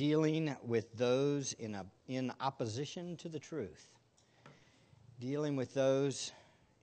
dealing 0.00 0.56
with 0.62 0.90
those 0.96 1.52
in, 1.58 1.74
a, 1.74 1.84
in 2.08 2.32
opposition 2.40 3.18
to 3.18 3.28
the 3.28 3.38
truth. 3.38 3.86
Dealing 5.20 5.56
with 5.56 5.74
those 5.74 6.32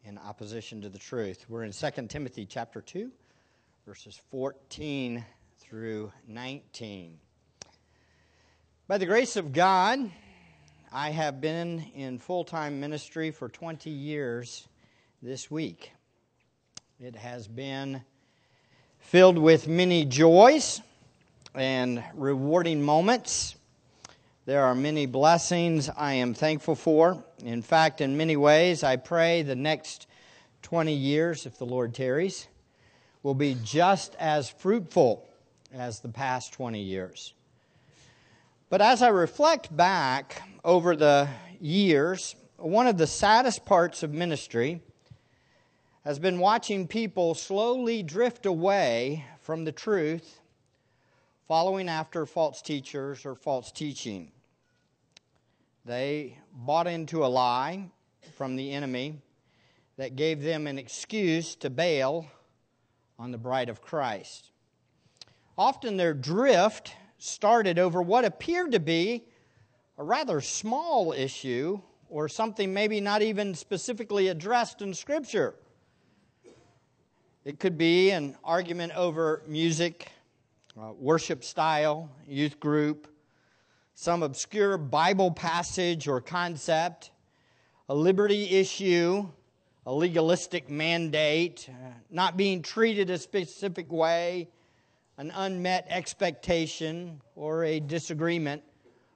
in 0.03 0.19
opposition 0.19 0.79
to 0.83 0.87
the 0.87 0.99
truth. 0.99 1.43
We're 1.49 1.63
in 1.63 1.71
2 1.71 1.89
Timothy 2.09 2.45
chapter 2.45 2.79
2, 2.79 3.09
verses 3.87 4.21
14 4.29 5.25
through 5.57 6.11
19. 6.27 7.17
By 8.87 8.99
the 8.99 9.07
grace 9.07 9.35
of 9.35 9.51
God, 9.51 10.11
I 10.93 11.09
have 11.09 11.41
been 11.41 11.87
in 11.95 12.19
full 12.19 12.43
time 12.43 12.79
ministry 12.79 13.31
for 13.31 13.49
20 13.49 13.89
years 13.89 14.67
this 15.23 15.49
week. 15.49 15.91
It 16.99 17.15
has 17.15 17.47
been 17.47 18.03
filled 18.99 19.39
with 19.39 19.67
many 19.67 20.05
joys 20.05 20.81
and 21.55 22.03
rewarding 22.13 22.81
moments. 22.81 23.55
There 24.45 24.63
are 24.63 24.75
many 24.75 25.05
blessings 25.05 25.89
I 25.89 26.13
am 26.13 26.33
thankful 26.33 26.75
for. 26.75 27.23
In 27.43 27.61
fact, 27.61 28.01
in 28.01 28.15
many 28.15 28.37
ways, 28.37 28.83
I 28.83 28.95
pray 28.95 29.41
the 29.41 29.55
next 29.55 30.07
20 30.61 30.93
years, 30.93 31.45
if 31.45 31.57
the 31.57 31.65
Lord 31.65 31.93
tarries, 31.93 32.47
will 33.23 33.33
be 33.33 33.57
just 33.63 34.15
as 34.19 34.49
fruitful 34.49 35.27
as 35.73 35.99
the 35.99 36.09
past 36.09 36.53
20 36.53 36.81
years. 36.81 37.33
But 38.69 38.81
as 38.81 39.01
I 39.01 39.09
reflect 39.09 39.75
back 39.75 40.41
over 40.63 40.95
the 40.95 41.27
years, 41.59 42.35
one 42.57 42.87
of 42.87 42.97
the 42.97 43.07
saddest 43.07 43.65
parts 43.65 44.03
of 44.03 44.13
ministry 44.13 44.81
has 46.03 46.19
been 46.19 46.39
watching 46.39 46.87
people 46.87 47.33
slowly 47.33 48.01
drift 48.01 48.45
away 48.45 49.25
from 49.41 49.65
the 49.65 49.71
truth, 49.71 50.39
following 51.47 51.87
after 51.87 52.25
false 52.25 52.61
teachers 52.61 53.25
or 53.25 53.33
false 53.33 53.71
teaching. 53.71 54.31
They 55.85 56.37
bought 56.53 56.87
into 56.87 57.25
a 57.25 57.27
lie 57.27 57.89
from 58.35 58.57
the 58.57 58.73
enemy 58.73 59.21
that 59.95 60.17
gave 60.17 60.43
them 60.43 60.67
an 60.67 60.77
excuse 60.77 61.55
to 61.55 61.69
bail 61.69 62.27
on 63.17 63.31
the 63.31 63.37
bride 63.37 63.69
of 63.69 63.81
Christ. 63.81 64.51
Often 65.57 65.97
their 65.97 66.13
drift 66.13 66.93
started 67.17 67.79
over 67.79 68.01
what 68.01 68.25
appeared 68.25 68.73
to 68.73 68.79
be 68.79 69.23
a 69.97 70.03
rather 70.03 70.41
small 70.41 71.13
issue 71.13 71.79
or 72.09 72.27
something 72.27 72.73
maybe 72.73 72.99
not 72.99 73.21
even 73.21 73.55
specifically 73.55 74.27
addressed 74.27 74.81
in 74.81 74.93
Scripture. 74.93 75.55
It 77.43 77.59
could 77.59 77.77
be 77.77 78.11
an 78.11 78.35
argument 78.43 78.93
over 78.95 79.41
music, 79.47 80.11
uh, 80.79 80.91
worship 80.93 81.43
style, 81.43 82.09
youth 82.27 82.59
group, 82.59 83.07
some 83.95 84.21
obscure 84.21 84.77
Bible 84.77 85.31
passage 85.31 86.07
or 86.07 86.21
concept, 86.21 87.11
a 87.89 87.95
liberty 87.95 88.49
issue, 88.51 89.27
a 89.85 89.93
legalistic 89.93 90.69
mandate, 90.69 91.67
uh, 91.69 91.93
not 92.11 92.37
being 92.37 92.61
treated 92.61 93.09
a 93.09 93.17
specific 93.17 93.91
way, 93.91 94.47
an 95.17 95.31
unmet 95.33 95.87
expectation, 95.89 97.19
or 97.35 97.63
a 97.63 97.79
disagreement 97.79 98.61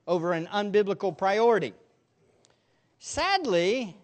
over 0.07 0.33
an 0.33 0.47
unbiblical 0.47 1.15
priority. 1.15 1.73
Sadly, 2.97 3.95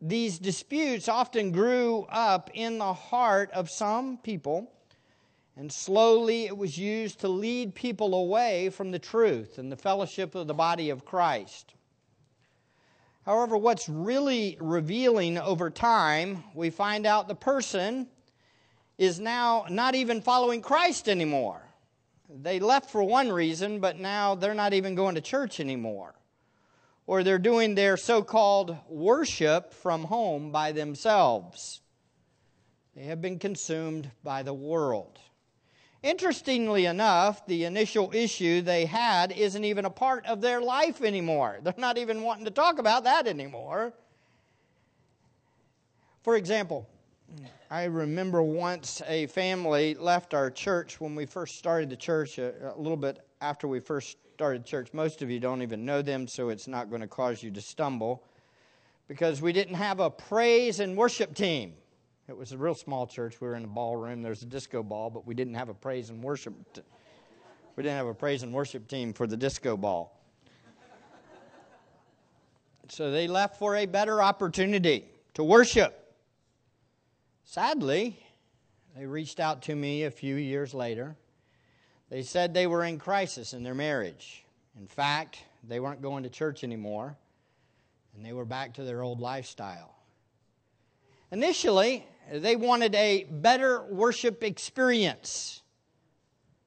these 0.00 0.38
disputes 0.38 1.08
often 1.08 1.52
grew 1.52 2.06
up 2.08 2.50
in 2.54 2.78
the 2.78 2.94
heart 2.94 3.50
of 3.52 3.68
some 3.68 4.16
people, 4.16 4.72
and 5.56 5.70
slowly 5.70 6.46
it 6.46 6.56
was 6.56 6.78
used 6.78 7.20
to 7.20 7.28
lead 7.28 7.74
people 7.74 8.14
away 8.14 8.70
from 8.70 8.90
the 8.90 8.98
truth 8.98 9.58
and 9.58 9.70
the 9.70 9.76
fellowship 9.76 10.34
of 10.34 10.46
the 10.46 10.54
body 10.54 10.90
of 10.90 11.04
Christ. 11.04 11.74
However, 13.24 13.56
what's 13.56 13.88
really 13.88 14.56
revealing 14.60 15.38
over 15.38 15.70
time, 15.70 16.42
we 16.54 16.70
find 16.70 17.06
out 17.06 17.28
the 17.28 17.34
person 17.34 18.08
is 18.98 19.20
now 19.20 19.66
not 19.68 19.94
even 19.94 20.20
following 20.20 20.60
Christ 20.60 21.08
anymore. 21.08 21.62
They 22.28 22.58
left 22.58 22.90
for 22.90 23.02
one 23.02 23.30
reason, 23.30 23.78
but 23.78 23.98
now 23.98 24.34
they're 24.34 24.54
not 24.54 24.72
even 24.72 24.94
going 24.94 25.14
to 25.14 25.20
church 25.20 25.60
anymore 25.60 26.14
or 27.06 27.22
they're 27.22 27.38
doing 27.38 27.74
their 27.74 27.96
so 27.96 28.22
called 28.22 28.76
worship 28.88 29.72
from 29.72 30.04
home 30.04 30.50
by 30.50 30.72
themselves. 30.72 31.80
They 32.94 33.04
have 33.04 33.20
been 33.20 33.38
consumed 33.38 34.10
by 34.22 34.42
the 34.42 34.54
world. 34.54 35.18
Interestingly 36.02 36.86
enough, 36.86 37.46
the 37.46 37.64
initial 37.64 38.10
issue 38.12 38.60
they 38.60 38.86
had 38.86 39.30
isn't 39.30 39.64
even 39.64 39.84
a 39.84 39.90
part 39.90 40.26
of 40.26 40.40
their 40.40 40.60
life 40.60 41.00
anymore. 41.00 41.60
They're 41.62 41.74
not 41.76 41.96
even 41.96 42.22
wanting 42.22 42.44
to 42.44 42.50
talk 42.50 42.80
about 42.80 43.04
that 43.04 43.28
anymore. 43.28 43.92
For 46.22 46.36
example, 46.36 46.88
I 47.70 47.84
remember 47.84 48.42
once 48.42 49.00
a 49.06 49.26
family 49.28 49.94
left 49.94 50.34
our 50.34 50.50
church 50.50 51.00
when 51.00 51.14
we 51.14 51.24
first 51.24 51.56
started 51.56 51.88
the 51.88 51.96
church, 51.96 52.38
a, 52.38 52.74
a 52.74 52.78
little 52.78 52.96
bit 52.96 53.24
after 53.40 53.68
we 53.68 53.78
first 53.78 54.18
started 54.34 54.66
church. 54.66 54.92
Most 54.92 55.22
of 55.22 55.30
you 55.30 55.38
don't 55.38 55.62
even 55.62 55.84
know 55.84 56.02
them, 56.02 56.26
so 56.26 56.48
it's 56.48 56.66
not 56.66 56.90
going 56.90 57.00
to 57.00 57.06
cause 57.06 57.44
you 57.44 57.50
to 57.52 57.60
stumble 57.60 58.24
because 59.06 59.40
we 59.40 59.52
didn't 59.52 59.74
have 59.74 60.00
a 60.00 60.10
praise 60.10 60.80
and 60.80 60.96
worship 60.96 61.34
team. 61.34 61.74
It 62.28 62.36
was 62.36 62.52
a 62.52 62.58
real 62.58 62.74
small 62.74 63.06
church. 63.06 63.40
We 63.40 63.48
were 63.48 63.56
in 63.56 63.64
a 63.64 63.68
ballroom. 63.68 64.22
There's 64.22 64.42
a 64.42 64.46
disco 64.46 64.82
ball, 64.82 65.10
but 65.10 65.26
we 65.26 65.34
didn't 65.34 65.54
have 65.54 65.68
a 65.68 65.74
praise 65.74 66.10
and 66.10 66.22
worship. 66.22 66.54
T- 66.72 66.82
we 67.76 67.82
didn't 67.82 67.96
have 67.96 68.06
a 68.06 68.14
praise 68.14 68.42
and 68.42 68.52
worship 68.52 68.86
team 68.88 69.12
for 69.12 69.26
the 69.26 69.36
disco 69.36 69.76
ball. 69.76 70.20
so 72.88 73.10
they 73.10 73.26
left 73.26 73.58
for 73.58 73.76
a 73.76 73.86
better 73.86 74.22
opportunity 74.22 75.06
to 75.34 75.42
worship. 75.42 76.14
Sadly, 77.44 78.18
they 78.96 79.06
reached 79.06 79.40
out 79.40 79.62
to 79.62 79.74
me 79.74 80.04
a 80.04 80.10
few 80.10 80.36
years 80.36 80.74
later 80.74 81.16
they 82.12 82.22
said 82.22 82.52
they 82.52 82.66
were 82.66 82.84
in 82.84 82.98
crisis 82.98 83.54
in 83.54 83.62
their 83.62 83.74
marriage. 83.74 84.44
In 84.78 84.86
fact, 84.86 85.38
they 85.66 85.80
weren't 85.80 86.02
going 86.02 86.24
to 86.24 86.28
church 86.28 86.62
anymore, 86.62 87.16
and 88.14 88.22
they 88.22 88.34
were 88.34 88.44
back 88.44 88.74
to 88.74 88.84
their 88.84 89.00
old 89.00 89.18
lifestyle. 89.18 89.94
Initially, 91.30 92.06
they 92.30 92.56
wanted 92.56 92.94
a 92.94 93.24
better 93.24 93.82
worship 93.84 94.42
experience. 94.44 95.62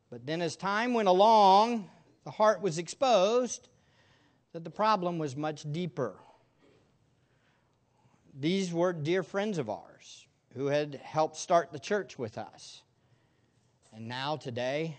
But 0.10 0.26
then, 0.26 0.42
as 0.42 0.56
time 0.56 0.94
went 0.94 1.08
along, 1.08 1.90
the 2.24 2.32
heart 2.32 2.62
was 2.62 2.78
exposed 2.78 3.70
that 4.54 4.64
the 4.64 4.70
problem 4.70 5.18
was 5.18 5.36
much 5.36 5.70
deeper. 5.72 6.16
These 8.40 8.74
were 8.74 8.94
dear 8.94 9.24
friends 9.24 9.58
of 9.58 9.70
ours 9.70 10.28
who 10.54 10.68
had 10.68 10.96
helped 10.96 11.36
start 11.36 11.72
the 11.72 11.80
church 11.80 12.18
with 12.18 12.38
us. 12.38 12.84
And 13.94 14.08
now, 14.08 14.36
today, 14.38 14.98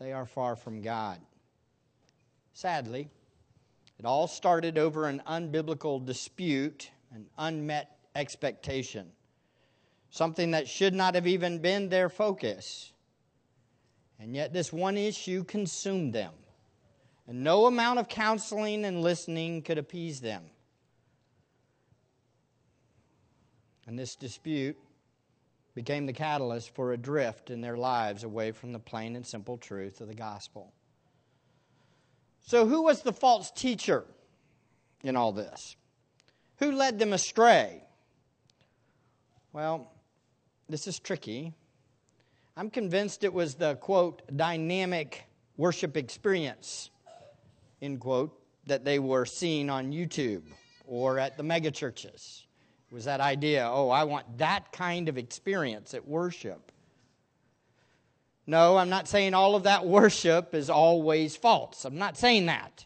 they 0.00 0.12
are 0.12 0.26
far 0.26 0.56
from 0.56 0.82
God. 0.82 1.18
Sadly, 2.54 3.08
it 3.98 4.04
all 4.04 4.26
started 4.26 4.78
over 4.78 5.06
an 5.06 5.22
unbiblical 5.26 6.04
dispute, 6.04 6.90
an 7.12 7.26
unmet 7.38 7.98
expectation, 8.14 9.10
something 10.12 10.50
that 10.50 10.68
should 10.68 10.94
not 10.94 11.14
have 11.14 11.26
even 11.26 11.58
been 11.58 11.88
their 11.88 12.08
focus. 12.08 12.92
And 14.20 14.36
yet, 14.36 14.52
this 14.52 14.72
one 14.72 14.96
issue 14.96 15.42
consumed 15.42 16.12
them, 16.12 16.32
and 17.26 17.42
no 17.42 17.66
amount 17.66 17.98
of 17.98 18.08
counseling 18.08 18.84
and 18.84 19.00
listening 19.00 19.62
could 19.62 19.78
appease 19.78 20.20
them. 20.20 20.44
And 23.86 23.98
this 23.98 24.14
dispute 24.14 24.78
became 25.74 26.06
the 26.06 26.12
catalyst 26.12 26.74
for 26.74 26.92
a 26.92 26.96
drift 26.98 27.50
in 27.50 27.62
their 27.62 27.76
lives 27.76 28.22
away 28.22 28.52
from 28.52 28.72
the 28.72 28.78
plain 28.78 29.16
and 29.16 29.26
simple 29.26 29.56
truth 29.56 30.00
of 30.00 30.08
the 30.08 30.14
gospel. 30.14 30.72
So, 32.46 32.66
who 32.66 32.82
was 32.82 33.00
the 33.00 33.14
false 33.14 33.50
teacher 33.50 34.04
in 35.02 35.16
all 35.16 35.32
this? 35.32 35.74
Who 36.58 36.70
led 36.70 36.98
them 36.98 37.14
astray? 37.14 37.82
Well, 39.52 39.91
this 40.68 40.86
is 40.86 40.98
tricky. 40.98 41.52
I'm 42.56 42.70
convinced 42.70 43.24
it 43.24 43.32
was 43.32 43.54
the 43.54 43.76
quote, 43.76 44.22
dynamic 44.36 45.24
worship 45.56 45.96
experience, 45.96 46.90
end 47.80 48.00
quote, 48.00 48.38
that 48.66 48.84
they 48.84 48.98
were 48.98 49.24
seeing 49.24 49.70
on 49.70 49.92
YouTube 49.92 50.42
or 50.86 51.18
at 51.18 51.36
the 51.36 51.42
megachurches 51.42 52.42
was 52.92 53.06
that 53.06 53.20
idea 53.20 53.68
oh, 53.68 53.88
I 53.88 54.04
want 54.04 54.38
that 54.38 54.70
kind 54.70 55.08
of 55.08 55.18
experience 55.18 55.94
at 55.94 56.06
worship. 56.06 56.70
No, 58.46 58.76
I'm 58.76 58.90
not 58.90 59.08
saying 59.08 59.34
all 59.34 59.54
of 59.54 59.62
that 59.62 59.86
worship 59.86 60.54
is 60.54 60.68
always 60.68 61.36
false. 61.36 61.84
I'm 61.84 61.96
not 61.96 62.18
saying 62.18 62.46
that. 62.46 62.84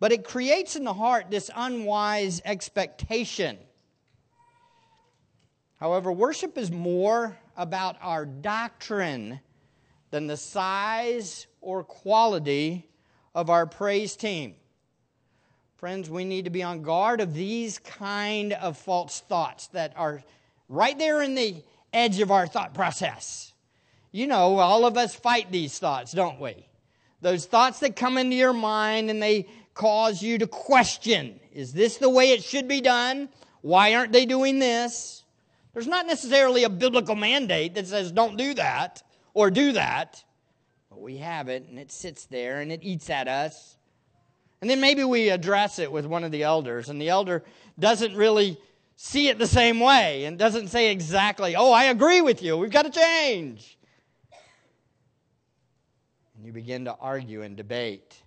But 0.00 0.12
it 0.12 0.24
creates 0.24 0.76
in 0.76 0.84
the 0.84 0.94
heart 0.94 1.30
this 1.30 1.50
unwise 1.54 2.40
expectation. 2.44 3.58
However, 5.84 6.10
worship 6.10 6.56
is 6.56 6.70
more 6.72 7.36
about 7.58 7.96
our 8.00 8.24
doctrine 8.24 9.38
than 10.10 10.26
the 10.26 10.36
size 10.38 11.46
or 11.60 11.84
quality 11.84 12.88
of 13.34 13.50
our 13.50 13.66
praise 13.66 14.16
team. 14.16 14.54
Friends, 15.76 16.08
we 16.08 16.24
need 16.24 16.46
to 16.46 16.50
be 16.50 16.62
on 16.62 16.80
guard 16.80 17.20
of 17.20 17.34
these 17.34 17.80
kind 17.80 18.54
of 18.54 18.78
false 18.78 19.20
thoughts 19.28 19.66
that 19.74 19.92
are 19.94 20.22
right 20.70 20.98
there 20.98 21.20
in 21.20 21.34
the 21.34 21.62
edge 21.92 22.18
of 22.20 22.30
our 22.30 22.46
thought 22.46 22.72
process. 22.72 23.52
You 24.10 24.26
know, 24.26 24.56
all 24.56 24.86
of 24.86 24.96
us 24.96 25.14
fight 25.14 25.52
these 25.52 25.78
thoughts, 25.78 26.12
don't 26.12 26.40
we? 26.40 26.66
Those 27.20 27.44
thoughts 27.44 27.80
that 27.80 27.94
come 27.94 28.16
into 28.16 28.36
your 28.36 28.54
mind 28.54 29.10
and 29.10 29.22
they 29.22 29.48
cause 29.74 30.22
you 30.22 30.38
to 30.38 30.46
question 30.46 31.40
is 31.52 31.74
this 31.74 31.98
the 31.98 32.08
way 32.08 32.30
it 32.30 32.42
should 32.42 32.68
be 32.68 32.80
done? 32.80 33.28
Why 33.60 33.94
aren't 33.96 34.12
they 34.12 34.24
doing 34.24 34.58
this? 34.58 35.23
There's 35.74 35.88
not 35.88 36.06
necessarily 36.06 36.64
a 36.64 36.70
biblical 36.70 37.16
mandate 37.16 37.74
that 37.74 37.88
says 37.88 38.12
don't 38.12 38.36
do 38.36 38.54
that 38.54 39.02
or 39.34 39.50
do 39.50 39.72
that, 39.72 40.22
but 40.88 41.02
we 41.02 41.18
have 41.18 41.48
it 41.48 41.66
and 41.68 41.78
it 41.78 41.90
sits 41.90 42.26
there 42.26 42.60
and 42.60 42.72
it 42.72 42.80
eats 42.82 43.10
at 43.10 43.26
us. 43.26 43.76
And 44.60 44.70
then 44.70 44.80
maybe 44.80 45.04
we 45.04 45.28
address 45.28 45.80
it 45.80 45.92
with 45.92 46.06
one 46.06 46.24
of 46.24 46.30
the 46.30 46.42
elders, 46.42 46.88
and 46.88 46.98
the 46.98 47.10
elder 47.10 47.44
doesn't 47.78 48.16
really 48.16 48.56
see 48.96 49.28
it 49.28 49.38
the 49.38 49.46
same 49.46 49.78
way 49.78 50.24
and 50.24 50.38
doesn't 50.38 50.68
say 50.68 50.90
exactly, 50.90 51.54
Oh, 51.54 51.72
I 51.72 51.84
agree 51.84 52.22
with 52.22 52.42
you, 52.42 52.56
we've 52.56 52.70
got 52.70 52.90
to 52.90 52.90
change. 52.90 53.76
And 56.36 56.46
you 56.46 56.52
begin 56.52 56.86
to 56.86 56.94
argue 56.94 57.42
and 57.42 57.56
debate. 57.56 58.22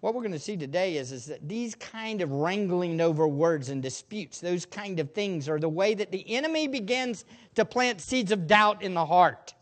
What 0.00 0.14
we're 0.14 0.22
going 0.22 0.32
to 0.32 0.38
see 0.38 0.56
today 0.56 0.96
is, 0.96 1.12
is 1.12 1.26
that 1.26 1.46
these 1.46 1.74
kind 1.74 2.22
of 2.22 2.32
wrangling 2.32 3.00
over 3.02 3.28
words 3.28 3.68
and 3.68 3.82
disputes, 3.82 4.40
those 4.40 4.64
kind 4.64 4.98
of 4.98 5.12
things, 5.12 5.46
are 5.46 5.58
the 5.58 5.68
way 5.68 5.92
that 5.92 6.10
the 6.10 6.28
enemy 6.34 6.68
begins 6.68 7.26
to 7.54 7.66
plant 7.66 8.00
seeds 8.00 8.32
of 8.32 8.46
doubt 8.46 8.82
in 8.82 8.94
the 8.94 9.04
heart 9.04 9.54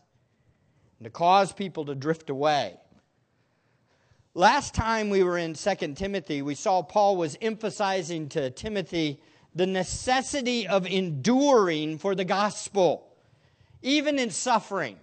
and 0.97 1.05
to 1.05 1.09
cause 1.09 1.51
people 1.51 1.83
to 1.85 1.95
drift 1.95 2.29
away. 2.29 2.77
Last 4.33 4.73
time 4.73 5.09
we 5.09 5.23
were 5.23 5.37
in 5.37 5.55
2 5.55 5.75
Timothy, 5.95 6.41
we 6.41 6.55
saw 6.55 6.81
Paul 6.83 7.17
was 7.17 7.37
emphasizing 7.41 8.29
to 8.29 8.49
Timothy 8.49 9.19
the 9.55 9.67
necessity 9.67 10.67
of 10.67 10.87
enduring 10.87 11.97
for 11.97 12.15
the 12.15 12.23
gospel, 12.23 13.11
even 13.81 14.17
in 14.17 14.29
suffering. 14.29 14.97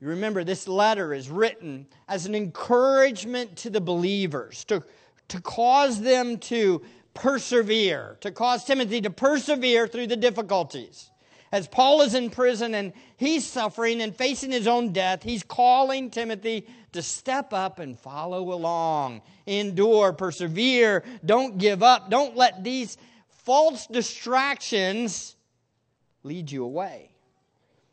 You 0.00 0.08
remember, 0.08 0.44
this 0.44 0.68
letter 0.68 1.14
is 1.14 1.30
written 1.30 1.86
as 2.06 2.26
an 2.26 2.34
encouragement 2.34 3.56
to 3.58 3.70
the 3.70 3.80
believers, 3.80 4.64
to, 4.66 4.82
to 5.28 5.40
cause 5.40 6.00
them 6.00 6.38
to 6.38 6.82
persevere, 7.14 8.18
to 8.20 8.30
cause 8.30 8.64
Timothy 8.64 9.00
to 9.00 9.10
persevere 9.10 9.88
through 9.88 10.08
the 10.08 10.16
difficulties. 10.16 11.10
As 11.50 11.66
Paul 11.66 12.02
is 12.02 12.14
in 12.14 12.28
prison 12.28 12.74
and 12.74 12.92
he's 13.16 13.46
suffering 13.46 14.02
and 14.02 14.14
facing 14.14 14.50
his 14.50 14.66
own 14.66 14.92
death, 14.92 15.22
he's 15.22 15.42
calling 15.42 16.10
Timothy 16.10 16.66
to 16.92 17.00
step 17.00 17.54
up 17.54 17.78
and 17.78 17.98
follow 17.98 18.52
along, 18.52 19.22
endure, 19.46 20.12
persevere, 20.12 21.04
don't 21.24 21.56
give 21.56 21.82
up, 21.82 22.10
don't 22.10 22.36
let 22.36 22.62
these 22.62 22.98
false 23.28 23.86
distractions 23.86 25.36
lead 26.22 26.50
you 26.50 26.64
away 26.64 27.15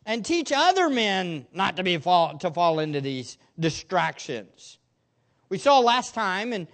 and 0.06 0.26
teach 0.26 0.52
other 0.54 0.90
men 0.90 1.46
not 1.54 1.78
to 1.78 1.84
be 1.84 1.98
fall, 1.98 2.38
to 2.38 2.52
fall 2.52 2.80
into 2.80 3.02
these 3.02 3.38
distractions. 3.60 4.78
We 5.50 5.58
saw 5.58 5.80
last 5.80 6.14
time 6.14 6.54
in 6.54 6.68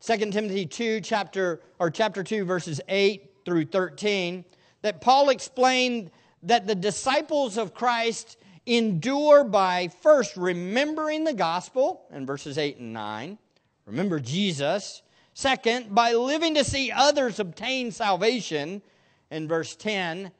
2 0.00 0.16
Timothy 0.30 0.66
2 0.66 1.00
chapter 1.00 1.60
or 1.78 1.90
chapter 1.90 2.22
2 2.22 2.44
verses 2.44 2.80
8 2.88 3.30
through 3.44 3.66
13 3.66 4.44
that 4.82 5.00
Paul 5.00 5.30
explained 5.30 6.10
that 6.42 6.66
the 6.66 6.74
disciples 6.74 7.56
of 7.56 7.74
Christ 7.74 8.36
endure 8.66 9.44
by 9.44 9.88
first 10.02 10.36
remembering 10.36 11.24
the 11.24 11.32
gospel 11.32 12.06
in 12.12 12.26
verses 12.26 12.58
8 12.58 12.78
and 12.78 12.92
9. 12.92 13.38
Remember 13.86 14.20
Jesus. 14.20 15.02
Second, 15.34 15.94
by 15.94 16.12
living 16.12 16.54
to 16.54 16.64
see 16.64 16.92
others 16.92 17.40
obtain 17.40 17.90
salvation 17.90 18.82
in 19.30 19.48
verse 19.48 19.74
10. 19.74 20.30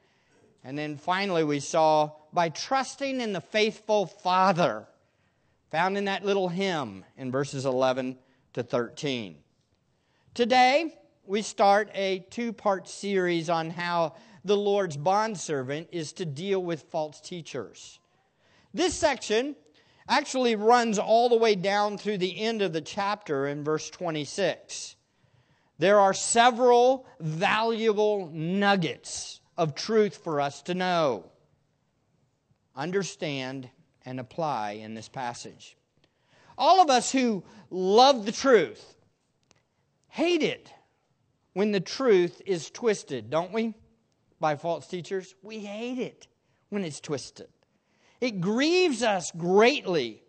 And 0.65 0.75
then 0.75 0.97
finally, 0.97 1.43
we 1.43 1.59
saw 1.59 2.13
by 2.33 2.49
trusting 2.49 3.21
in 3.21 3.33
the 3.33 3.39
faithful 3.39 4.07
Father, 4.07 4.87
found 5.69 5.95
in 5.95 6.05
that 6.05 6.25
little 6.25 6.49
hymn 6.49 7.05
in 7.17 7.31
verses 7.31 7.67
11 7.67 8.17
to 8.53 8.63
13. 8.63 9.37
Today, 10.33 10.97
we 11.27 11.43
start 11.43 11.91
a 11.93 12.25
two 12.31 12.51
part 12.51 12.89
series 12.89 13.47
on 13.47 13.69
how 13.69 14.15
the 14.43 14.57
Lord's 14.57 14.97
bondservant 14.97 15.89
is 15.91 16.13
to 16.13 16.25
deal 16.25 16.63
with 16.63 16.81
false 16.89 17.21
teachers. 17.21 17.99
This 18.73 18.95
section 18.95 19.55
actually 20.09 20.55
runs 20.55 20.97
all 20.97 21.29
the 21.29 21.37
way 21.37 21.53
down 21.53 21.99
through 21.99 22.17
the 22.17 22.39
end 22.39 22.63
of 22.63 22.73
the 22.73 22.81
chapter 22.81 23.47
in 23.47 23.63
verse 23.63 23.91
26. 23.91 24.95
There 25.77 25.99
are 25.99 26.13
several 26.13 27.05
valuable 27.19 28.31
nuggets 28.33 29.41
of 29.57 29.75
truth 29.75 30.17
for 30.17 30.41
us 30.41 30.61
to 30.63 30.73
know, 30.73 31.25
understand, 32.75 33.69
and 34.05 34.19
apply 34.19 34.71
in 34.73 34.93
this 34.93 35.09
passage. 35.09 35.77
All 36.57 36.81
of 36.81 36.89
us 36.89 37.11
who 37.11 37.43
love 37.69 38.25
the 38.25 38.31
truth 38.31 38.95
hate 40.09 40.43
it 40.43 40.71
when 41.53 41.71
the 41.71 41.79
truth 41.79 42.41
is 42.45 42.69
twisted, 42.69 43.29
don't 43.29 43.51
we? 43.51 43.73
By 44.39 44.55
false 44.55 44.87
teachers. 44.87 45.35
We 45.41 45.59
hate 45.59 45.99
it 45.99 46.27
when 46.69 46.83
it's 46.83 46.99
twisted. 46.99 47.47
It 48.21 48.41
grieves 48.41 49.03
us 49.03 49.31
greatly 49.31 50.23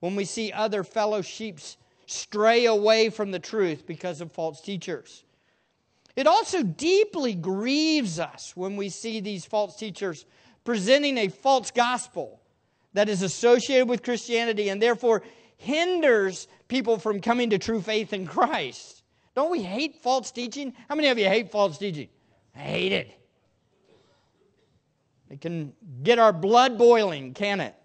when 0.00 0.16
we 0.16 0.24
see 0.24 0.52
other 0.52 0.84
fellow 0.84 1.22
sheep 1.22 1.58
stray 2.06 2.66
away 2.66 3.10
from 3.10 3.30
the 3.30 3.38
truth 3.38 3.86
because 3.86 4.20
of 4.20 4.32
false 4.32 4.60
teachers. 4.60 5.24
It 6.18 6.26
also 6.26 6.64
deeply 6.64 7.32
grieves 7.32 8.18
us 8.18 8.56
when 8.56 8.74
we 8.74 8.88
see 8.88 9.20
these 9.20 9.44
false 9.44 9.76
teachers 9.76 10.26
presenting 10.64 11.16
a 11.16 11.28
false 11.28 11.70
gospel 11.70 12.40
that 12.92 13.08
is 13.08 13.22
associated 13.22 13.88
with 13.88 14.02
Christianity 14.02 14.68
and 14.70 14.82
therefore 14.82 15.22
hinders 15.58 16.48
people 16.66 16.98
from 16.98 17.20
coming 17.20 17.50
to 17.50 17.58
true 17.58 17.80
faith 17.80 18.12
in 18.12 18.26
Christ. 18.26 19.04
Don't 19.36 19.52
we 19.52 19.62
hate 19.62 20.02
false 20.02 20.32
teaching? 20.32 20.74
How 20.88 20.96
many 20.96 21.06
of 21.06 21.18
you 21.18 21.26
hate 21.26 21.52
false 21.52 21.78
teaching? 21.78 22.08
I 22.52 22.58
hate 22.62 22.90
it. 22.90 23.14
It 25.30 25.40
can 25.40 25.72
get 26.02 26.18
our 26.18 26.32
blood 26.32 26.76
boiling, 26.76 27.32
can 27.32 27.60
it? 27.60 27.76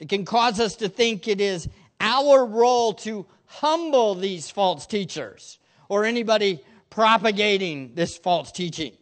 It 0.00 0.10
can 0.10 0.26
cause 0.26 0.60
us 0.60 0.76
to 0.76 0.90
think 0.90 1.28
it 1.28 1.40
is 1.40 1.66
our 1.98 2.44
role 2.44 2.92
to 2.92 3.24
humble 3.46 4.14
these 4.14 4.50
false 4.50 4.86
teachers 4.86 5.58
or 5.88 6.04
anybody 6.04 6.60
propagating 6.90 7.94
this 7.94 8.16
false 8.16 8.52
teaching. 8.52 8.92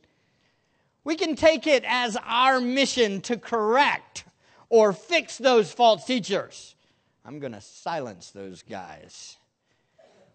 We 1.04 1.16
can 1.16 1.36
take 1.36 1.66
it 1.66 1.84
as 1.86 2.16
our 2.24 2.60
mission 2.60 3.20
to 3.22 3.36
correct 3.36 4.24
or 4.68 4.92
fix 4.92 5.38
those 5.38 5.72
false 5.72 6.04
teachers. 6.04 6.74
I'm 7.24 7.38
going 7.38 7.52
to 7.52 7.60
silence 7.60 8.30
those 8.30 8.62
guys. 8.62 9.36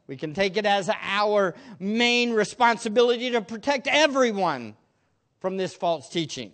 We 0.08 0.17
can 0.17 0.34
take 0.34 0.58
it 0.58 0.65
as 0.65 0.89
our 1.01 1.55
main 1.79 2.34
responsibility 2.34 3.31
to 3.31 3.41
protect 3.41 3.88
everyone 3.88 4.75
from 5.39 5.58
this 5.58 5.74
false 5.74 6.10
teaching. 6.10 6.51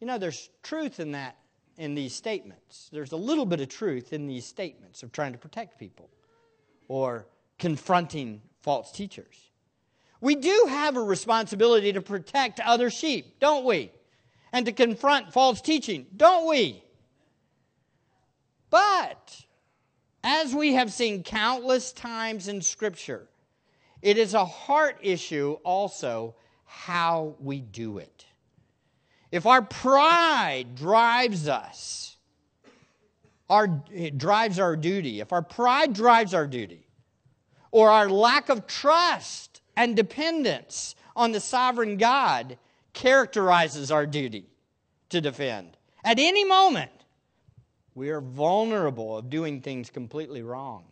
You 0.00 0.06
know, 0.06 0.18
there's 0.18 0.48
truth 0.62 1.00
in 1.00 1.12
that, 1.12 1.36
in 1.76 1.94
these 1.94 2.14
statements. 2.14 2.88
There's 2.92 3.12
a 3.12 3.16
little 3.16 3.46
bit 3.46 3.60
of 3.60 3.68
truth 3.68 4.12
in 4.12 4.26
these 4.26 4.46
statements 4.46 5.02
of 5.02 5.12
trying 5.12 5.32
to 5.32 5.38
protect 5.38 5.78
people 5.78 6.08
or 6.88 7.26
confronting 7.60 8.42
false 8.62 8.90
teachers. 8.90 9.50
We 10.20 10.34
do 10.34 10.66
have 10.68 10.96
a 10.96 11.02
responsibility 11.02 11.92
to 11.92 12.00
protect 12.00 12.58
other 12.58 12.90
sheep, 12.90 13.38
don't 13.38 13.64
we? 13.64 13.92
And 14.52 14.66
to 14.66 14.72
confront 14.72 15.32
false 15.32 15.60
teaching, 15.60 16.06
don't 16.16 16.48
we? 16.48 16.82
But, 18.68 19.44
as 20.24 20.54
we 20.54 20.74
have 20.74 20.92
seen 20.92 21.22
countless 21.22 21.92
times 21.92 22.48
in 22.48 22.60
Scripture, 22.60 23.28
it 24.02 24.18
is 24.18 24.34
a 24.34 24.44
heart 24.44 24.98
issue 25.02 25.56
also 25.62 26.34
how 26.64 27.36
we 27.38 27.60
do 27.60 27.98
it. 27.98 28.26
If 29.30 29.46
our 29.46 29.62
pride 29.62 30.74
drives 30.74 31.48
us, 31.48 32.16
our, 33.48 33.82
it 33.92 34.18
drives 34.18 34.58
our 34.58 34.76
duty, 34.76 35.20
if 35.20 35.32
our 35.32 35.42
pride 35.42 35.92
drives 35.92 36.34
our 36.34 36.46
duty, 36.46 36.86
or 37.70 37.90
our 37.90 38.08
lack 38.08 38.48
of 38.48 38.66
trust 38.66 39.60
and 39.76 39.96
dependence 39.96 40.94
on 41.16 41.32
the 41.32 41.40
sovereign 41.40 41.96
God 41.96 42.58
characterizes 42.92 43.90
our 43.90 44.06
duty 44.06 44.46
to 45.10 45.20
defend. 45.20 45.76
At 46.04 46.18
any 46.18 46.44
moment, 46.44 46.90
we 47.94 48.10
are 48.10 48.20
vulnerable 48.20 49.16
of 49.16 49.30
doing 49.30 49.60
things 49.60 49.90
completely 49.90 50.42
wrong. 50.42 50.84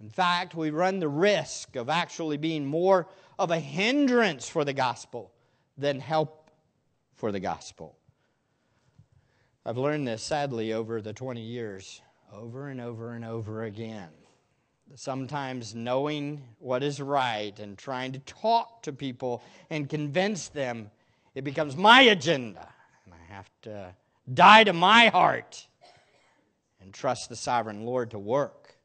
In 0.00 0.10
fact, 0.10 0.54
we 0.54 0.70
run 0.70 0.98
the 0.98 1.08
risk 1.08 1.76
of 1.76 1.88
actually 1.88 2.36
being 2.36 2.66
more 2.66 3.08
of 3.38 3.50
a 3.50 3.58
hindrance 3.58 4.48
for 4.48 4.64
the 4.64 4.72
gospel 4.72 5.32
than 5.78 6.00
help 6.00 6.50
for 7.14 7.30
the 7.30 7.40
gospel. 7.40 7.96
I've 9.64 9.78
learned 9.78 10.08
this 10.08 10.22
sadly 10.22 10.72
over 10.72 11.00
the 11.00 11.12
20 11.12 11.40
years, 11.40 12.02
over 12.32 12.68
and 12.68 12.80
over 12.80 13.12
and 13.12 13.24
over 13.24 13.62
again. 13.62 14.08
Sometimes 14.94 15.74
knowing 15.74 16.42
what 16.58 16.82
is 16.82 17.00
right 17.00 17.58
and 17.58 17.78
trying 17.78 18.12
to 18.12 18.18
talk 18.20 18.82
to 18.82 18.92
people 18.92 19.42
and 19.70 19.88
convince 19.88 20.48
them, 20.48 20.90
it 21.34 21.44
becomes 21.44 21.76
my 21.76 22.02
agenda. 22.02 22.68
And 23.06 23.14
I 23.14 23.34
have 23.34 23.50
to 23.62 23.94
die 24.32 24.64
to 24.64 24.74
my 24.74 25.08
heart 25.08 25.66
and 26.82 26.92
trust 26.92 27.30
the 27.30 27.36
sovereign 27.36 27.86
Lord 27.86 28.10
to 28.10 28.18
work. 28.18 28.76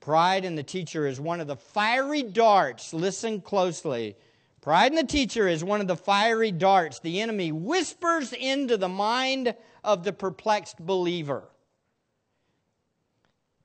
Pride 0.00 0.46
in 0.46 0.54
the 0.54 0.62
teacher 0.62 1.06
is 1.06 1.20
one 1.20 1.40
of 1.40 1.46
the 1.46 1.56
fiery 1.56 2.22
darts, 2.22 2.94
listen 2.94 3.42
closely. 3.42 4.16
Pride 4.62 4.92
in 4.92 4.96
the 4.96 5.04
teacher 5.04 5.46
is 5.48 5.62
one 5.62 5.82
of 5.82 5.86
the 5.86 5.96
fiery 5.96 6.50
darts 6.50 6.98
the 7.00 7.20
enemy 7.20 7.52
whispers 7.52 8.32
into 8.32 8.78
the 8.78 8.88
mind 8.88 9.54
of 9.84 10.02
the 10.04 10.14
perplexed 10.14 10.78
believer 10.78 11.48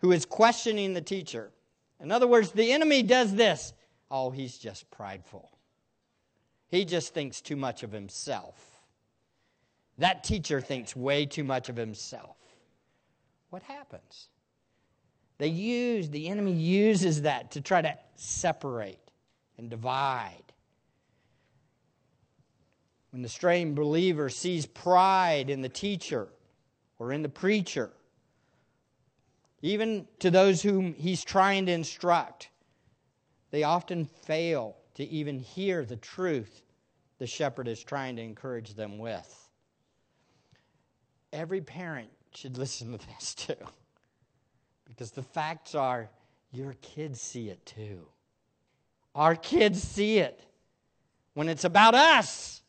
who 0.03 0.11
is 0.11 0.25
questioning 0.25 0.93
the 0.93 1.01
teacher. 1.01 1.49
In 2.01 2.11
other 2.11 2.27
words, 2.27 2.51
the 2.51 2.73
enemy 2.73 3.03
does 3.03 3.33
this. 3.33 3.73
Oh, 4.11 4.31
he's 4.31 4.57
just 4.57 4.91
prideful. 4.91 5.49
He 6.67 6.83
just 6.83 7.13
thinks 7.13 7.39
too 7.39 7.55
much 7.55 7.83
of 7.83 7.91
himself. 7.93 8.81
That 9.97 10.25
teacher 10.25 10.59
thinks 10.59 10.93
way 10.93 11.25
too 11.25 11.45
much 11.45 11.69
of 11.69 11.77
himself. 11.77 12.35
What 13.49 13.63
happens? 13.63 14.27
They 15.37 15.47
use, 15.47 16.09
the 16.09 16.27
enemy 16.27 16.51
uses 16.51 17.21
that 17.21 17.51
to 17.51 17.61
try 17.61 17.81
to 17.81 17.97
separate 18.15 19.09
and 19.57 19.69
divide. 19.69 20.51
When 23.11 23.21
the 23.21 23.29
straying 23.29 23.73
believer 23.73 24.27
sees 24.27 24.65
pride 24.65 25.49
in 25.49 25.61
the 25.61 25.69
teacher 25.69 26.27
or 26.99 27.13
in 27.13 27.21
the 27.21 27.29
preacher, 27.29 27.93
even 29.63 30.05
to 30.19 30.29
those 30.29 30.61
whom 30.61 30.93
he's 30.93 31.23
trying 31.23 31.65
to 31.65 31.71
instruct, 31.71 32.49
they 33.49 33.63
often 33.63 34.05
fail 34.05 34.75
to 34.95 35.05
even 35.05 35.39
hear 35.39 35.85
the 35.85 35.95
truth 35.95 36.61
the 37.17 37.25
shepherd 37.25 37.69
is 37.69 37.81
trying 37.81 38.17
to 38.17 38.21
encourage 38.21 38.73
them 38.73 38.97
with. 38.97 39.49
Every 41.31 41.61
parent 41.61 42.09
should 42.35 42.57
listen 42.59 42.91
to 42.91 43.07
this 43.07 43.33
too. 43.33 43.55
Because 44.85 45.11
the 45.11 45.23
facts 45.23 45.75
are, 45.75 46.09
your 46.51 46.73
kids 46.81 47.21
see 47.21 47.49
it 47.49 47.65
too. 47.65 48.05
Our 49.15 49.35
kids 49.35 49.81
see 49.81 50.17
it 50.17 50.43
when 51.35 51.47
it's 51.47 51.63
about 51.63 51.95
us 51.95 52.61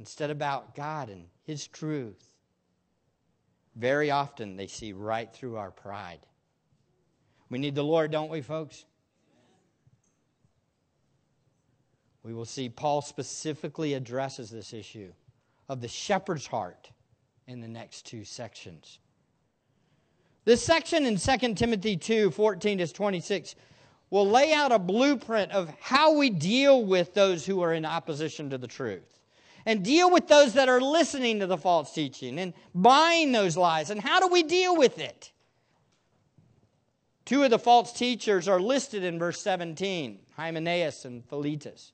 instead 0.00 0.30
about 0.30 0.74
God 0.74 1.08
and 1.08 1.26
His 1.44 1.68
truth. 1.68 2.29
Very 3.76 4.10
often 4.10 4.56
they 4.56 4.66
see 4.66 4.92
right 4.92 5.32
through 5.32 5.56
our 5.56 5.70
pride. 5.70 6.20
We 7.48 7.58
need 7.58 7.74
the 7.74 7.82
Lord, 7.82 8.10
don't 8.10 8.30
we, 8.30 8.42
folks? 8.42 8.84
We 12.22 12.34
will 12.34 12.44
see 12.44 12.68
Paul 12.68 13.00
specifically 13.02 13.94
addresses 13.94 14.50
this 14.50 14.72
issue 14.72 15.12
of 15.68 15.80
the 15.80 15.88
shepherd's 15.88 16.46
heart 16.46 16.90
in 17.46 17.60
the 17.60 17.68
next 17.68 18.06
two 18.06 18.24
sections. 18.24 18.98
This 20.44 20.62
section 20.62 21.06
in 21.06 21.16
2 21.16 21.54
Timothy 21.54 21.96
2 21.96 22.30
14 22.30 22.78
to 22.78 22.92
26 22.92 23.54
will 24.10 24.28
lay 24.28 24.52
out 24.52 24.72
a 24.72 24.78
blueprint 24.78 25.52
of 25.52 25.72
how 25.80 26.16
we 26.16 26.30
deal 26.30 26.84
with 26.84 27.14
those 27.14 27.46
who 27.46 27.60
are 27.62 27.72
in 27.72 27.84
opposition 27.84 28.50
to 28.50 28.58
the 28.58 28.66
truth 28.66 29.19
and 29.66 29.84
deal 29.84 30.10
with 30.10 30.28
those 30.28 30.54
that 30.54 30.68
are 30.68 30.80
listening 30.80 31.40
to 31.40 31.46
the 31.46 31.58
false 31.58 31.92
teaching 31.92 32.38
and 32.38 32.54
buying 32.74 33.32
those 33.32 33.56
lies. 33.56 33.90
And 33.90 34.00
how 34.00 34.20
do 34.20 34.28
we 34.28 34.42
deal 34.42 34.76
with 34.76 34.98
it? 34.98 35.32
Two 37.24 37.44
of 37.44 37.50
the 37.50 37.58
false 37.58 37.92
teachers 37.92 38.48
are 38.48 38.60
listed 38.60 39.04
in 39.04 39.18
verse 39.18 39.40
17 39.40 40.18
Hymenaeus 40.36 41.04
and 41.04 41.24
Philetus. 41.24 41.92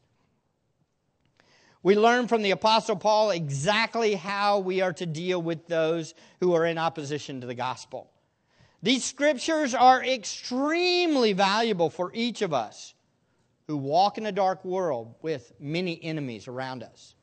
We 1.82 1.94
learn 1.96 2.26
from 2.26 2.42
the 2.42 2.52
Apostle 2.52 2.96
Paul 2.96 3.30
exactly 3.30 4.14
how 4.14 4.60
we 4.60 4.80
are 4.80 4.92
to 4.94 5.06
deal 5.06 5.40
with 5.42 5.66
those 5.66 6.14
who 6.40 6.54
are 6.54 6.64
in 6.64 6.78
opposition 6.78 7.40
to 7.40 7.46
the 7.46 7.54
gospel. 7.54 8.10
These 8.82 9.04
scriptures 9.04 9.74
are 9.74 10.04
extremely 10.04 11.32
valuable 11.32 11.90
for 11.90 12.12
each 12.14 12.42
of 12.42 12.54
us 12.54 12.94
who 13.66 13.76
walk 13.76 14.16
in 14.16 14.26
a 14.26 14.32
dark 14.32 14.64
world 14.64 15.16
with 15.22 15.52
many 15.58 16.02
enemies 16.02 16.46
around 16.46 16.82
us. 16.84 17.15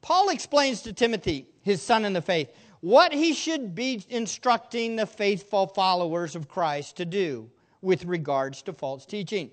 Paul 0.00 0.28
explains 0.30 0.82
to 0.82 0.92
Timothy, 0.92 1.46
his 1.62 1.82
son 1.82 2.04
in 2.04 2.12
the 2.12 2.22
faith, 2.22 2.52
what 2.80 3.12
he 3.12 3.32
should 3.32 3.74
be 3.74 4.04
instructing 4.08 4.96
the 4.96 5.06
faithful 5.06 5.66
followers 5.66 6.36
of 6.36 6.48
Christ 6.48 6.96
to 6.96 7.04
do 7.04 7.50
with 7.82 8.04
regards 8.04 8.62
to 8.62 8.72
false 8.72 9.04
teaching. 9.04 9.50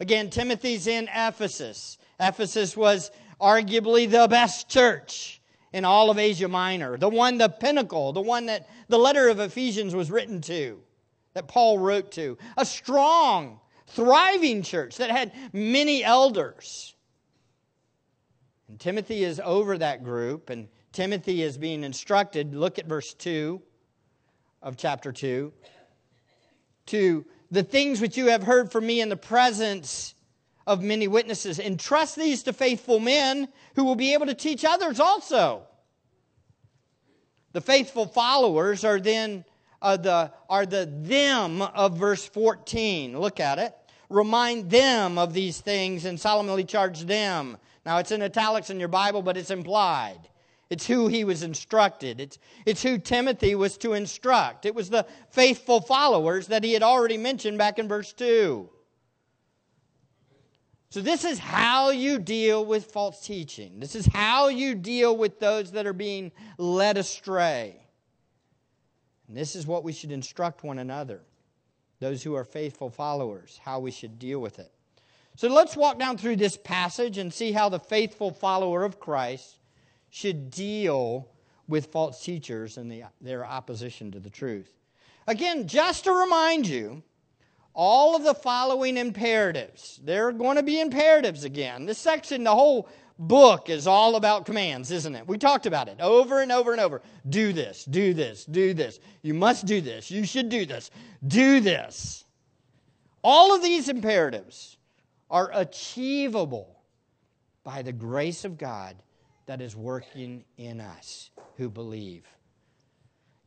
Again, 0.00 0.30
Timothy's 0.30 0.86
in 0.86 1.08
Ephesus. 1.14 1.98
Ephesus 2.20 2.76
was 2.76 3.10
arguably 3.40 4.10
the 4.10 4.26
best 4.28 4.68
church 4.68 5.40
in 5.72 5.84
all 5.84 6.10
of 6.10 6.18
Asia 6.18 6.48
Minor, 6.48 6.96
the 6.96 7.08
one, 7.08 7.38
the 7.38 7.48
pinnacle, 7.48 8.12
the 8.12 8.20
one 8.20 8.46
that 8.46 8.68
the 8.88 8.98
letter 8.98 9.28
of 9.28 9.40
Ephesians 9.40 9.94
was 9.94 10.10
written 10.10 10.40
to, 10.42 10.80
that 11.34 11.48
Paul 11.48 11.78
wrote 11.78 12.10
to. 12.12 12.38
A 12.56 12.64
strong, 12.64 13.60
thriving 13.86 14.62
church 14.62 14.96
that 14.96 15.10
had 15.10 15.32
many 15.52 16.02
elders. 16.02 16.95
And 18.68 18.80
Timothy 18.80 19.24
is 19.24 19.40
over 19.44 19.78
that 19.78 20.02
group, 20.02 20.50
and 20.50 20.68
Timothy 20.92 21.42
is 21.42 21.56
being 21.56 21.84
instructed. 21.84 22.54
Look 22.54 22.78
at 22.78 22.86
verse 22.86 23.14
2 23.14 23.60
of 24.62 24.76
chapter 24.76 25.12
2. 25.12 25.52
To 26.86 27.24
the 27.50 27.62
things 27.62 28.00
which 28.00 28.16
you 28.16 28.26
have 28.28 28.42
heard 28.42 28.72
from 28.72 28.86
me 28.86 29.00
in 29.00 29.08
the 29.08 29.16
presence 29.16 30.14
of 30.66 30.82
many 30.82 31.06
witnesses. 31.06 31.58
Entrust 31.58 32.16
these 32.16 32.42
to 32.42 32.52
faithful 32.52 32.98
men 32.98 33.48
who 33.76 33.84
will 33.84 33.94
be 33.94 34.12
able 34.14 34.26
to 34.26 34.34
teach 34.34 34.64
others 34.64 34.98
also. 34.98 35.62
The 37.52 37.60
faithful 37.60 38.06
followers 38.06 38.84
are 38.84 39.00
then 39.00 39.44
uh, 39.80 39.96
the, 39.96 40.32
are 40.48 40.66
the 40.66 40.90
them 40.92 41.62
of 41.62 41.96
verse 41.96 42.26
14. 42.26 43.18
Look 43.18 43.40
at 43.40 43.58
it. 43.58 43.74
Remind 44.08 44.70
them 44.70 45.18
of 45.18 45.32
these 45.32 45.60
things 45.60 46.04
and 46.04 46.18
solemnly 46.18 46.64
charge 46.64 47.02
them. 47.02 47.56
Now 47.86 47.98
it's 47.98 48.10
in 48.10 48.20
italics 48.20 48.68
in 48.68 48.80
your 48.80 48.88
Bible, 48.88 49.22
but 49.22 49.36
it's 49.36 49.52
implied. 49.52 50.18
It's 50.68 50.84
who 50.84 51.06
he 51.06 51.22
was 51.22 51.44
instructed. 51.44 52.20
It's, 52.20 52.38
it's 52.66 52.82
who 52.82 52.98
Timothy 52.98 53.54
was 53.54 53.78
to 53.78 53.92
instruct. 53.92 54.66
It 54.66 54.74
was 54.74 54.90
the 54.90 55.06
faithful 55.30 55.80
followers 55.80 56.48
that 56.48 56.64
he 56.64 56.72
had 56.72 56.82
already 56.82 57.16
mentioned 57.16 57.58
back 57.58 57.78
in 57.78 57.86
verse 57.86 58.12
2. 58.12 58.68
So, 60.90 61.00
this 61.00 61.24
is 61.24 61.38
how 61.38 61.90
you 61.90 62.18
deal 62.18 62.64
with 62.64 62.86
false 62.86 63.24
teaching. 63.24 63.78
This 63.78 63.94
is 63.94 64.06
how 64.06 64.48
you 64.48 64.74
deal 64.74 65.16
with 65.16 65.38
those 65.38 65.72
that 65.72 65.86
are 65.86 65.92
being 65.92 66.32
led 66.58 66.96
astray. 66.96 67.76
And 69.28 69.36
this 69.36 69.54
is 69.54 69.66
what 69.66 69.84
we 69.84 69.92
should 69.92 70.12
instruct 70.12 70.64
one 70.64 70.78
another, 70.78 71.22
those 72.00 72.22
who 72.22 72.34
are 72.34 72.44
faithful 72.44 72.90
followers, 72.90 73.60
how 73.62 73.78
we 73.78 73.90
should 73.90 74.18
deal 74.18 74.40
with 74.40 74.58
it. 74.58 74.72
So, 75.36 75.48
let's 75.48 75.76
walk 75.76 75.98
down 75.98 76.16
through 76.16 76.36
this 76.36 76.56
passage 76.56 77.18
and 77.18 77.32
see 77.32 77.52
how 77.52 77.68
the 77.68 77.78
faithful 77.78 78.30
follower 78.30 78.84
of 78.84 78.98
Christ 78.98 79.58
should 80.10 80.50
deal 80.50 81.28
with 81.68 81.86
false 81.86 82.24
teachers 82.24 82.78
and 82.78 82.90
the, 82.90 83.04
their 83.20 83.44
opposition 83.44 84.10
to 84.12 84.20
the 84.20 84.30
truth. 84.30 84.72
Again, 85.26 85.68
just 85.68 86.04
to 86.04 86.12
remind 86.12 86.66
you, 86.66 87.02
all 87.76 88.16
of 88.16 88.24
the 88.24 88.34
following 88.34 88.96
imperatives. 88.96 90.00
There 90.02 90.28
are 90.28 90.32
going 90.32 90.56
to 90.56 90.62
be 90.62 90.80
imperatives 90.80 91.44
again. 91.44 91.84
This 91.84 91.98
section, 91.98 92.42
the 92.42 92.54
whole 92.54 92.88
book 93.18 93.68
is 93.68 93.86
all 93.86 94.16
about 94.16 94.46
commands, 94.46 94.90
isn't 94.90 95.14
it? 95.14 95.28
We 95.28 95.36
talked 95.36 95.66
about 95.66 95.88
it 95.88 96.00
over 96.00 96.40
and 96.40 96.50
over 96.50 96.72
and 96.72 96.80
over. 96.80 97.02
Do 97.28 97.52
this, 97.52 97.84
do 97.84 98.14
this, 98.14 98.46
do 98.46 98.72
this. 98.72 98.98
You 99.20 99.34
must 99.34 99.66
do 99.66 99.82
this. 99.82 100.10
You 100.10 100.24
should 100.24 100.48
do 100.48 100.64
this. 100.64 100.90
Do 101.26 101.60
this. 101.60 102.24
All 103.22 103.54
of 103.54 103.62
these 103.62 103.90
imperatives 103.90 104.78
are 105.30 105.50
achievable 105.52 106.80
by 107.64 107.82
the 107.82 107.92
grace 107.92 108.44
of 108.44 108.58
God 108.58 108.96
that 109.46 109.60
is 109.60 109.74
working 109.74 110.44
in 110.56 110.80
us 110.80 111.30
who 111.56 111.68
believe. 111.68 112.24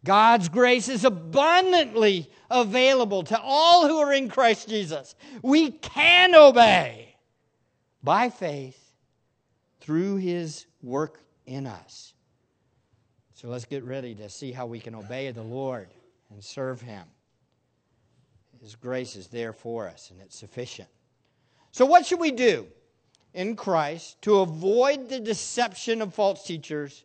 God's 0.04 0.48
grace 0.48 0.88
is 0.88 1.04
abundantly 1.04 2.30
available 2.50 3.24
to 3.24 3.40
all 3.40 3.88
who 3.88 3.98
are 3.98 4.14
in 4.14 4.30
Christ 4.30 4.70
Jesus. 4.70 5.16
We 5.42 5.72
can 5.72 6.36
obey 6.36 7.16
by 8.02 8.30
faith 8.30 8.94
through 9.82 10.18
his 10.18 10.66
work 10.82 11.22
in 11.46 11.68
us. 11.68 12.14
So 13.34 13.50
let's 13.50 13.66
get 13.66 13.84
ready 13.84 14.16
to 14.16 14.30
see 14.30 14.52
how 14.52 14.66
we 14.66 14.80
can 14.80 14.96
obey 14.96 15.32
the 15.32 15.44
Lord 15.44 15.90
and 16.30 16.44
serve 16.44 16.82
him. 16.82 17.06
His 18.62 18.76
grace 18.76 19.16
is 19.16 19.28
there 19.28 19.54
for 19.54 19.88
us 19.88 20.12
and 20.12 20.22
it's 20.22 20.38
sufficient. 20.38 20.90
So, 21.72 21.86
what 21.86 22.06
should 22.06 22.20
we 22.20 22.32
do? 22.32 22.68
in 23.34 23.56
Christ 23.56 24.22
to 24.24 24.40
avoid 24.40 25.10
the 25.10 25.20
deception 25.20 26.02
of 26.02 26.14
false 26.14 26.44
teachers 26.44 27.04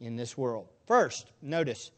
in 0.00 0.16
this 0.16 0.36
world. 0.36 0.68
First, 0.86 1.30
notice, 1.40 1.90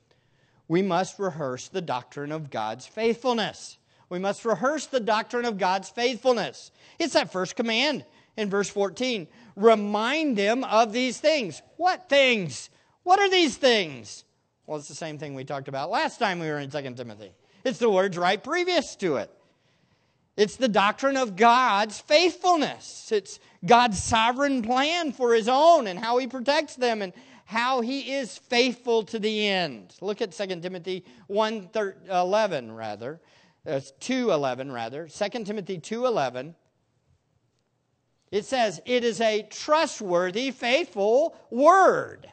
we 0.69 0.83
must 0.83 1.19
rehearse 1.19 1.69
the 1.69 1.81
doctrine 1.81 2.33
of 2.33 2.51
God's 2.51 2.87
faithfulness. 2.87 3.79
We 4.09 4.19
must 4.19 4.45
rehearse 4.45 4.87
the 4.87 5.01
doctrine 5.01 5.45
of 5.45 5.59
God's 5.59 5.89
faithfulness. 5.89 6.71
It's 6.99 7.15
that 7.15 7.33
first 7.33 7.57
command 7.57 8.05
in 8.37 8.51
verse 8.51 8.69
14. 8.69 9.27
Remind 9.57 10.37
them 10.37 10.65
of 10.65 10.93
these 10.93 11.19
things. 11.19 11.63
What 11.77 12.09
things? 12.09 12.71
What 13.03 13.19
are 13.19 13.31
these 13.31 13.57
things? 13.57 14.25
Well, 14.67 14.79
it's 14.79 14.89
the 14.89 14.95
same 14.95 15.19
thing 15.19 15.35
we 15.35 15.45
talked 15.45 15.69
about 15.69 15.91
last 15.91 16.19
time 16.19 16.39
we 16.39 16.49
were 16.49 16.59
in 16.59 16.71
2 16.71 16.95
Timothy. 16.95 17.33
It's 17.65 17.79
the 17.79 17.91
words 17.91 18.17
right 18.17 18.43
previous 18.43 18.95
to 18.97 19.17
it. 19.17 19.31
It's 20.37 20.57
the 20.57 20.69
doctrine 20.69 21.17
of 21.17 21.37
God's 21.37 22.00
faithfulness. 22.00 23.12
It's 23.12 23.38
God's 23.64 24.03
sovereign 24.03 24.62
plan 24.62 25.12
for 25.12 25.35
his 25.35 25.49
own 25.49 25.87
and 25.87 25.99
how 25.99 26.19
he 26.19 26.26
protects 26.26 26.75
them 26.75 27.03
and 27.03 27.12
how 27.45 27.81
he 27.81 28.12
is 28.12 28.37
faithful 28.37 29.05
to 29.05 29.19
the 29.19 29.47
end. 29.47 29.95
Look 30.00 30.21
at 30.21 30.33
2 30.33 30.47
Timothy 30.61 31.05
1 31.29 31.71
11 32.11 32.73
rather. 32.73 33.21
Uh, 33.67 33.81
2:11 34.00 34.73
rather. 34.73 35.09
2 35.09 35.45
Timothy 35.45 35.79
2:11 35.79 36.55
it 38.35 38.45
says, 38.45 38.83
It 38.85 39.05
is 39.05 39.21
a 39.21 39.43
trustworthy, 39.43 40.50
faithful 40.50 41.37
word. 41.50 42.29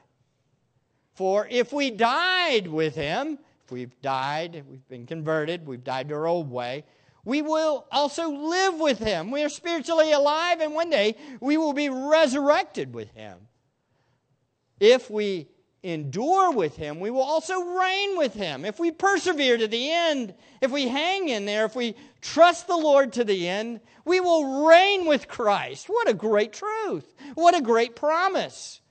For 1.13 1.47
if 1.47 1.71
we 1.71 1.91
died 1.91 2.65
with 2.65 2.95
him, 2.95 3.37
if 3.63 3.71
we've 3.71 4.01
died, 4.01 4.63
we've 4.67 4.87
been 4.87 5.05
converted, 5.05 5.67
we've 5.67 5.83
died 5.83 6.09
to 6.09 6.15
our 6.15 6.25
old 6.25 6.49
way, 6.49 6.85
we 7.23 7.41
will 7.41 7.85
also 7.91 8.29
live 8.29 8.79
with 8.79 8.99
him. 8.99 9.31
We 9.31 9.43
are 9.43 9.49
spiritually 9.49 10.11
alive, 10.11 10.59
and 10.59 10.73
one 10.73 10.89
day 10.89 11.15
we 11.39 11.57
will 11.57 11.73
be 11.73 11.89
resurrected 11.89 12.93
with 12.93 13.11
him. 13.11 13.37
If 14.79 15.09
we 15.09 15.47
endure 15.83 16.51
with 16.51 16.75
him, 16.75 16.99
we 16.99 17.09
will 17.09 17.21
also 17.21 17.59
reign 17.59 18.17
with 18.17 18.33
him. 18.33 18.65
If 18.65 18.79
we 18.79 18.91
persevere 18.91 19.57
to 19.57 19.67
the 19.67 19.91
end, 19.91 20.33
if 20.61 20.71
we 20.71 20.87
hang 20.87 21.29
in 21.29 21.45
there, 21.45 21.65
if 21.65 21.75
we 21.75 21.95
trust 22.21 22.67
the 22.67 22.77
Lord 22.77 23.13
to 23.13 23.23
the 23.23 23.47
end, 23.47 23.81
we 24.05 24.19
will 24.19 24.67
reign 24.67 25.05
with 25.05 25.27
Christ. 25.27 25.87
What 25.87 26.09
a 26.09 26.13
great 26.13 26.53
truth! 26.53 27.13
What 27.35 27.55
a 27.55 27.61
great 27.61 27.95
promise. 27.95 28.81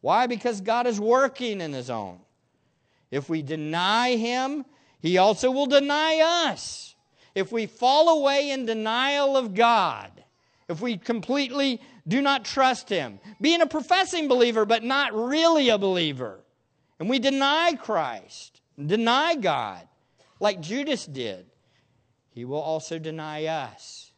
Why? 0.00 0.26
Because 0.26 0.60
God 0.60 0.86
is 0.86 1.00
working 1.00 1.60
in 1.60 1.72
his 1.72 1.90
own. 1.90 2.20
If 3.10 3.28
we 3.28 3.42
deny 3.42 4.16
him, 4.16 4.64
he 5.00 5.18
also 5.18 5.50
will 5.50 5.66
deny 5.66 6.48
us. 6.50 6.85
If 7.36 7.52
we 7.52 7.66
fall 7.66 8.08
away 8.18 8.50
in 8.50 8.64
denial 8.64 9.36
of 9.36 9.54
God, 9.54 10.10
if 10.70 10.80
we 10.80 10.96
completely 10.96 11.82
do 12.08 12.22
not 12.22 12.46
trust 12.46 12.88
Him, 12.88 13.20
being 13.42 13.60
a 13.60 13.66
professing 13.66 14.26
believer 14.26 14.64
but 14.64 14.82
not 14.82 15.14
really 15.14 15.68
a 15.68 15.76
believer, 15.76 16.40
and 16.98 17.10
we 17.10 17.18
deny 17.18 17.74
Christ, 17.74 18.62
deny 18.82 19.34
God, 19.36 19.86
like 20.40 20.62
Judas 20.62 21.04
did, 21.04 21.44
He 22.30 22.46
will 22.46 22.60
also 22.60 22.98
deny 22.98 23.44
us. 23.44 24.12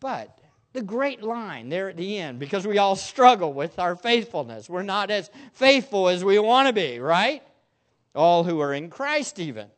But 0.00 0.36
the 0.72 0.82
great 0.82 1.22
line 1.22 1.68
there 1.68 1.88
at 1.88 1.96
the 1.96 2.18
end, 2.18 2.40
because 2.40 2.66
we 2.66 2.78
all 2.78 2.96
struggle 2.96 3.52
with 3.52 3.78
our 3.78 3.94
faithfulness. 3.94 4.68
We're 4.68 4.82
not 4.82 5.12
as 5.12 5.30
faithful 5.52 6.08
as 6.08 6.24
we 6.24 6.40
want 6.40 6.66
to 6.66 6.72
be, 6.72 6.98
right? 6.98 7.44
All 8.16 8.42
who 8.42 8.60
are 8.60 8.74
in 8.74 8.90
Christ, 8.90 9.38
even. 9.38 9.68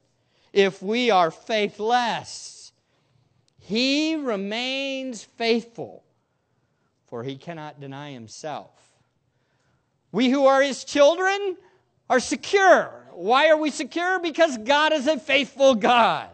If 0.53 0.83
we 0.83 1.11
are 1.11 1.31
faithless, 1.31 2.73
He 3.59 4.17
remains 4.17 5.25
faithful 5.25 6.05
for 7.11 7.25
he 7.25 7.37
cannot 7.37 7.81
deny 7.81 8.13
himself. 8.13 8.71
We 10.13 10.31
who 10.31 10.47
are 10.47 10.63
his 10.63 10.85
children 10.85 11.57
are 12.09 12.21
secure. 12.21 12.95
Why 13.13 13.49
are 13.49 13.57
we 13.57 13.71
secure? 13.71 14.21
Because 14.21 14.57
God 14.59 14.93
is 14.93 15.09
a 15.09 15.19
faithful 15.19 15.75
God. 15.75 16.31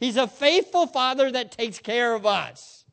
He's 0.00 0.16
a 0.16 0.26
faithful 0.26 0.86
Father 0.86 1.30
that 1.30 1.52
takes 1.52 1.78
care 1.78 2.14
of 2.14 2.26
us. 2.26 2.84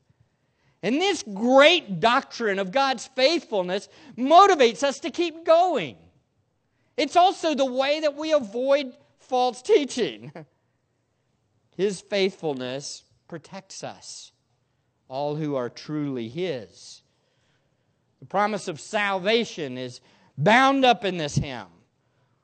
And 0.82 1.00
this 1.00 1.22
great 1.22 2.00
doctrine 2.00 2.58
of 2.58 2.70
God's 2.70 3.06
faithfulness 3.06 3.88
motivates 4.16 4.82
us 4.82 5.00
to 5.00 5.10
keep 5.10 5.44
going. 5.44 5.96
It's 6.96 7.16
also 7.16 7.54
the 7.54 7.64
way 7.64 8.00
that 8.00 8.14
we 8.14 8.32
avoid 8.32 8.92
false 9.20 9.62
teaching. 9.62 10.32
His 11.76 12.00
faithfulness 12.00 13.04
protects 13.28 13.82
us, 13.82 14.32
all 15.08 15.36
who 15.36 15.54
are 15.54 15.70
truly 15.70 16.28
His. 16.28 17.02
The 18.20 18.26
promise 18.26 18.68
of 18.68 18.78
salvation 18.78 19.76
is 19.76 20.00
bound 20.38 20.84
up 20.84 21.04
in 21.04 21.16
this 21.16 21.34
hymn. 21.34 21.66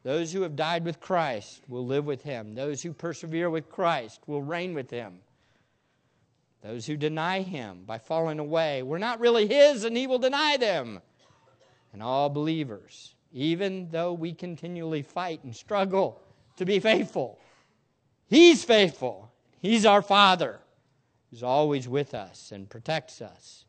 Those 0.03 0.33
who 0.33 0.43
have 0.43 0.57
died 0.57 0.85
with 0.85 1.01
Christ 1.01 1.63
will 1.69 1.85
live 1.85 2.07
with 2.07 2.23
him. 2.23 2.55
Those 2.55 2.83
who 2.83 2.93
persevere 2.93 3.51
with 3.51 3.69
Christ 3.69 4.21
will 4.27 4.43
reign 4.43 4.75
with 4.75 4.91
him. 4.91 5.19
Those 6.63 6.87
who 6.87 6.97
deny 6.97 7.43
him 7.43 7.85
by 7.87 7.99
falling 7.99 8.39
away 8.39 8.83
were 8.83 8.99
not 8.99 9.21
really 9.21 9.47
his, 9.47 9.85
and 9.85 9.97
he 9.97 10.07
will 10.07 10.19
deny 10.19 10.57
them. 10.57 11.01
And 11.93 12.03
all 12.03 12.29
believers, 12.29 13.15
even 13.33 13.89
though 13.91 14.13
we 14.13 14.33
continually 14.33 15.03
fight 15.03 15.45
and 15.45 15.55
struggle 15.55 16.21
to 16.57 16.65
be 16.65 16.81
faithful, 16.81 17.39
he's 18.29 18.65
faithful. 18.65 19.31
He's 19.61 19.85
our 19.85 20.03
Father. 20.03 20.61
He's 21.31 21.43
always 21.43 21.89
with 21.89 22.15
us 22.15 22.53
and 22.53 22.69
protects 22.69 23.21
us. 23.21 23.65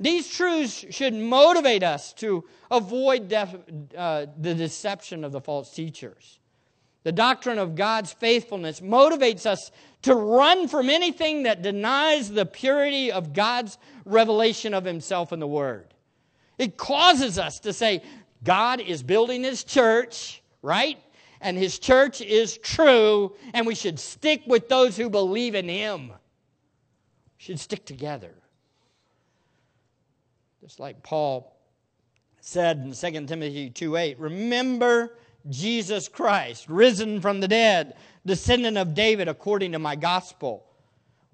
These 0.00 0.28
truths 0.28 0.84
should 0.90 1.14
motivate 1.14 1.82
us 1.82 2.12
to 2.14 2.44
avoid 2.70 3.28
def, 3.28 3.54
uh, 3.96 4.26
the 4.38 4.54
deception 4.54 5.24
of 5.24 5.32
the 5.32 5.40
false 5.40 5.72
teachers. 5.74 6.38
The 7.02 7.12
doctrine 7.12 7.58
of 7.58 7.74
God's 7.74 8.12
faithfulness 8.12 8.80
motivates 8.80 9.46
us 9.46 9.70
to 10.02 10.14
run 10.14 10.68
from 10.68 10.90
anything 10.90 11.44
that 11.44 11.62
denies 11.62 12.30
the 12.30 12.46
purity 12.46 13.10
of 13.10 13.32
God's 13.32 13.78
revelation 14.04 14.74
of 14.74 14.84
Himself 14.84 15.32
in 15.32 15.40
the 15.40 15.46
Word. 15.46 15.94
It 16.58 16.76
causes 16.76 17.38
us 17.38 17.60
to 17.60 17.72
say, 17.72 18.02
God 18.44 18.80
is 18.80 19.02
building 19.02 19.42
His 19.42 19.64
church, 19.64 20.42
right? 20.62 20.98
And 21.40 21.56
His 21.56 21.78
church 21.78 22.20
is 22.20 22.58
true, 22.58 23.34
and 23.54 23.66
we 23.66 23.74
should 23.74 23.98
stick 23.98 24.42
with 24.46 24.68
those 24.68 24.96
who 24.96 25.08
believe 25.08 25.54
in 25.54 25.68
Him. 25.68 26.08
We 26.08 26.14
should 27.38 27.60
stick 27.60 27.84
together. 27.84 28.34
Just 30.60 30.80
like 30.80 31.02
Paul 31.02 31.56
said 32.40 32.78
in 32.78 32.92
2 32.92 33.26
Timothy 33.26 33.70
2 33.70 33.96
8, 33.96 34.18
remember 34.18 35.16
Jesus 35.48 36.08
Christ, 36.08 36.68
risen 36.68 37.20
from 37.20 37.40
the 37.40 37.48
dead, 37.48 37.94
descendant 38.26 38.76
of 38.76 38.94
David 38.94 39.28
according 39.28 39.72
to 39.72 39.78
my 39.78 39.96
gospel. 39.96 40.64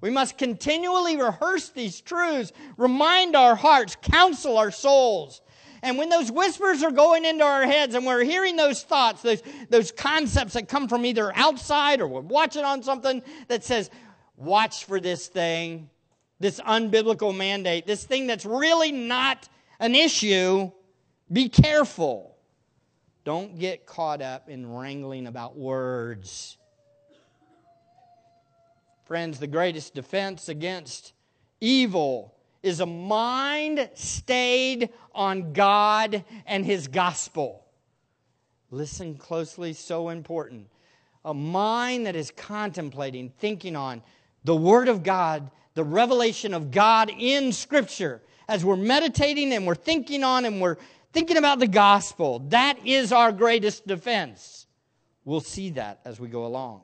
We 0.01 0.11
must 0.11 0.37
continually 0.37 1.17
rehearse 1.17 1.71
these 1.71 2.01
truths, 2.01 2.53
remind 2.77 3.35
our 3.35 3.55
hearts, 3.55 3.97
counsel 4.03 4.59
our 4.59 4.71
souls. 4.71 5.41
And 5.85 5.99
when 5.99 6.09
those 6.09 6.33
whispers 6.33 6.83
are 6.83 6.91
going 6.91 7.27
into 7.27 7.45
our 7.45 7.65
heads 7.67 7.95
and 7.95 8.07
we're 8.07 8.25
hearing 8.25 8.57
those 8.57 8.83
thoughts, 8.83 9.21
those, 9.21 9.43
those 9.69 9.93
concepts 9.93 10.55
that 10.55 10.67
come 10.67 10.89
from 10.89 11.05
either 11.05 11.31
outside 11.37 12.01
or 12.01 12.09
we're 12.09 12.23
watching 12.23 12.65
on 12.65 12.83
something 12.83 13.23
that 13.49 13.65
says, 13.65 13.91
watch 14.35 14.87
for 14.87 14.99
this 14.99 15.27
thing, 15.27 15.91
this 16.41 16.59
unbiblical 16.59 17.37
mandate, 17.37 17.87
this 17.87 18.03
thing 18.03 18.27
that's 18.27 18.47
really 18.47 18.93
not 18.93 19.47
an 19.79 19.95
issue, 19.95 20.71
be 21.31 21.51
careful. 21.51 22.35
Don't 23.25 23.59
get 23.59 23.85
caught 23.85 24.23
up 24.23 24.49
in 24.49 24.67
wrangling 24.67 25.27
about 25.27 25.55
words. 25.55 26.57
Friends, 29.05 29.39
the 29.39 29.47
greatest 29.47 29.95
defense 29.95 30.49
against 30.49 31.13
evil 31.61 32.34
is 32.65 32.81
a 32.81 32.87
mind 32.87 33.89
stayed 33.95 34.91
on 35.15 35.53
God 35.53 36.25
and 36.47 36.65
His 36.65 36.89
gospel. 36.89 37.65
Listen 38.71 39.15
closely, 39.17 39.73
so 39.73 40.09
important. 40.09 40.69
A 41.25 41.35
mind 41.35 42.07
that 42.07 42.17
is 42.17 42.31
contemplating, 42.31 43.31
thinking 43.39 43.77
on 43.77 44.03
the 44.45 44.57
Word 44.57 44.89
of 44.89 45.03
God 45.03 45.51
the 45.75 45.85
revelation 45.85 46.55
of 46.55 46.71
God 46.71 47.11
in 47.17 47.53
Scripture 47.53 48.23
as 48.49 48.65
we're 48.65 48.77
meditating 48.77 49.53
and 49.53 49.67
we're 49.67 49.75
thinking 49.75 50.23
on 50.23 50.45
and 50.45 50.61
we're 50.61 50.77
thinking 51.13 51.37
about 51.37 51.59
the 51.59 51.67
gospel. 51.67 52.41
That 52.49 52.87
is 52.87 53.13
our 53.13 53.33
greatest 53.33 53.87
defense. 53.87 54.67
We'll 55.25 55.41
see 55.41 55.71
that 55.71 56.01
as 56.05 56.21
we 56.21 56.29
go 56.29 56.47
along. 56.47 56.83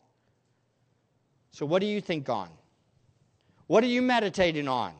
So, 1.52 1.66
what 1.66 1.80
do 1.80 1.86
you 1.86 2.00
think 2.00 2.28
on? 2.28 2.48
What 3.66 3.84
are 3.84 3.88
you 3.88 4.02
meditating 4.02 4.66
on? 4.66 4.92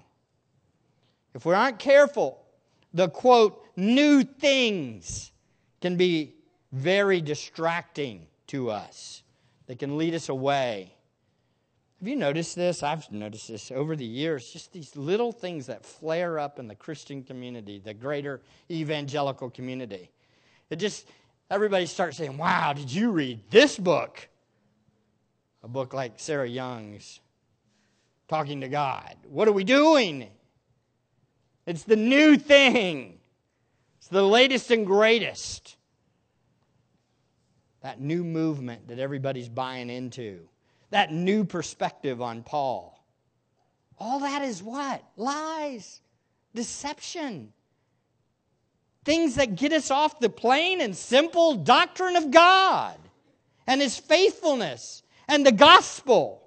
If 1.35 1.45
we 1.45 1.55
aren't 1.55 1.79
careful, 1.79 2.43
the 2.93 3.09
quote, 3.09 3.65
new 3.77 4.23
things 4.25 5.33
can 5.81 5.97
be 5.97 6.35
very 6.73 7.21
distracting 7.21 8.27
to 8.49 8.71
us. 8.71 9.23
They 9.67 9.77
can 9.77 9.97
lead 9.97 10.15
us 10.15 10.29
away 10.29 10.93
Have 12.01 12.09
you 12.09 12.17
noticed 12.17 12.57
this? 12.57 12.83
I've 12.83 13.11
noticed 13.13 13.49
this 13.49 13.71
over 13.71 13.95
the 13.95 14.05
years. 14.05 14.51
Just 14.51 14.73
these 14.73 14.97
little 14.97 15.33
things 15.33 15.67
that 15.67 15.85
flare 15.85 16.39
up 16.39 16.59
in 16.59 16.67
the 16.67 16.75
Christian 16.75 17.23
community, 17.23 17.79
the 17.79 17.95
greater 17.95 18.41
evangelical 18.71 19.51
community. 19.51 20.11
It 20.71 20.77
just, 20.77 21.07
everybody 21.51 21.87
starts 21.87 22.17
saying, 22.17 22.39
Wow, 22.39 22.73
did 22.73 22.91
you 22.91 23.11
read 23.13 23.41
this 23.51 23.79
book? 23.79 24.29
A 25.63 25.69
book 25.69 25.93
like 25.93 26.15
Sarah 26.17 26.49
Young's, 26.49 27.21
Talking 28.29 28.63
to 28.63 28.69
God. 28.69 29.15
What 29.29 29.47
are 29.47 29.53
we 29.53 29.65
doing? 29.65 30.29
It's 31.71 31.85
the 31.85 31.95
new 31.95 32.37
thing, 32.37 33.21
it's 33.99 34.09
the 34.09 34.25
latest 34.25 34.73
and 34.73 34.85
greatest. 34.85 35.77
That 37.83 38.01
new 38.01 38.25
movement 38.25 38.89
that 38.89 38.99
everybody's 38.99 39.49
buying 39.49 39.89
into, 39.89 40.49
that 40.91 41.13
new 41.13 41.45
perspective 41.45 42.21
on 42.21 42.43
Paul. 42.43 43.01
All 43.99 44.19
that 44.19 44.43
is 44.43 44.65
what? 44.65 45.05
Lies, 45.17 46.01
deception. 46.57 47.53
Things 49.05 49.37
that 49.37 49.55
get 49.55 49.73
us 49.73 49.93
off 49.93 50.19
the 50.19 50.29
plain 50.29 50.81
and 50.81 50.97
simple 50.97 51.55
doctrine 51.55 52.17
of 52.17 52.33
God 52.33 52.99
and 53.69 53.81
His 53.81 53.97
faithfulness 53.97 55.05
and 55.29 55.47
the 55.47 55.53
gospel. 55.53 56.43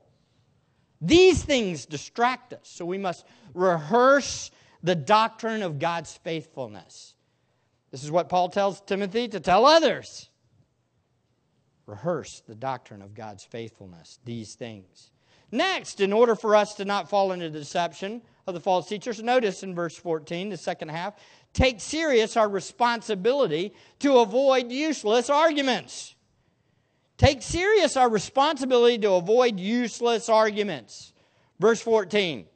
These 1.00 1.44
things 1.44 1.86
distract 1.86 2.52
us, 2.52 2.60
so 2.66 2.84
we 2.86 2.98
must 2.98 3.26
rehearse 3.54 4.52
the 4.84 4.96
doctrine 4.96 5.64
of 5.64 5.80
God's 5.80 6.14
faithfulness. 6.14 7.16
This 7.90 8.04
is 8.04 8.12
what 8.12 8.30
Paul 8.30 8.50
tells 8.50 8.82
Timothy 8.82 9.28
to 9.30 9.40
tell 9.40 9.66
others. 9.66 10.30
Rehearse 11.86 12.42
the 12.48 12.56
doctrine 12.56 13.02
of 13.02 13.14
God's 13.14 13.44
faithfulness, 13.44 14.20
these 14.26 14.56
things. 14.56 15.12
Next, 15.52 16.02
in 16.02 16.12
order 16.12 16.36
for 16.36 16.56
us 16.56 16.74
to 16.76 16.86
not 16.86 17.10
fall 17.10 17.32
into 17.32 17.50
the 17.50 17.60
deception 17.60 18.22
of 18.48 18.54
the 18.54 18.60
false 18.60 18.88
teachers, 18.88 19.22
notice 19.22 19.64
in 19.64 19.76
verse 19.76 19.96
14, 19.96 20.50
the 20.50 20.58
second 20.58 20.90
half, 20.90 21.16
take 21.54 21.80
serious 21.80 22.36
our 22.36 22.50
responsibility 22.50 23.74
to 24.00 24.18
avoid 24.18 24.72
useless 24.72 25.30
arguments. 25.30 26.16
Take 27.18 27.42
serious 27.42 27.96
our 27.96 28.10
responsibility 28.10 28.98
to 29.00 29.14
avoid 29.14 29.60
useless 29.60 30.28
arguments. 30.30 31.14
Verse 31.60 31.80
14 31.82 32.48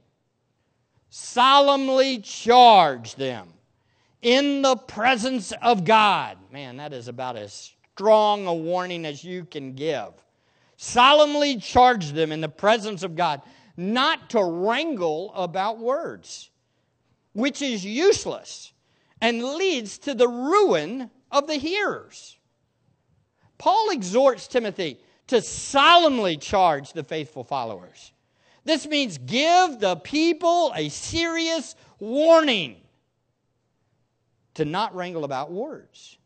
solemnly 1.19 2.19
charge 2.19 3.15
them 3.15 3.47
in 4.21 4.61
the 4.61 4.75
presence 4.75 5.51
of 5.63 5.83
God. 5.83 6.37
Man, 6.51 6.77
that 6.77 6.93
is 6.93 7.07
about 7.07 7.35
as 7.35 7.73
strong 7.95 8.45
a 8.45 8.53
warning 8.53 9.03
as 9.03 9.23
you 9.23 9.43
can 9.43 9.73
give. 9.73 10.13
Solemnly 10.77 11.57
charge 11.57 12.11
them 12.11 12.31
in 12.31 12.39
the 12.39 12.47
presence 12.47 13.01
of 13.01 13.15
God 13.15 13.41
not 13.75 14.29
to 14.29 14.43
wrangle 14.43 15.33
about 15.33 15.79
words, 15.79 16.51
which 17.33 17.63
is 17.63 17.83
useless 17.83 18.71
and 19.19 19.43
leads 19.43 19.97
to 19.97 20.13
the 20.13 20.27
ruin 20.27 21.09
of 21.31 21.47
the 21.47 21.55
hearers. 21.55 22.37
Paul 23.57 23.89
exhorts 23.89 24.47
Timothy 24.47 24.99
to 25.25 25.41
solemnly 25.41 26.37
charge 26.37 26.93
the 26.93 27.03
faithful 27.03 27.43
followers. 27.43 28.11
This 28.67 28.85
means 28.85 29.17
give 29.17 29.79
the 29.79 29.95
people 29.95 30.73
a 30.75 30.89
serious 30.89 31.73
warning 31.99 32.75
to 34.55 34.65
not 34.65 34.93
wrangle 34.93 35.23
about 35.23 35.53
words. 35.53 36.17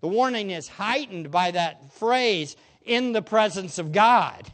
The 0.00 0.08
warning 0.08 0.50
is 0.50 0.66
heightened 0.66 1.30
by 1.30 1.50
that 1.50 1.92
phrase, 1.92 2.56
in 2.86 3.12
the 3.12 3.20
presence 3.20 3.78
of 3.78 3.92
God. 3.92 4.50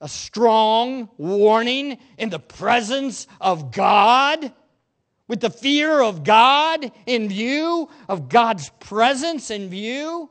A 0.00 0.08
strong 0.08 1.10
warning 1.18 1.98
in 2.16 2.30
the 2.30 2.38
presence 2.38 3.26
of 3.38 3.70
God, 3.70 4.50
with 5.28 5.40
the 5.40 5.50
fear 5.50 6.00
of 6.00 6.24
God 6.24 6.90
in 7.04 7.28
view, 7.28 7.90
of 8.08 8.30
God's 8.30 8.70
presence 8.80 9.50
in 9.50 9.68
view. 9.68 10.30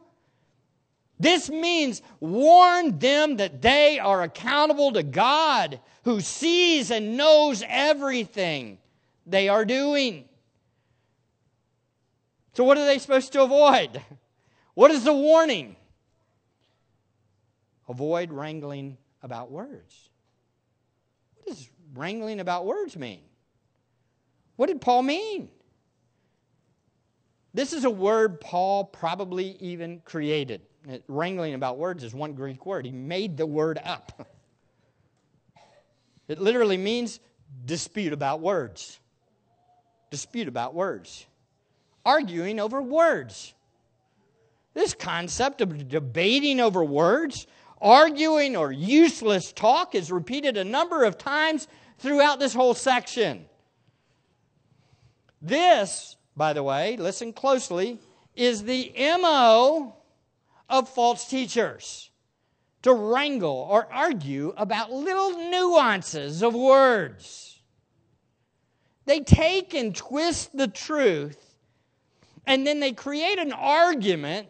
This 1.22 1.52
means 1.52 2.02
warn 2.20 2.98
them 2.98 3.38
that 3.38 3.62
they 3.62 4.00
are 4.00 4.24
accountable 4.24 4.92
to 4.94 5.04
God 5.04 5.80
who 6.04 6.20
sees 6.20 6.90
and 6.90 7.16
knows 7.16 7.64
everything 7.68 8.80
they 9.28 9.48
are 9.48 9.64
doing. 9.64 10.28
So, 12.54 12.64
what 12.64 12.80
are 12.80 12.86
they 12.86 12.98
supposed 12.98 13.34
to 13.34 13.44
avoid? 13.44 14.02
What 14.74 14.90
is 14.90 15.04
the 15.04 15.14
warning? 15.14 15.76
Avoid 17.90 18.32
wrangling 18.32 18.98
about 19.22 19.52
words. 19.52 20.10
What 21.36 21.48
does 21.48 21.70
wrangling 21.94 22.40
about 22.40 22.66
words 22.66 22.96
mean? 22.96 23.20
What 24.56 24.68
did 24.68 24.80
Paul 24.80 25.04
mean? 25.04 25.50
This 27.54 27.74
is 27.74 27.84
a 27.84 27.90
word 27.90 28.40
Paul 28.40 28.86
probably 28.86 29.58
even 29.60 30.02
created. 30.06 30.62
Wrangling 31.08 31.54
about 31.54 31.78
words 31.78 32.04
is 32.04 32.14
one 32.14 32.34
Greek 32.34 32.66
word. 32.66 32.86
He 32.86 32.92
made 32.92 33.38
the 33.38 33.46
word 33.46 33.80
up. 33.84 34.28
It 36.28 36.40
literally 36.40 36.78
means 36.78 37.20
dispute 37.66 38.14
about 38.14 38.40
words. 38.40 39.00
Dispute 40.10 40.48
about 40.48 40.74
words. 40.74 41.26
Arguing 42.06 42.60
over 42.60 42.82
words. 42.82 43.54
This 44.74 44.94
concept 44.94 45.62
of 45.62 45.90
debating 45.90 46.60
over 46.60 46.84
words, 46.84 47.46
arguing, 47.82 48.56
or 48.56 48.72
useless 48.72 49.52
talk 49.52 49.94
is 49.94 50.12
repeated 50.12 50.58
a 50.58 50.64
number 50.64 51.04
of 51.04 51.18
times 51.18 51.68
throughout 52.00 52.40
this 52.40 52.54
whole 52.54 52.74
section. 52.74 53.46
This, 55.42 56.16
by 56.38 56.54
the 56.54 56.64
way, 56.64 56.96
listen 56.98 57.34
closely, 57.34 58.00
is 58.36 58.64
the 58.64 58.94
MO 58.98 59.96
of 60.72 60.90
false 60.90 61.28
teachers 61.28 62.10
to 62.82 62.94
wrangle 62.94 63.68
or 63.70 63.88
argue 63.92 64.54
about 64.58 64.92
little 64.92 65.50
nuances 65.52 66.42
of 66.42 66.56
words. 66.56 67.60
They 69.06 69.20
take 69.20 69.74
and 69.74 69.96
twist 69.96 70.56
the 70.58 70.68
truth, 70.68 71.56
and 72.48 72.66
then 72.66 72.80
they 72.80 72.94
create 72.94 73.38
an 73.38 73.52
argument 73.52 74.48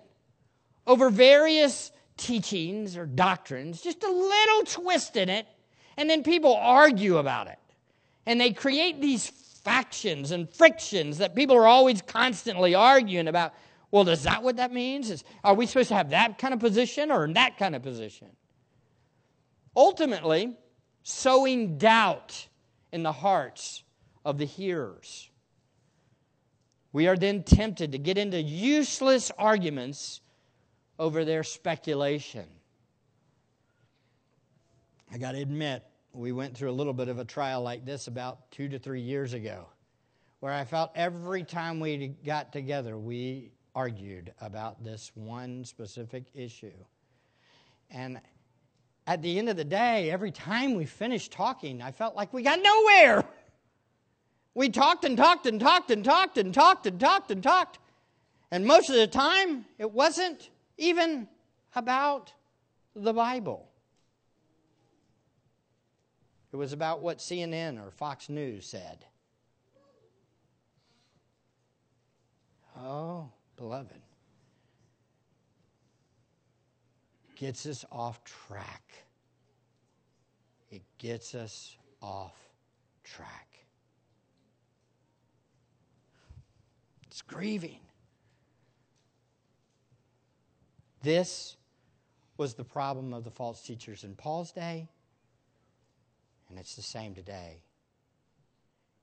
over 0.88 1.10
various 1.10 1.92
teachings 2.18 2.96
or 2.96 3.06
doctrines, 3.06 3.82
just 3.82 4.04
a 4.04 4.12
little 4.12 4.64
twist 4.66 5.18
in 5.18 5.30
it, 5.30 5.48
and 5.98 6.10
then 6.10 6.24
people 6.24 6.56
argue 6.56 7.18
about 7.18 7.48
it. 7.48 7.58
And 8.26 8.40
they 8.40 8.52
create 8.52 9.02
these 9.02 9.28
factions 9.28 10.32
and 10.32 10.50
frictions 10.50 11.18
that 11.18 11.36
people 11.36 11.56
are 11.56 11.68
always 11.68 12.02
constantly 12.02 12.76
arguing 12.76 13.28
about 13.28 13.54
well, 13.92 14.08
is 14.08 14.24
that 14.24 14.42
what 14.42 14.56
that 14.58 14.72
means? 14.72 15.10
Is, 15.10 15.24
are 15.44 15.54
we 15.54 15.66
supposed 15.66 15.90
to 15.90 15.96
have 15.96 16.10
that 16.12 16.38
kind 16.38 16.54
of 16.54 16.60
position 16.62 17.12
or 17.12 17.26
in 17.26 17.34
that 17.34 17.58
kind 17.58 17.76
of 17.76 17.84
position? 17.84 18.30
Ultimately, 19.76 20.56
sowing 21.04 21.78
doubt 21.78 22.48
in 22.94 23.04
the 23.04 23.12
hearts 23.12 23.84
of 24.24 24.38
the 24.38 24.46
hearers. 24.46 25.30
We 26.94 27.08
are 27.08 27.18
then 27.18 27.44
tempted 27.44 27.92
to 27.94 27.98
get 27.98 28.18
into 28.18 28.42
useless 28.42 29.32
arguments 29.38 30.22
over 31.00 31.24
their 31.26 31.44
speculation. 31.44 32.46
I 35.12 35.18
got 35.18 35.34
to 35.34 35.42
admit, 35.42 35.84
we 36.14 36.32
went 36.32 36.56
through 36.56 36.70
a 36.70 36.74
little 36.74 36.94
bit 36.94 37.08
of 37.08 37.20
a 37.20 37.26
trial 37.26 37.62
like 37.62 37.86
this 37.86 38.08
about 38.08 38.52
two 38.52 38.70
to 38.70 38.80
three 38.80 39.02
years 39.02 39.34
ago, 39.34 39.68
where 40.42 40.54
I 40.54 40.64
felt 40.66 40.92
every 40.96 41.44
time 41.44 41.80
we 41.80 42.10
got 42.26 42.52
together, 42.52 42.98
we 42.98 43.52
argued 43.76 44.34
about 44.42 44.84
this 44.84 45.12
one 45.16 45.66
specific 45.66 46.26
issue. 46.34 46.72
And 47.90 48.20
at 49.08 49.22
the 49.22 49.38
end 49.38 49.50
of 49.50 49.58
the 49.58 49.64
day, 49.64 50.12
every 50.12 50.32
time 50.32 50.76
we 50.76 50.86
finished 50.86 51.32
talking, 51.32 51.82
I 51.82 51.92
felt 51.92 52.16
like 52.16 52.34
we 52.34 52.44
got 52.44 52.60
nowhere. 52.62 53.26
We 54.54 54.68
talked 54.68 55.06
and 55.06 55.16
talked 55.16 55.46
and 55.46 55.62
talked 55.62 55.92
and 55.92 56.04
talked 56.04 56.38
and 56.38 56.54
talked 56.54 56.86
and 56.86 57.00
talked 57.00 57.32
and 57.32 57.42
talked. 57.42 57.80
And 58.52 58.66
most 58.66 58.90
of 58.90 58.98
the 58.98 59.08
time, 59.08 59.64
it 59.80 59.90
wasn't 59.90 60.50
even 60.78 61.30
about 61.74 62.34
the 62.94 63.14
Bible. 63.14 63.70
It 66.52 66.58
was 66.58 66.74
about 66.74 67.02
what 67.02 67.20
CNN 67.20 67.82
or 67.82 67.92
Fox 67.92 68.28
News 68.28 68.66
said. 68.66 69.06
Oh, 72.78 73.30
beloved, 73.62 74.02
gets 77.36 77.68
us 77.68 77.86
off 77.92 78.24
track. 78.24 78.84
It 80.72 80.82
gets 80.98 81.36
us 81.36 81.78
off 82.02 82.34
track. 83.04 83.66
It's 87.06 87.22
grieving. 87.22 87.80
This 91.04 91.56
was 92.38 92.56
the 92.56 92.64
problem 92.64 93.14
of 93.14 93.24
the 93.24 93.32
false 93.32 93.62
teachers 93.62 94.04
in 94.04 94.16
Paul's 94.16 94.52
day 94.52 94.88
And 96.50 96.58
it's 96.58 96.76
the 96.76 96.82
same 96.82 97.14
today. 97.14 97.62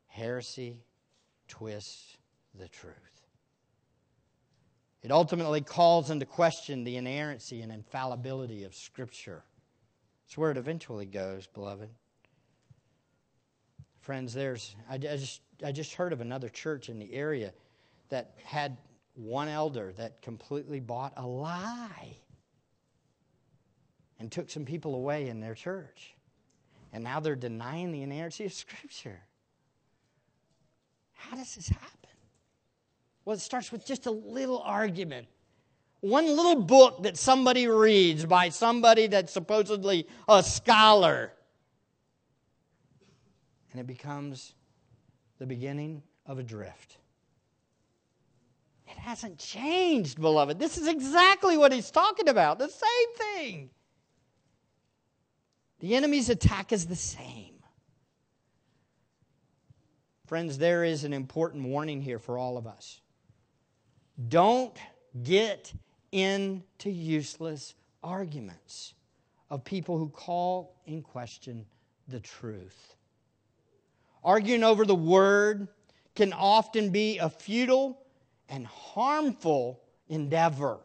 Heresy 0.09 0.83
twists 1.47 2.17
the 2.59 2.69
truth. 2.69 3.18
It 5.09 5.13
ultimately 5.13 5.63
calls 5.63 6.11
into 6.11 6.27
question 6.27 6.85
the 6.85 6.99
inerrancy 6.99 7.63
and 7.63 7.73
infallibility 7.73 8.65
of 8.65 8.75
Scripture. 8.75 9.43
It's 10.27 10.37
where 10.37 10.51
it 10.51 10.59
eventually 10.59 11.07
goes, 11.07 11.47
beloved. 11.47 11.89
Friends, 14.01 14.35
there's 14.35 14.77
I, 14.87 14.97
I 14.97 14.99
just 14.99 15.41
I 15.65 15.73
just 15.73 15.95
heard 15.95 16.13
of 16.13 16.21
another 16.21 16.51
church 16.51 16.91
in 16.91 16.99
the 16.99 17.11
area 17.15 17.55
that 18.11 18.35
had 18.45 18.77
one 19.15 19.49
elder 19.49 19.95
that 19.97 20.21
completely 20.21 20.79
bought 20.79 21.15
a 21.17 21.27
lie 21.27 22.19
and 24.19 24.31
took 24.31 24.51
some 24.51 24.67
people 24.67 24.95
away 24.95 25.31
in 25.31 25.41
their 25.41 25.55
church. 25.55 26.17
And 26.93 27.03
now 27.03 27.19
they're 27.19 27.35
denying 27.35 27.93
the 27.93 28.03
inerrancy 28.03 28.45
of 28.45 28.53
Scripture. 28.53 29.21
How 31.15 31.35
does 31.35 31.55
this 31.55 31.71
happen? 31.71 31.98
Well, 33.29 33.37
it 33.37 33.41
starts 33.41 33.71
with 33.71 33.85
just 33.85 34.07
a 34.07 34.11
little 34.11 34.61
argument. 34.61 35.27
One 36.01 36.25
little 36.35 36.63
book 36.63 37.03
that 37.03 37.19
somebody 37.19 37.67
reads 37.67 38.25
by 38.25 38.49
somebody 38.49 39.07
that's 39.07 39.31
supposedly 39.31 40.07
a 40.27 40.43
scholar. 40.43 41.31
And 43.71 43.83
it 43.83 43.87
becomes 43.87 44.55
the 45.39 45.45
beginning 45.45 46.03
of 46.25 46.39
a 46.39 46.43
drift. 46.43 46.97
It 48.87 48.97
hasn't 48.97 49.37
changed, 49.37 50.19
beloved. 50.19 50.59
This 50.59 50.79
is 50.79 50.89
exactly 50.89 51.59
what 51.59 51.71
he's 51.71 51.91
talking 51.91 52.31
about. 52.31 52.59
The 52.59 52.71
same 52.71 53.15
thing. 53.37 53.71
The 55.81 55.97
enemy's 55.97 56.31
attack 56.31 56.73
is 56.73 56.87
the 56.87 56.97
same. 56.97 57.57
Friends, 60.25 60.57
there 60.57 60.83
is 60.83 61.05
an 61.05 61.13
important 61.13 61.65
warning 61.65 62.01
here 62.01 62.19
for 62.19 62.39
all 62.39 62.57
of 62.57 62.67
us. 62.67 63.03
Don't 64.27 64.77
get 65.23 65.73
into 66.11 66.91
useless 66.91 67.75
arguments 68.03 68.95
of 69.51 69.65
people 69.65 69.97
who 69.97 70.09
call 70.09 70.75
in 70.87 71.03
question 71.03 71.65
the 72.09 72.21
truth. 72.21 72.97
Arguing 74.25 74.65
over 74.65 74.85
the 74.85 74.95
word 74.95 75.69
can 76.17 76.33
often 76.33 76.91
be 76.91 77.19
a 77.19 77.31
futile 77.31 78.03
and 78.49 78.67
harmful 78.67 79.81
endeavor. 80.09 80.81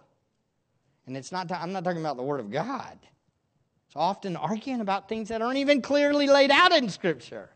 And 1.08 1.18
it's 1.18 1.32
not, 1.32 1.52
I'm 1.52 1.74
not 1.74 1.84
talking 1.84 2.02
about 2.02 2.18
the 2.18 2.24
word 2.24 2.40
of 2.40 2.52
God. 2.52 2.98
It's 3.88 3.96
often 3.96 4.36
arguing 4.36 4.82
about 4.82 5.10
things 5.10 5.30
that 5.30 5.42
aren't 5.42 5.58
even 5.58 5.82
clearly 5.82 6.28
laid 6.28 6.52
out 6.52 6.72
in 6.72 6.90
Scripture, 6.90 7.50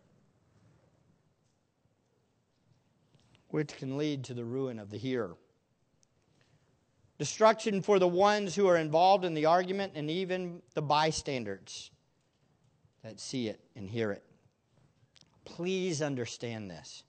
which 3.49 3.75
can 3.77 3.97
lead 3.97 4.23
to 4.25 4.33
the 4.33 4.43
ruin 4.43 4.79
of 4.79 4.89
the 4.89 4.97
hearer. 4.97 5.35
Destruction 7.17 7.81
for 7.81 7.97
the 7.97 8.07
ones 8.07 8.55
who 8.55 8.67
are 8.67 8.77
involved 8.77 9.25
in 9.25 9.33
the 9.33 9.45
argument 9.45 9.93
and 9.95 10.09
even 10.09 10.61
the 10.75 10.81
bystanders 10.81 11.89
that 13.03 13.19
see 13.19 13.47
it 13.47 13.59
and 13.75 13.89
hear 13.89 14.11
it. 14.11 14.23
Please 15.45 16.01
understand 16.01 16.69
this. 16.69 17.03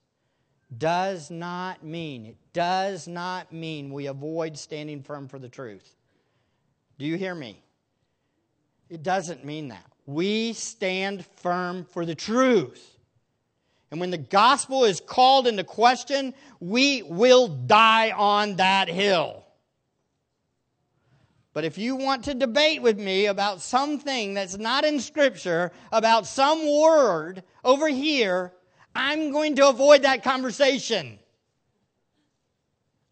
Does 0.75 1.29
not 1.29 1.83
mean, 1.83 2.25
it 2.25 2.37
does 2.53 3.07
not 3.07 3.51
mean 3.51 3.91
we 3.91 4.07
avoid 4.07 4.57
standing 4.57 5.01
firm 5.03 5.27
for 5.27 5.39
the 5.39 5.49
truth. 5.49 5.95
Do 6.97 7.05
you 7.05 7.15
hear 7.17 7.35
me? 7.35 7.61
It 8.89 9.03
doesn't 9.03 9.45
mean 9.45 9.67
that. 9.69 9.85
We 10.05 10.53
stand 10.53 11.25
firm 11.37 11.85
for 11.85 12.05
the 12.05 12.15
truth. 12.15 12.97
And 13.91 13.99
when 13.99 14.11
the 14.11 14.17
gospel 14.17 14.85
is 14.85 14.99
called 14.99 15.47
into 15.47 15.63
question, 15.63 16.33
we 16.59 17.03
will 17.03 17.47
die 17.47 18.11
on 18.11 18.55
that 18.57 18.87
hill. 18.87 19.45
But 21.53 21.65
if 21.65 21.77
you 21.77 21.95
want 21.95 22.23
to 22.25 22.33
debate 22.33 22.81
with 22.81 22.99
me 22.99 23.25
about 23.25 23.61
something 23.61 24.33
that's 24.33 24.57
not 24.57 24.85
in 24.85 24.99
Scripture, 24.99 25.71
about 25.91 26.27
some 26.27 26.59
word 26.79 27.43
over 27.65 27.87
here, 27.87 28.53
I'm 28.95 29.31
going 29.31 29.55
to 29.55 29.67
avoid 29.67 30.03
that 30.03 30.23
conversation. 30.23 31.17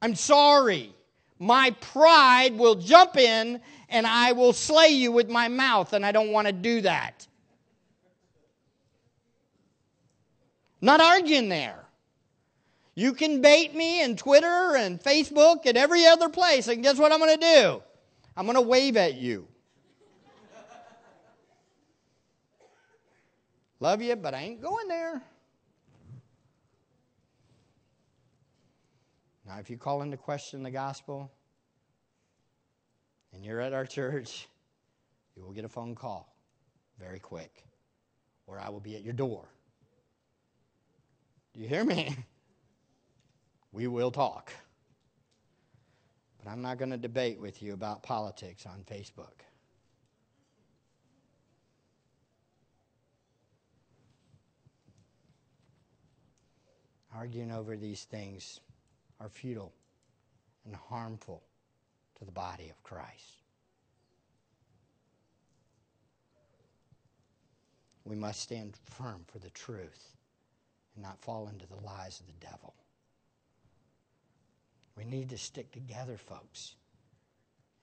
I'm 0.02 0.16
sorry. 0.16 0.94
My 1.40 1.72
pride 1.82 2.58
will 2.58 2.76
jump 2.76 3.18
in 3.18 3.60
and 3.90 4.06
I 4.06 4.34
will 4.34 4.54
slay 4.54 4.90
you 4.90 5.12
with 5.12 5.30
my 5.30 5.48
mouth, 5.48 5.94
and 5.94 6.06
I 6.06 6.12
don't 6.12 6.32
want 6.32 6.48
to 6.48 6.54
do 6.54 6.82
that. 6.82 7.26
Not 10.82 11.00
arguing 11.00 11.50
there. 11.50 11.86
You 12.96 13.14
can 13.14 13.42
bait 13.42 13.74
me 13.74 14.04
in 14.04 14.18
Twitter 14.18 14.76
and 14.76 15.02
Facebook 15.02 15.66
and 15.66 15.78
every 15.78 16.06
other 16.06 16.30
place, 16.30 16.68
and 16.68 16.84
guess 16.84 16.98
what 16.98 17.12
I'm 17.12 17.20
going 17.20 17.40
to 17.40 17.46
do? 17.46 17.84
I'm 18.38 18.46
going 18.46 18.54
to 18.54 18.62
wave 18.62 18.98
at 18.98 19.16
you. 19.16 19.48
Love 23.80 24.00
you, 24.00 24.16
but 24.16 24.36
I 24.36 24.42
ain't 24.42 24.62
going 24.62 24.88
there. 24.88 25.24
Now, 29.48 29.58
if 29.58 29.72
you 29.72 29.78
call 29.78 30.04
into 30.04 30.18
question 30.18 30.62
the 30.62 30.70
gospel 30.70 31.32
and 33.34 33.44
you're 33.44 33.60
at 33.60 33.74
our 33.74 33.86
church, 33.86 34.48
you 35.36 35.44
will 35.44 35.54
get 35.54 35.66
a 35.66 35.70
phone 35.70 35.96
call 35.96 36.36
very 37.00 37.20
quick, 37.20 37.64
or 38.46 38.60
I 38.60 38.70
will 38.70 38.80
be 38.80 38.96
at 38.96 39.04
your 39.04 39.14
door. 39.14 39.46
Do 41.56 41.62
you 41.62 41.68
hear 41.68 41.84
me? 41.84 42.16
We 43.74 43.86
will 43.86 44.10
talk. 44.10 44.52
But 46.48 46.54
I'm 46.54 46.62
not 46.62 46.78
going 46.78 46.92
to 46.92 46.98
debate 46.98 47.42
with 47.42 47.62
you 47.62 47.74
about 47.74 48.04
politics 48.04 48.66
on 48.66 48.86
Facebook. 48.90 49.42
Arguing 57.14 57.52
over 57.52 57.76
these 57.76 58.06
things 58.06 58.62
are 59.20 59.28
futile 59.28 59.74
and 60.64 60.74
harmful 60.74 61.44
to 62.18 62.24
the 62.24 62.32
body 62.32 62.70
of 62.70 62.82
Christ. 62.82 63.44
We 68.06 68.16
must 68.16 68.40
stand 68.40 68.78
firm 68.86 69.26
for 69.28 69.40
the 69.40 69.50
truth 69.50 70.16
and 70.96 71.04
not 71.04 71.20
fall 71.20 71.50
into 71.50 71.68
the 71.68 71.86
lies 71.86 72.22
of 72.22 72.28
the 72.28 72.46
devil. 72.46 72.74
We 74.98 75.06
need 75.06 75.30
to 75.30 75.38
stick 75.38 75.72
together, 75.72 76.18
folks. 76.18 76.76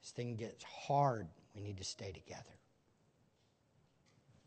This 0.02 0.10
thing 0.10 0.36
gets 0.36 0.64
hard. 0.64 1.28
We 1.54 1.60
need 1.62 1.78
to 1.78 1.84
stay 1.84 2.10
together. 2.10 2.42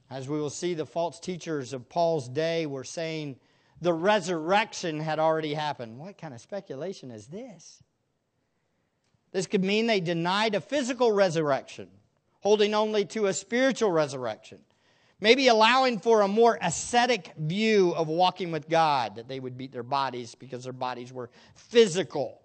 As 0.09 0.27
we 0.27 0.39
will 0.39 0.49
see, 0.49 0.73
the 0.73 0.85
false 0.85 1.19
teachers 1.19 1.73
of 1.73 1.89
Paul's 1.89 2.27
day 2.27 2.65
were 2.65 2.83
saying 2.83 3.37
the 3.81 3.93
resurrection 3.93 4.99
had 4.99 5.19
already 5.19 5.53
happened. 5.53 5.97
What 5.97 6.17
kind 6.17 6.33
of 6.33 6.41
speculation 6.41 7.11
is 7.11 7.27
this? 7.27 7.81
This 9.31 9.47
could 9.47 9.63
mean 9.63 9.87
they 9.87 9.99
denied 9.99 10.55
a 10.55 10.61
physical 10.61 11.11
resurrection, 11.11 11.89
holding 12.39 12.73
only 12.73 13.05
to 13.05 13.27
a 13.27 13.33
spiritual 13.33 13.91
resurrection. 13.91 14.59
Maybe 15.19 15.47
allowing 15.47 15.99
for 15.99 16.21
a 16.21 16.27
more 16.27 16.57
ascetic 16.61 17.33
view 17.37 17.93
of 17.95 18.07
walking 18.07 18.51
with 18.51 18.69
God, 18.69 19.15
that 19.15 19.27
they 19.27 19.39
would 19.39 19.57
beat 19.57 19.71
their 19.71 19.83
bodies 19.83 20.35
because 20.35 20.63
their 20.63 20.73
bodies 20.73 21.11
were 21.11 21.29
physical. 21.55 22.41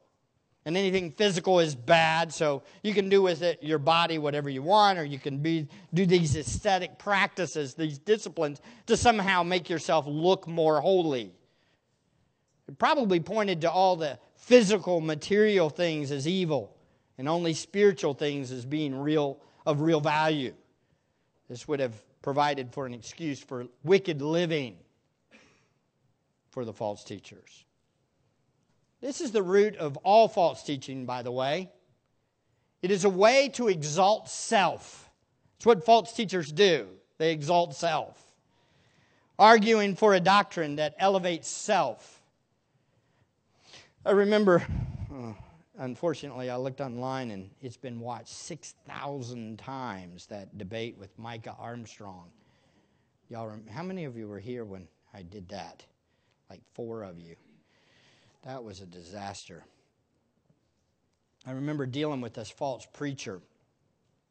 And 0.64 0.76
anything 0.76 1.10
physical 1.10 1.58
is 1.58 1.74
bad, 1.74 2.32
so 2.32 2.62
you 2.82 2.94
can 2.94 3.08
do 3.08 3.20
with 3.20 3.42
it 3.42 3.62
your 3.62 3.80
body 3.80 4.18
whatever 4.18 4.48
you 4.48 4.62
want, 4.62 4.98
or 4.98 5.04
you 5.04 5.18
can 5.18 5.38
be, 5.38 5.66
do 5.92 6.06
these 6.06 6.36
ascetic 6.36 6.98
practices, 6.98 7.74
these 7.74 7.98
disciplines, 7.98 8.60
to 8.86 8.96
somehow 8.96 9.42
make 9.42 9.68
yourself 9.68 10.06
look 10.06 10.46
more 10.46 10.80
holy. 10.80 11.32
It 12.68 12.78
probably 12.78 13.18
pointed 13.18 13.60
to 13.62 13.70
all 13.70 13.96
the 13.96 14.18
physical, 14.36 15.00
material 15.00 15.68
things 15.68 16.12
as 16.12 16.28
evil, 16.28 16.76
and 17.18 17.28
only 17.28 17.54
spiritual 17.54 18.14
things 18.14 18.52
as 18.52 18.64
being 18.64 18.94
real 18.94 19.38
of 19.66 19.80
real 19.80 20.00
value. 20.00 20.54
This 21.48 21.66
would 21.66 21.80
have 21.80 21.94
provided 22.22 22.72
for 22.72 22.86
an 22.86 22.94
excuse 22.94 23.40
for 23.40 23.66
wicked 23.82 24.22
living 24.22 24.76
for 26.50 26.64
the 26.64 26.72
false 26.72 27.02
teachers. 27.02 27.64
This 29.02 29.20
is 29.20 29.32
the 29.32 29.42
root 29.42 29.76
of 29.76 29.96
all 29.98 30.28
false 30.28 30.62
teaching, 30.62 31.04
by 31.04 31.22
the 31.22 31.32
way. 31.32 31.68
It 32.82 32.92
is 32.92 33.04
a 33.04 33.10
way 33.10 33.48
to 33.54 33.68
exalt 33.68 34.28
self. 34.28 35.10
It's 35.56 35.66
what 35.66 35.84
false 35.84 36.12
teachers 36.12 36.50
do, 36.52 36.88
they 37.18 37.32
exalt 37.32 37.74
self. 37.74 38.18
Arguing 39.38 39.96
for 39.96 40.14
a 40.14 40.20
doctrine 40.20 40.76
that 40.76 40.94
elevates 40.98 41.48
self. 41.48 42.22
I 44.06 44.12
remember, 44.12 44.64
unfortunately, 45.78 46.48
I 46.48 46.56
looked 46.56 46.80
online 46.80 47.32
and 47.32 47.50
it's 47.60 47.76
been 47.76 47.98
watched 47.98 48.28
6,000 48.28 49.58
times, 49.58 50.26
that 50.26 50.56
debate 50.58 50.96
with 50.96 51.10
Micah 51.18 51.56
Armstrong. 51.58 52.30
Y'all, 53.28 53.52
how 53.68 53.82
many 53.82 54.04
of 54.04 54.16
you 54.16 54.28
were 54.28 54.38
here 54.38 54.64
when 54.64 54.86
I 55.12 55.22
did 55.22 55.48
that? 55.48 55.84
Like 56.48 56.60
four 56.74 57.02
of 57.02 57.18
you. 57.18 57.34
That 58.44 58.64
was 58.64 58.80
a 58.80 58.86
disaster. 58.86 59.64
I 61.46 61.52
remember 61.52 61.86
dealing 61.86 62.20
with 62.20 62.34
this 62.34 62.50
false 62.50 62.86
preacher, 62.92 63.40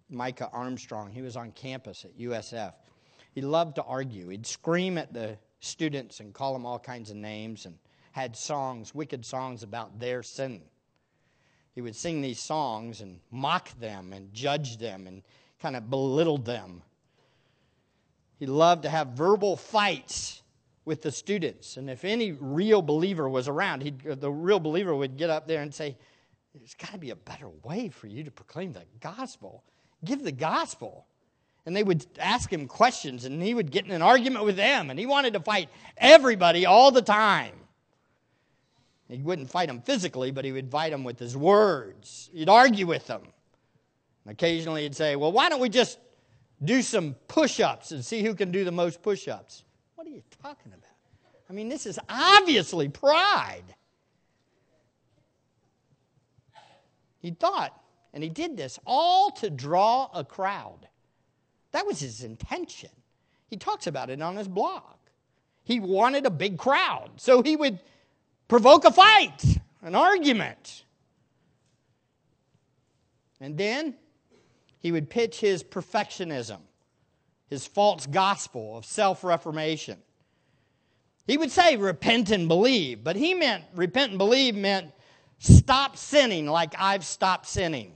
Micah 0.09 0.49
Armstrong. 0.51 1.11
He 1.11 1.21
was 1.21 1.37
on 1.37 1.51
campus 1.51 2.05
at 2.05 2.17
USF. 2.17 2.73
He 3.33 3.41
loved 3.41 3.75
to 3.75 3.83
argue. 3.83 4.27
He'd 4.27 4.45
scream 4.45 4.97
at 4.97 5.13
the 5.13 5.37
students 5.61 6.19
and 6.19 6.33
call 6.33 6.53
them 6.53 6.65
all 6.65 6.79
kinds 6.79 7.09
of 7.09 7.15
names 7.17 7.65
and 7.65 7.77
had 8.11 8.35
songs, 8.35 8.93
wicked 8.93 9.25
songs 9.25 9.63
about 9.63 9.99
their 9.99 10.23
sin. 10.23 10.61
He 11.73 11.81
would 11.81 11.95
sing 11.95 12.21
these 12.21 12.41
songs 12.41 12.99
and 12.99 13.19
mock 13.31 13.69
them 13.79 14.11
and 14.11 14.33
judge 14.33 14.77
them 14.77 15.07
and 15.07 15.23
kind 15.61 15.77
of 15.77 15.89
belittle 15.89 16.37
them. 16.37 16.81
He 18.37 18.45
loved 18.45 18.83
to 18.83 18.89
have 18.89 19.09
verbal 19.09 19.55
fights 19.55 20.40
with 20.85 21.01
the 21.01 21.11
students. 21.11 21.77
And 21.77 21.89
if 21.89 22.03
any 22.03 22.31
real 22.31 22.81
believer 22.81 23.29
was 23.29 23.47
around, 23.47 23.83
uh, 24.09 24.15
the 24.15 24.31
real 24.31 24.59
believer 24.59 24.95
would 24.95 25.17
get 25.17 25.29
up 25.29 25.47
there 25.47 25.61
and 25.61 25.73
say, 25.73 25.97
There's 26.53 26.75
got 26.75 26.91
to 26.91 26.97
be 26.97 27.11
a 27.11 27.15
better 27.15 27.49
way 27.63 27.89
for 27.89 28.07
you 28.07 28.23
to 28.23 28.31
proclaim 28.31 28.73
the 28.73 28.85
gospel. 28.99 29.63
Give 30.03 30.23
the 30.23 30.31
gospel. 30.31 31.05
And 31.65 31.75
they 31.75 31.83
would 31.83 32.05
ask 32.17 32.51
him 32.51 32.67
questions, 32.67 33.25
and 33.25 33.41
he 33.41 33.53
would 33.53 33.69
get 33.69 33.85
in 33.85 33.91
an 33.91 34.01
argument 34.01 34.45
with 34.45 34.55
them, 34.55 34.89
and 34.89 34.97
he 34.97 35.05
wanted 35.05 35.33
to 35.33 35.39
fight 35.39 35.69
everybody 35.95 36.65
all 36.65 36.89
the 36.89 37.03
time. 37.03 37.53
He 39.07 39.21
wouldn't 39.21 39.51
fight 39.51 39.67
them 39.67 39.81
physically, 39.81 40.31
but 40.31 40.43
he 40.43 40.51
would 40.51 40.71
fight 40.71 40.91
them 40.91 41.03
with 41.03 41.19
his 41.19 41.37
words. 41.37 42.29
He'd 42.33 42.49
argue 42.49 42.87
with 42.87 43.05
them. 43.05 43.21
And 44.25 44.31
occasionally 44.31 44.83
he'd 44.83 44.95
say, 44.95 45.15
Well, 45.15 45.31
why 45.31 45.49
don't 45.49 45.59
we 45.59 45.69
just 45.69 45.99
do 46.63 46.81
some 46.81 47.15
push 47.27 47.59
ups 47.59 47.91
and 47.91 48.03
see 48.03 48.23
who 48.23 48.33
can 48.33 48.51
do 48.51 48.63
the 48.63 48.71
most 48.71 49.01
push 49.03 49.27
ups? 49.27 49.63
Are 50.11 50.15
you 50.15 50.23
talking 50.43 50.73
about? 50.73 50.83
I 51.49 51.53
mean, 51.53 51.69
this 51.69 51.85
is 51.85 51.97
obviously 52.09 52.89
pride. 52.89 53.63
He 57.19 57.31
thought, 57.31 57.79
and 58.13 58.23
he 58.23 58.29
did 58.29 58.57
this 58.57 58.77
all 58.85 59.31
to 59.31 59.49
draw 59.49 60.09
a 60.13 60.25
crowd. 60.25 60.87
That 61.71 61.85
was 61.85 61.99
his 61.99 62.23
intention. 62.23 62.89
He 63.47 63.55
talks 63.55 63.87
about 63.87 64.09
it 64.09 64.21
on 64.21 64.35
his 64.35 64.47
blog. 64.47 64.83
He 65.63 65.79
wanted 65.79 66.25
a 66.25 66.29
big 66.29 66.57
crowd, 66.57 67.11
so 67.17 67.41
he 67.41 67.55
would 67.55 67.79
provoke 68.47 68.83
a 68.83 68.91
fight, 68.91 69.43
an 69.81 69.95
argument. 69.95 70.83
And 73.39 73.57
then 73.57 73.95
he 74.79 74.91
would 74.91 75.09
pitch 75.09 75.39
his 75.39 75.63
perfectionism, 75.63 76.59
his 77.51 77.67
false 77.67 78.07
gospel 78.07 78.77
of 78.77 78.85
self 78.85 79.23
reformation. 79.23 79.99
He 81.27 81.37
would 81.37 81.51
say, 81.51 81.75
repent 81.75 82.31
and 82.31 82.47
believe, 82.47 83.03
but 83.03 83.15
he 83.15 83.35
meant, 83.35 83.65
repent 83.75 84.09
and 84.09 84.17
believe 84.17 84.55
meant 84.55 84.91
stop 85.37 85.97
sinning 85.97 86.47
like 86.47 86.73
I've 86.79 87.05
stopped 87.05 87.45
sinning. 87.45 87.93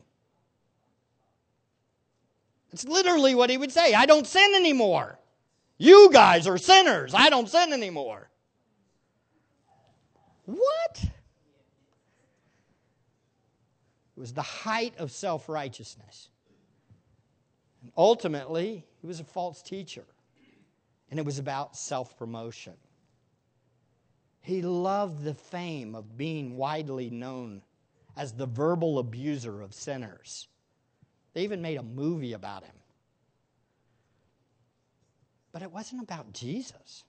It's 2.72 2.86
literally 2.86 3.34
what 3.34 3.50
he 3.50 3.58
would 3.58 3.72
say. 3.72 3.94
I 3.94 4.06
don't 4.06 4.28
sin 4.28 4.54
anymore. 4.56 5.18
You 5.78 6.10
guys 6.12 6.48
are 6.48 6.58
sinners. 6.58 7.14
I 7.14 7.30
don't 7.30 7.50
sin 7.50 7.72
anymore. 7.72 8.30
What? 10.46 11.00
It 14.18 14.20
was 14.20 14.34
the 14.34 14.42
height 14.42 14.96
of 14.98 15.12
self 15.12 15.48
righteousness. 15.48 16.30
And 17.82 17.92
ultimately, 17.96 18.86
he 19.06 19.08
was 19.08 19.20
a 19.20 19.24
false 19.24 19.62
teacher. 19.62 20.04
And 21.12 21.20
it 21.20 21.26
was 21.28 21.38
about 21.38 21.78
self 21.78 22.18
promotion. 22.18 22.74
He 24.42 24.64
loved 24.64 25.24
the 25.24 25.36
fame 25.36 25.94
of 25.94 26.18
being 26.18 26.58
widely 26.58 27.12
known 27.12 27.62
as 28.18 28.34
the 28.34 28.48
verbal 28.48 28.98
abuser 28.98 29.62
of 29.62 29.76
sinners. 29.76 30.48
They 31.36 31.44
even 31.44 31.62
made 31.62 31.78
a 31.78 31.84
movie 31.84 32.34
about 32.34 32.64
him. 32.64 32.74
But 35.52 35.62
it 35.62 35.72
wasn't 35.72 36.02
about 36.02 36.34
Jesus. 36.34 37.04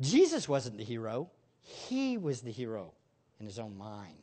Jesus 0.00 0.48
wasn't 0.48 0.78
the 0.78 0.84
hero, 0.84 1.28
he 1.60 2.16
was 2.16 2.40
the 2.40 2.50
hero 2.50 2.94
in 3.40 3.44
his 3.44 3.58
own 3.58 3.76
mind. 3.76 4.22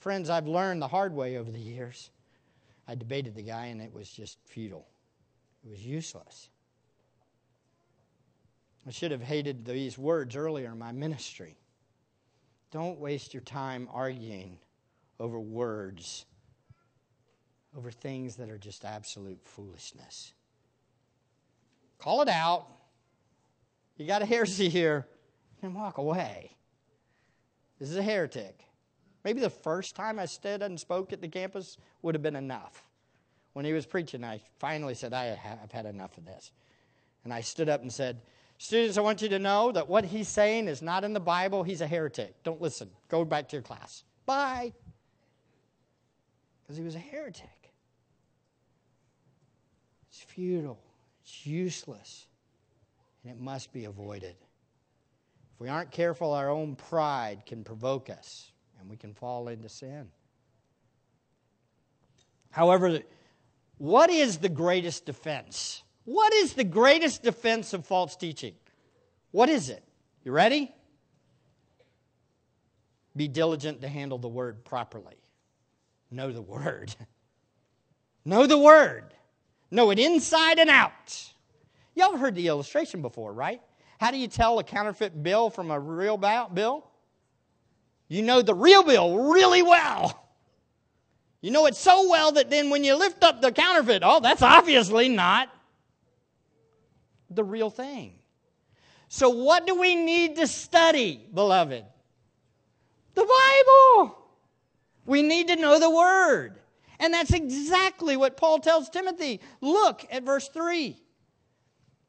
Friends, 0.00 0.28
I've 0.28 0.48
learned 0.48 0.82
the 0.82 0.88
hard 0.88 1.14
way 1.14 1.36
over 1.36 1.52
the 1.52 1.60
years. 1.60 2.10
I 2.86 2.94
debated 2.94 3.34
the 3.34 3.42
guy, 3.42 3.66
and 3.66 3.80
it 3.80 3.92
was 3.92 4.10
just 4.10 4.38
futile, 4.44 4.86
it 5.64 5.70
was 5.70 5.84
useless. 5.84 6.48
I 8.86 8.90
should 8.90 9.12
have 9.12 9.22
hated 9.22 9.64
these 9.64 9.96
words 9.96 10.36
earlier 10.36 10.70
in 10.72 10.78
my 10.78 10.92
ministry. 10.92 11.56
Don't 12.70 12.98
waste 12.98 13.32
your 13.32 13.40
time 13.42 13.88
arguing 13.90 14.58
over 15.18 15.40
words, 15.40 16.26
over 17.76 17.90
things 17.90 18.36
that 18.36 18.50
are 18.50 18.58
just 18.58 18.84
absolute 18.84 19.40
foolishness. 19.44 20.34
Call 21.98 22.20
it 22.20 22.28
out, 22.28 22.66
you 23.96 24.06
got 24.06 24.20
a 24.20 24.26
heresy 24.26 24.68
here, 24.68 25.06
and 25.62 25.74
walk 25.74 25.98
away. 25.98 26.50
This 27.78 27.90
is 27.90 27.96
a 27.96 28.02
heretic. 28.02 28.64
Maybe 29.24 29.40
the 29.40 29.50
first 29.50 29.96
time 29.96 30.18
I 30.18 30.26
stood 30.26 30.62
and 30.62 30.78
spoke 30.78 31.12
at 31.12 31.20
the 31.20 31.28
campus 31.28 31.78
would 32.02 32.14
have 32.14 32.22
been 32.22 32.36
enough. 32.36 32.84
When 33.54 33.64
he 33.64 33.72
was 33.72 33.86
preaching, 33.86 34.24
I 34.24 34.40
finally 34.58 34.94
said, 34.94 35.12
I 35.12 35.26
have 35.26 35.72
had 35.72 35.86
enough 35.86 36.18
of 36.18 36.24
this. 36.24 36.52
And 37.24 37.32
I 37.32 37.40
stood 37.40 37.68
up 37.68 37.82
and 37.82 37.92
said, 37.92 38.20
Students, 38.58 38.98
I 38.98 39.00
want 39.00 39.20
you 39.20 39.28
to 39.30 39.38
know 39.38 39.72
that 39.72 39.88
what 39.88 40.04
he's 40.04 40.28
saying 40.28 40.68
is 40.68 40.80
not 40.80 41.04
in 41.04 41.12
the 41.12 41.20
Bible. 41.20 41.62
He's 41.62 41.80
a 41.80 41.86
heretic. 41.86 42.42
Don't 42.44 42.60
listen. 42.60 42.88
Go 43.08 43.24
back 43.24 43.48
to 43.48 43.56
your 43.56 43.62
class. 43.62 44.04
Bye. 44.26 44.72
Because 46.62 46.76
he 46.76 46.84
was 46.84 46.94
a 46.94 47.00
heretic. 47.00 47.72
It's 50.08 50.20
futile, 50.20 50.78
it's 51.22 51.44
useless 51.44 52.26
and 53.24 53.32
it 53.32 53.40
must 53.40 53.72
be 53.72 53.86
avoided. 53.86 54.36
If 55.54 55.60
we 55.60 55.68
aren't 55.68 55.90
careful, 55.90 56.32
our 56.32 56.50
own 56.50 56.76
pride 56.76 57.42
can 57.46 57.64
provoke 57.64 58.10
us, 58.10 58.52
and 58.84 58.90
we 58.90 58.98
can 58.98 59.14
fall 59.14 59.48
into 59.48 59.66
sin. 59.66 60.08
However, 62.50 63.00
what 63.78 64.10
is 64.10 64.36
the 64.36 64.50
greatest 64.50 65.06
defense? 65.06 65.82
What 66.04 66.34
is 66.34 66.52
the 66.52 66.64
greatest 66.64 67.22
defense 67.22 67.72
of 67.72 67.86
false 67.86 68.14
teaching? 68.14 68.54
What 69.30 69.48
is 69.48 69.70
it? 69.70 69.82
You 70.22 70.32
ready? 70.32 70.70
Be 73.16 73.26
diligent 73.26 73.80
to 73.80 73.88
handle 73.88 74.18
the 74.18 74.28
word 74.28 74.66
properly. 74.66 75.16
Know 76.10 76.30
the 76.30 76.42
word. 76.42 76.94
know 78.26 78.46
the 78.46 78.58
word. 78.58 79.14
Know 79.70 79.90
it 79.92 79.98
inside 79.98 80.58
and 80.58 80.68
out. 80.68 81.24
Y'all 81.94 82.18
heard 82.18 82.34
the 82.34 82.48
illustration 82.48 83.00
before, 83.00 83.32
right? 83.32 83.62
How 83.98 84.10
do 84.10 84.18
you 84.18 84.28
tell 84.28 84.58
a 84.58 84.64
counterfeit 84.64 85.22
bill 85.22 85.48
from 85.48 85.70
a 85.70 85.80
real 85.80 86.18
bill? 86.18 86.86
You 88.08 88.22
know 88.22 88.42
the 88.42 88.54
real 88.54 88.82
bill 88.82 89.32
really 89.32 89.62
well. 89.62 90.20
You 91.40 91.50
know 91.50 91.66
it 91.66 91.76
so 91.76 92.08
well 92.08 92.32
that 92.32 92.50
then 92.50 92.70
when 92.70 92.84
you 92.84 92.96
lift 92.96 93.22
up 93.22 93.42
the 93.42 93.52
counterfeit, 93.52 94.02
oh, 94.04 94.20
that's 94.20 94.42
obviously 94.42 95.08
not 95.08 95.50
the 97.30 97.44
real 97.44 97.70
thing. 97.70 98.14
So, 99.08 99.28
what 99.28 99.66
do 99.66 99.78
we 99.78 99.94
need 99.94 100.36
to 100.36 100.46
study, 100.46 101.28
beloved? 101.32 101.84
The 103.14 103.20
Bible. 103.20 104.18
We 105.06 105.22
need 105.22 105.48
to 105.48 105.56
know 105.56 105.78
the 105.78 105.90
Word. 105.90 106.58
And 106.98 107.12
that's 107.12 107.32
exactly 107.32 108.16
what 108.16 108.36
Paul 108.36 108.60
tells 108.60 108.88
Timothy. 108.88 109.40
Look 109.60 110.06
at 110.10 110.22
verse 110.22 110.48
3. 110.48 110.96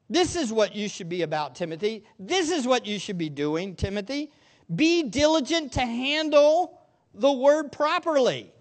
This 0.08 0.36
is 0.36 0.52
what 0.52 0.74
you 0.74 0.88
should 0.88 1.08
be 1.08 1.22
about, 1.22 1.54
Timothy. 1.54 2.04
This 2.18 2.50
is 2.50 2.66
what 2.66 2.86
you 2.86 2.98
should 2.98 3.18
be 3.18 3.28
doing, 3.28 3.74
Timothy. 3.74 4.30
Be 4.74 5.04
diligent 5.04 5.72
to 5.72 5.80
handle 5.80 6.80
the 7.14 7.32
word 7.32 7.72
properly. 7.72 8.52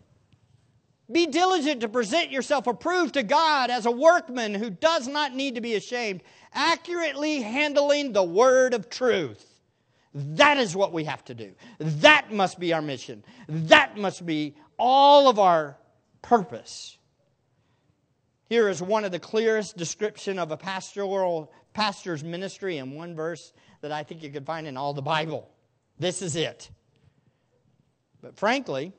Be 1.12 1.28
diligent 1.28 1.82
to 1.82 1.89
present 1.89 2.32
yourself 2.32 2.68
approved 2.68 3.14
to 3.14 3.24
God 3.24 3.70
as 3.70 3.86
a 3.86 3.91
workman 3.91 4.56
who 4.56 4.70
does 4.70 5.08
not 5.08 5.36
need 5.36 5.56
to 5.56 5.62
be 5.62 5.76
ashamed, 5.76 6.24
accurately 6.53 7.41
handling 7.41 8.12
the 8.12 8.24
word 8.24 8.74
of 8.74 8.89
truth. 8.89 9.45
That 10.14 10.58
is 10.58 10.76
what 10.76 10.93
we 10.93 11.03
have 11.03 11.24
to 11.26 11.34
do. 11.34 11.51
That 11.78 12.32
must 12.32 12.60
be 12.60 12.74
our 12.74 12.82
mission. 12.82 13.24
That 13.47 13.97
must 13.97 14.26
be 14.26 14.56
all 14.80 15.28
of 15.28 15.38
our 15.38 15.78
purpose. 16.22 16.97
Here 18.47 18.70
is 18.70 18.82
one 18.82 19.06
of 19.06 19.12
the 19.12 19.20
clearest 19.20 19.76
description 19.76 20.39
of 20.39 20.51
a 20.51 20.58
pastoral 20.58 21.51
pastor's 21.74 22.24
ministry 22.24 22.78
in 22.78 22.91
one 22.91 23.16
verse 23.16 23.53
that 23.82 23.91
I 23.91 24.03
think 24.03 24.24
you 24.24 24.30
could 24.30 24.45
find 24.45 24.66
in 24.66 24.78
all 24.78 24.93
the 24.93 25.01
Bible. 25.01 25.49
This 25.99 26.21
is 26.21 26.35
it. 26.35 26.69
But 28.21 28.35
frankly, 28.35 28.91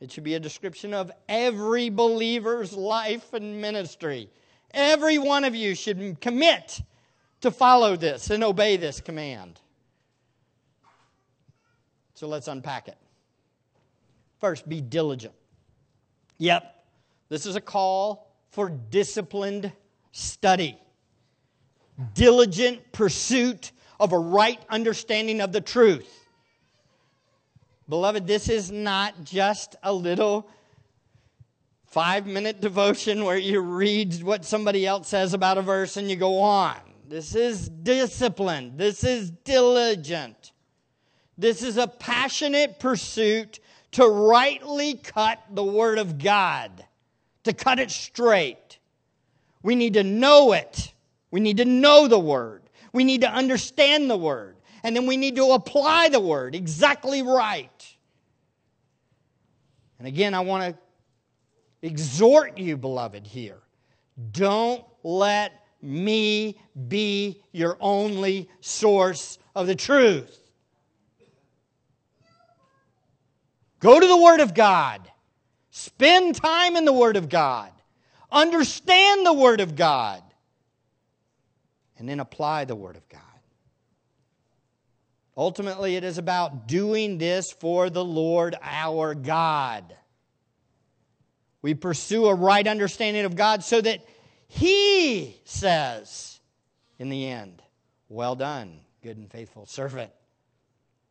it 0.00 0.10
should 0.10 0.24
be 0.24 0.34
a 0.34 0.40
description 0.40 0.94
of 0.94 1.10
every 1.28 1.88
believer's 1.88 2.72
life 2.72 3.32
and 3.32 3.60
ministry. 3.60 4.28
Every 4.72 5.18
one 5.18 5.44
of 5.44 5.54
you 5.54 5.74
should 5.74 6.20
commit 6.20 6.80
to 7.40 7.50
follow 7.50 7.96
this 7.96 8.30
and 8.30 8.42
obey 8.42 8.76
this 8.76 9.00
command. 9.00 9.60
So 12.14 12.28
let's 12.28 12.48
unpack 12.48 12.88
it. 12.88 12.96
First, 14.38 14.68
be 14.68 14.80
diligent. 14.80 15.34
Yep, 16.38 16.84
this 17.28 17.46
is 17.46 17.56
a 17.56 17.60
call 17.60 18.32
for 18.50 18.68
disciplined 18.68 19.72
study, 20.12 20.78
diligent 22.14 22.92
pursuit 22.92 23.72
of 24.00 24.12
a 24.12 24.18
right 24.18 24.60
understanding 24.68 25.40
of 25.40 25.52
the 25.52 25.60
truth. 25.60 26.22
Beloved, 27.88 28.26
this 28.26 28.48
is 28.48 28.70
not 28.70 29.24
just 29.24 29.76
a 29.82 29.92
little 29.92 30.48
five 31.86 32.26
minute 32.26 32.60
devotion 32.60 33.24
where 33.24 33.36
you 33.36 33.60
read 33.60 34.22
what 34.22 34.44
somebody 34.44 34.86
else 34.86 35.08
says 35.08 35.34
about 35.34 35.58
a 35.58 35.62
verse 35.62 35.96
and 35.96 36.08
you 36.08 36.16
go 36.16 36.40
on. 36.40 36.76
This 37.06 37.34
is 37.34 37.68
discipline. 37.68 38.78
This 38.78 39.04
is 39.04 39.30
diligent. 39.30 40.52
This 41.36 41.62
is 41.62 41.76
a 41.76 41.86
passionate 41.86 42.78
pursuit 42.78 43.60
to 43.92 44.06
rightly 44.06 44.94
cut 44.94 45.38
the 45.50 45.64
Word 45.64 45.98
of 45.98 46.18
God, 46.18 46.84
to 47.44 47.52
cut 47.52 47.78
it 47.78 47.90
straight. 47.90 48.78
We 49.62 49.74
need 49.74 49.94
to 49.94 50.02
know 50.02 50.52
it. 50.52 50.92
We 51.30 51.40
need 51.40 51.58
to 51.58 51.66
know 51.66 52.08
the 52.08 52.18
Word. 52.18 52.61
We 52.92 53.04
need 53.04 53.22
to 53.22 53.30
understand 53.30 54.10
the 54.10 54.16
Word. 54.16 54.56
And 54.84 54.96
then 54.96 55.06
we 55.06 55.16
need 55.16 55.36
to 55.36 55.52
apply 55.52 56.08
the 56.08 56.20
Word 56.20 56.54
exactly 56.54 57.22
right. 57.22 57.96
And 59.98 60.08
again, 60.08 60.34
I 60.34 60.40
want 60.40 60.74
to 60.74 61.86
exhort 61.86 62.58
you, 62.58 62.76
beloved, 62.76 63.26
here. 63.26 63.60
Don't 64.32 64.84
let 65.02 65.64
me 65.80 66.58
be 66.88 67.42
your 67.52 67.76
only 67.80 68.48
source 68.60 69.38
of 69.54 69.66
the 69.66 69.74
truth. 69.74 70.38
Go 73.80 73.98
to 73.98 74.06
the 74.06 74.16
Word 74.16 74.40
of 74.40 74.54
God. 74.54 75.10
Spend 75.70 76.36
time 76.36 76.76
in 76.76 76.84
the 76.84 76.92
Word 76.92 77.16
of 77.16 77.28
God. 77.28 77.70
Understand 78.30 79.26
the 79.26 79.32
Word 79.32 79.60
of 79.60 79.74
God. 79.74 80.22
And 82.02 82.08
then 82.08 82.18
apply 82.18 82.64
the 82.64 82.74
Word 82.74 82.96
of 82.96 83.08
God. 83.08 83.20
Ultimately, 85.36 85.94
it 85.94 86.02
is 86.02 86.18
about 86.18 86.66
doing 86.66 87.16
this 87.16 87.52
for 87.52 87.90
the 87.90 88.04
Lord 88.04 88.56
our 88.60 89.14
God. 89.14 89.94
We 91.62 91.74
pursue 91.74 92.26
a 92.26 92.34
right 92.34 92.66
understanding 92.66 93.24
of 93.24 93.36
God 93.36 93.62
so 93.62 93.80
that 93.80 94.04
He 94.48 95.40
says, 95.44 96.40
in 96.98 97.08
the 97.08 97.28
end, 97.28 97.62
Well 98.08 98.34
done, 98.34 98.80
good 99.00 99.16
and 99.16 99.30
faithful 99.30 99.66
servant. 99.66 100.10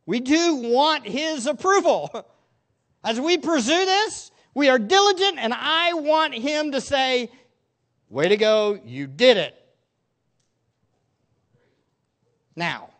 We 0.04 0.20
do 0.20 0.56
want 0.56 1.06
His 1.06 1.46
approval. 1.46 2.30
As 3.02 3.18
we 3.18 3.38
pursue 3.38 3.86
this, 3.86 4.30
we 4.52 4.68
are 4.68 4.78
diligent, 4.78 5.38
and 5.38 5.54
I 5.54 5.94
want 5.94 6.34
Him 6.34 6.72
to 6.72 6.82
say, 6.82 7.30
Way 8.10 8.28
to 8.28 8.36
go, 8.36 8.78
you 8.84 9.06
did 9.06 9.38
it. 9.38 9.56
Now, 12.56 12.90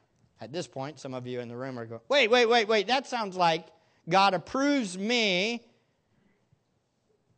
at 0.40 0.52
this 0.52 0.66
point, 0.66 0.98
some 0.98 1.14
of 1.14 1.26
you 1.26 1.40
in 1.40 1.48
the 1.48 1.56
room 1.56 1.78
are 1.78 1.86
going, 1.86 2.00
Wait, 2.08 2.30
wait, 2.30 2.46
wait, 2.46 2.68
wait, 2.68 2.86
that 2.88 3.06
sounds 3.06 3.36
like 3.36 3.66
God 4.08 4.34
approves 4.34 4.98
me 4.98 5.62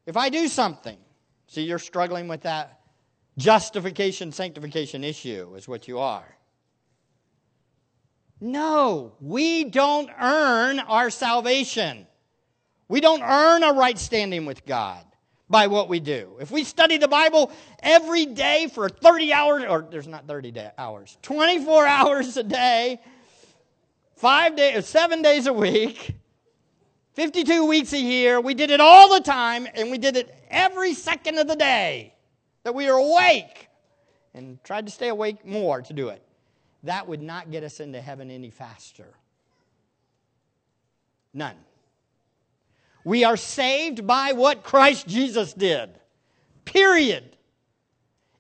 if 0.07 0.17
I 0.17 0.29
do 0.29 0.49
something, 0.49 0.99
see, 1.47 1.63
you're 1.63 1.79
struggling 1.79 2.29
with 2.29 2.43
that 2.43 2.81
justification, 3.39 4.33
sanctification 4.33 5.03
issue, 5.03 5.55
is 5.57 5.67
what 5.67 5.89
you 5.89 5.99
are. 5.99 6.37
No, 8.41 9.15
we 9.21 9.65
don't 9.65 10.11
earn 10.21 10.79
our 10.81 11.09
salvation. 11.09 12.07
We 12.89 13.01
don't 13.01 13.23
earn 13.23 13.63
a 13.63 13.73
right 13.73 13.99
standing 13.99 14.45
with 14.45 14.67
God 14.67 15.05
by 15.49 15.67
what 15.67 15.89
we 15.89 16.01
do. 16.01 16.37
If 16.41 16.51
we 16.51 16.65
study 16.65 16.97
the 16.97 17.09
Bible 17.09 17.53
every 17.83 18.27
day 18.27 18.69
for 18.73 18.89
30 18.89 19.33
hours, 19.33 19.65
or 19.69 19.87
there's 19.91 20.09
not 20.09 20.27
30 20.27 20.51
day, 20.51 20.71
hours, 20.79 21.19
24 21.23 21.87
hours 21.87 22.37
a 22.37 22.43
day, 22.43 23.01
five 24.17 24.57
days, 24.57 24.77
uh, 24.77 24.83
seven 24.83 25.23
days 25.23 25.47
a 25.47 25.53
week, 25.53 26.15
52 27.13 27.67
weeks 27.67 27.93
a 27.93 28.01
year. 28.01 28.41
We 28.41 28.55
did 28.55 28.71
it 28.71 28.81
all 28.81 29.13
the 29.13 29.21
time, 29.21 29.69
and 29.75 29.91
we 29.91 29.99
did 29.99 30.17
it 30.17 30.35
every 30.51 30.95
second 30.95 31.39
of 31.39 31.47
the 31.47 31.57
day 31.57 32.15
that 32.65 32.75
we 32.75 32.87
were 32.87 32.99
awake 32.99 33.69
and 34.33 34.63
tried 34.65 34.87
to 34.87 34.93
stay 34.93 35.09
awake 35.09 35.47
more 35.47 35.83
to 35.83 35.93
do 35.93 36.09
it. 36.09 36.23
That 36.83 37.07
would 37.07 37.23
not 37.23 37.51
get 37.51 37.63
us 37.63 37.81
into 37.81 38.01
heaven 38.01 38.31
any 38.31 38.51
faster. 38.51 39.15
None. 41.33 41.57
We 43.05 43.25
are 43.25 43.37
saved 43.37 44.07
by 44.07 44.33
what 44.33 44.63
Christ 44.63 45.07
Jesus 45.07 45.53
did. 45.53 45.91
Period. 46.65 47.37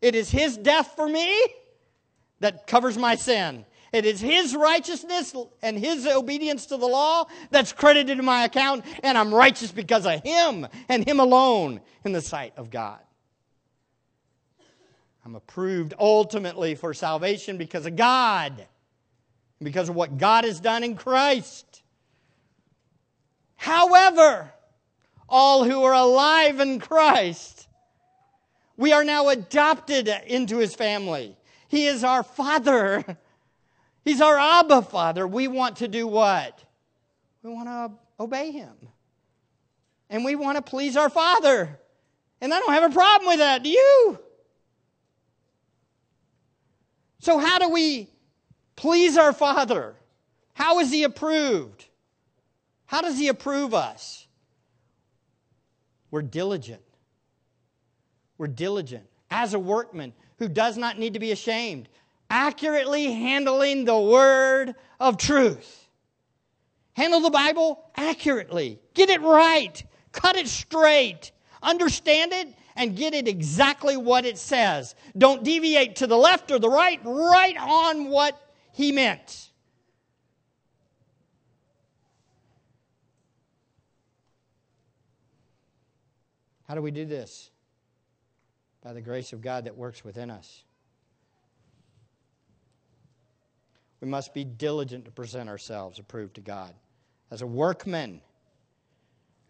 It 0.00 0.14
is 0.14 0.30
His 0.30 0.56
death 0.56 0.92
for 0.96 1.08
me 1.08 1.38
that 2.40 2.66
covers 2.66 2.96
my 2.96 3.14
sin. 3.14 3.66
It 3.92 4.04
is 4.06 4.20
His 4.20 4.56
righteousness 4.56 5.34
and 5.62 5.78
His 5.78 6.06
obedience 6.06 6.66
to 6.66 6.76
the 6.76 6.86
law 6.86 7.26
that's 7.50 7.72
credited 7.72 8.16
to 8.16 8.22
my 8.22 8.44
account, 8.44 8.84
and 9.02 9.16
I'm 9.16 9.32
righteous 9.32 9.70
because 9.70 10.06
of 10.06 10.22
Him 10.22 10.66
and 10.88 11.06
Him 11.06 11.20
alone 11.20 11.80
in 12.04 12.12
the 12.12 12.20
sight 12.20 12.54
of 12.56 12.70
God. 12.70 12.98
I'm 15.24 15.36
approved 15.36 15.94
ultimately 15.98 16.74
for 16.74 16.92
salvation 16.92 17.56
because 17.56 17.86
of 17.86 17.96
God, 17.96 18.66
because 19.62 19.88
of 19.88 19.94
what 19.94 20.18
God 20.18 20.44
has 20.44 20.60
done 20.60 20.84
in 20.84 20.96
Christ. 20.96 21.82
However, 23.56 24.52
all 25.28 25.64
who 25.64 25.82
are 25.84 25.94
alive 25.94 26.60
in 26.60 26.78
Christ, 26.78 27.68
we 28.76 28.92
are 28.92 29.04
now 29.04 29.28
adopted 29.28 30.08
into 30.26 30.58
his 30.58 30.74
family. 30.74 31.36
He 31.68 31.86
is 31.86 32.04
our 32.04 32.22
Father. 32.22 33.04
He's 34.04 34.20
our 34.20 34.38
Abba 34.38 34.82
Father. 34.82 35.26
We 35.26 35.48
want 35.48 35.76
to 35.76 35.88
do 35.88 36.06
what? 36.06 36.62
We 37.42 37.50
want 37.50 37.68
to 37.68 38.22
obey 38.22 38.50
Him. 38.50 38.72
And 40.10 40.24
we 40.24 40.36
want 40.36 40.56
to 40.56 40.62
please 40.62 40.96
our 40.96 41.08
Father. 41.08 41.78
And 42.40 42.52
I 42.52 42.58
don't 42.60 42.72
have 42.72 42.90
a 42.90 42.94
problem 42.94 43.28
with 43.28 43.38
that. 43.38 43.62
Do 43.62 43.70
you? 43.70 44.18
So, 47.20 47.38
how 47.38 47.58
do 47.58 47.70
we 47.70 48.10
please 48.76 49.16
our 49.16 49.32
Father? 49.32 49.94
How 50.52 50.80
is 50.80 50.90
He 50.90 51.04
approved? 51.04 51.86
How 52.86 53.00
does 53.00 53.18
He 53.18 53.28
approve 53.28 53.72
us? 53.72 54.23
We're 56.14 56.22
diligent. 56.22 56.80
We're 58.38 58.46
diligent 58.46 59.02
as 59.32 59.52
a 59.52 59.58
workman 59.58 60.12
who 60.38 60.46
does 60.46 60.76
not 60.76 60.96
need 60.96 61.14
to 61.14 61.18
be 61.18 61.32
ashamed 61.32 61.88
accurately 62.30 63.12
handling 63.12 63.84
the 63.84 63.98
word 63.98 64.76
of 65.00 65.16
truth. 65.16 65.88
Handle 66.92 67.18
the 67.18 67.30
Bible 67.30 67.84
accurately. 67.96 68.78
Get 68.94 69.10
it 69.10 69.22
right. 69.22 69.82
Cut 70.12 70.36
it 70.36 70.46
straight. 70.46 71.32
Understand 71.60 72.32
it 72.32 72.46
and 72.76 72.96
get 72.96 73.12
it 73.12 73.26
exactly 73.26 73.96
what 73.96 74.24
it 74.24 74.38
says. 74.38 74.94
Don't 75.18 75.42
deviate 75.42 75.96
to 75.96 76.06
the 76.06 76.16
left 76.16 76.52
or 76.52 76.60
the 76.60 76.70
right, 76.70 77.00
right 77.04 77.56
on 77.58 78.08
what 78.08 78.40
he 78.70 78.92
meant. 78.92 79.50
How 86.74 86.80
do 86.80 86.82
we 86.82 86.90
do 86.90 87.04
this? 87.04 87.52
By 88.82 88.94
the 88.94 89.00
grace 89.00 89.32
of 89.32 89.40
God 89.40 89.66
that 89.66 89.76
works 89.76 90.04
within 90.04 90.28
us. 90.28 90.64
We 94.00 94.08
must 94.08 94.34
be 94.34 94.42
diligent 94.42 95.04
to 95.04 95.12
present 95.12 95.48
ourselves 95.48 96.00
approved 96.00 96.34
to 96.34 96.40
God 96.40 96.74
as 97.30 97.42
a 97.42 97.46
workman 97.46 98.20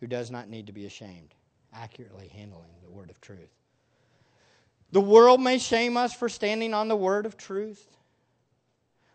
who 0.00 0.06
does 0.06 0.30
not 0.30 0.50
need 0.50 0.66
to 0.66 0.74
be 0.74 0.84
ashamed, 0.84 1.34
accurately 1.72 2.28
handling 2.28 2.68
the 2.82 2.90
word 2.90 3.08
of 3.08 3.22
truth. 3.22 3.54
The 4.92 5.00
world 5.00 5.40
may 5.40 5.56
shame 5.56 5.96
us 5.96 6.12
for 6.12 6.28
standing 6.28 6.74
on 6.74 6.88
the 6.88 6.94
word 6.94 7.24
of 7.24 7.38
truth. 7.38 7.88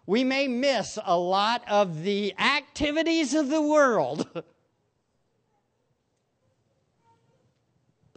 We 0.07 0.23
may 0.23 0.47
miss 0.47 0.97
a 1.05 1.15
lot 1.15 1.63
of 1.69 2.01
the 2.01 2.33
activities 2.39 3.35
of 3.35 3.49
the 3.49 3.61
world. 3.61 4.27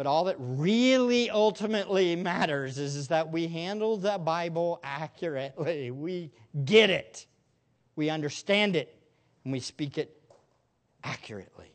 But 0.02 0.08
all 0.08 0.24
that 0.24 0.34
really 0.40 1.30
ultimately 1.30 2.16
matters 2.16 2.76
is, 2.76 2.96
is 2.96 3.06
that 3.06 3.30
we 3.30 3.46
handle 3.46 3.96
the 3.96 4.18
Bible 4.18 4.80
accurately. 4.82 5.92
We 5.92 6.32
get 6.64 6.90
it, 6.90 7.24
we 7.94 8.10
understand 8.10 8.74
it, 8.74 9.00
and 9.44 9.52
we 9.52 9.60
speak 9.60 9.98
it 9.98 10.20
accurately 11.04 11.72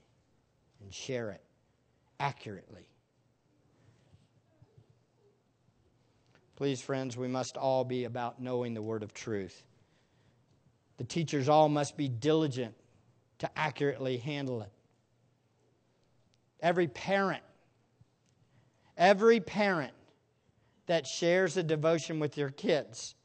and 0.82 0.94
share 0.94 1.32
it 1.32 1.42
accurately. 2.20 2.90
Please, 6.58 6.82
friends, 6.82 7.16
we 7.16 7.30
must 7.30 7.56
all 7.56 7.86
be 7.86 8.04
about 8.04 8.42
knowing 8.42 8.74
the 8.74 8.82
word 8.82 9.04
of 9.04 9.14
truth. 9.14 9.64
The 10.98 11.06
teachers 11.06 11.48
all 11.48 11.70
must 11.70 11.96
be 11.96 12.10
diligent 12.10 12.76
to 13.40 13.50
accurately 13.58 14.18
handle 14.18 14.64
it. 14.64 14.72
Every 16.60 16.90
parent, 16.90 17.44
every 18.98 19.40
parent 19.40 19.94
that 20.88 21.06
shares 21.06 21.58
a 21.58 21.64
devotion 21.64 22.20
with 22.20 22.38
your 22.38 22.50
kids, 22.50 23.16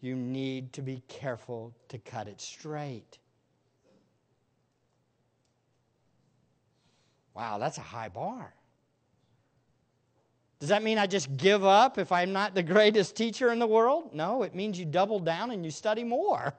you 0.00 0.14
need 0.14 0.72
to 0.74 0.82
be 0.82 1.02
careful 1.08 1.74
to 1.88 1.98
cut 1.98 2.28
it 2.28 2.40
straight. 2.40 3.18
Wow, 7.34 7.58
that's 7.58 7.78
a 7.78 7.82
high 7.82 8.08
bar. 8.08 8.54
Does 10.60 10.68
that 10.68 10.82
mean 10.82 10.98
I 10.98 11.06
just 11.06 11.36
give 11.36 11.64
up 11.64 11.98
if 11.98 12.12
I'm 12.12 12.32
not 12.32 12.54
the 12.54 12.62
greatest 12.62 13.16
teacher 13.16 13.50
in 13.50 13.58
the 13.58 13.66
world? 13.66 14.14
No, 14.14 14.42
it 14.42 14.54
means 14.54 14.78
you 14.78 14.84
double 14.84 15.18
down 15.18 15.50
and 15.50 15.64
you 15.64 15.70
study 15.70 16.04
more. 16.04 16.54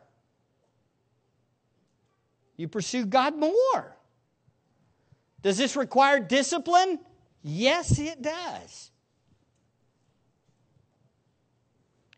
You 2.57 2.67
pursue 2.67 3.05
God 3.05 3.37
more. 3.37 3.95
Does 5.41 5.57
this 5.57 5.75
require 5.75 6.19
discipline? 6.19 6.99
Yes, 7.43 7.99
it 7.99 8.21
does. 8.21 8.91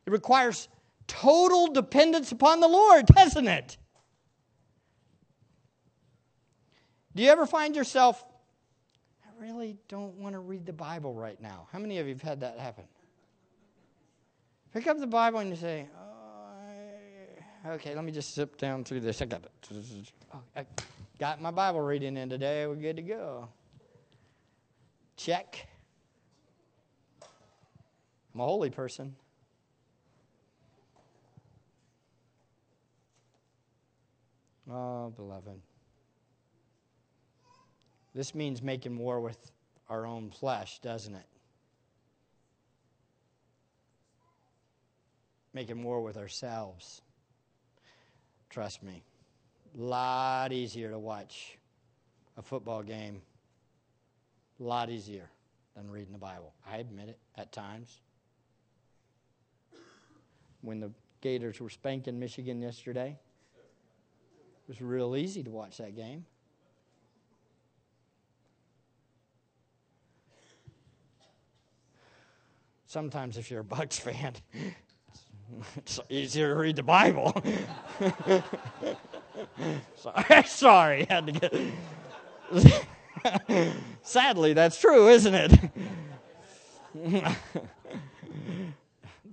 It 0.06 0.12
requires 0.12 0.68
total 1.08 1.68
dependence 1.68 2.32
upon 2.32 2.60
the 2.60 2.68
Lord, 2.68 3.08
doesn't 3.08 3.48
it? 3.48 3.78
Do 7.16 7.24
you 7.24 7.30
ever 7.30 7.46
find 7.48 7.76
yourself, 7.76 8.24
I 9.26 9.44
really 9.44 9.78
don't 9.88 10.14
want 10.16 10.34
to 10.34 10.40
read 10.40 10.66
the 10.66 10.74
Bible 10.74 11.14
right 11.14 11.42
now? 11.42 11.68
How 11.72 11.80
many 11.80 11.98
of 11.98 12.08
you 12.08 12.14
have 12.14 12.22
had 12.22 12.42
that 12.42 12.60
happen? 12.60 12.84
Pick 14.74 14.86
up 14.88 15.00
the 15.00 15.08
Bible 15.08 15.40
and 15.40 15.50
you 15.50 15.56
say, 15.56 15.88
oh, 17.66 17.72
okay, 17.72 17.96
let 17.96 18.04
me 18.04 18.12
just 18.12 18.36
zip 18.36 18.58
down 18.58 18.84
through 18.84 19.00
this. 19.00 19.22
I 19.22 19.26
got 19.26 19.44
it. 19.44 19.52
Oh, 20.34 20.42
I 20.56 20.66
got 21.18 21.42
my 21.42 21.52
Bible 21.52 21.82
reading 21.82 22.18
in 22.18 22.30
today. 22.30 22.68
We're 22.68 22.76
good 22.76 22.98
to 22.98 23.02
go. 23.02 23.48
Check. 25.18 25.68
I'm 28.34 28.42
a 28.42 28.46
holy 28.46 28.70
person. 28.70 29.16
Oh, 34.70 35.10
beloved. 35.16 35.62
This 38.14 38.34
means 38.34 38.62
making 38.62 38.98
war 38.98 39.20
with 39.22 39.52
our 39.90 40.06
own 40.06 40.32
flesh, 40.32 40.80
doesn't 40.80 41.14
it? 41.14 41.28
Making 45.54 45.84
war 45.84 46.02
with 46.02 46.18
ourselves. 46.18 47.02
Trust 48.50 48.84
me. 48.84 49.04
A 49.78 49.82
lot 49.82 50.52
easier 50.52 50.90
to 50.90 51.00
watch 51.00 51.58
a 52.38 52.42
football 52.42 52.84
game. 52.84 53.22
A 54.60 54.64
lot 54.64 54.90
easier 54.90 55.30
than 55.76 55.90
reading 55.90 56.14
the 56.14 56.18
Bible. 56.20 56.54
I 56.70 56.78
admit 56.78 57.10
it 57.10 57.20
at 57.36 57.52
times. 57.52 58.00
When 60.62 60.80
the 60.80 60.92
Gators 61.22 61.60
were 61.60 61.70
spanking 61.70 62.20
Michigan 62.20 62.62
yesterday, 62.62 63.18
it 63.56 64.68
was 64.68 64.82
real 64.82 65.16
easy 65.16 65.44
to 65.44 65.50
watch 65.50 65.78
that 65.78 65.96
game. 65.96 66.26
Sometimes, 72.86 73.38
if 73.38 73.52
you're 73.52 73.62
a 73.62 73.64
Bucs 73.64 74.00
fan, 74.00 74.34
it's 75.76 76.00
easier 76.10 76.54
to 76.54 76.56
read 76.56 76.78
the 76.78 76.84
Bible. 76.84 77.34
sorry, 79.98 80.44
sorry, 80.46 81.06
had 81.10 81.26
to 81.28 81.32
get. 81.34 82.86
Sadly, 84.02 84.54
that's 84.54 84.80
true, 84.80 85.10
isn't 85.10 85.34
it? 85.34 85.52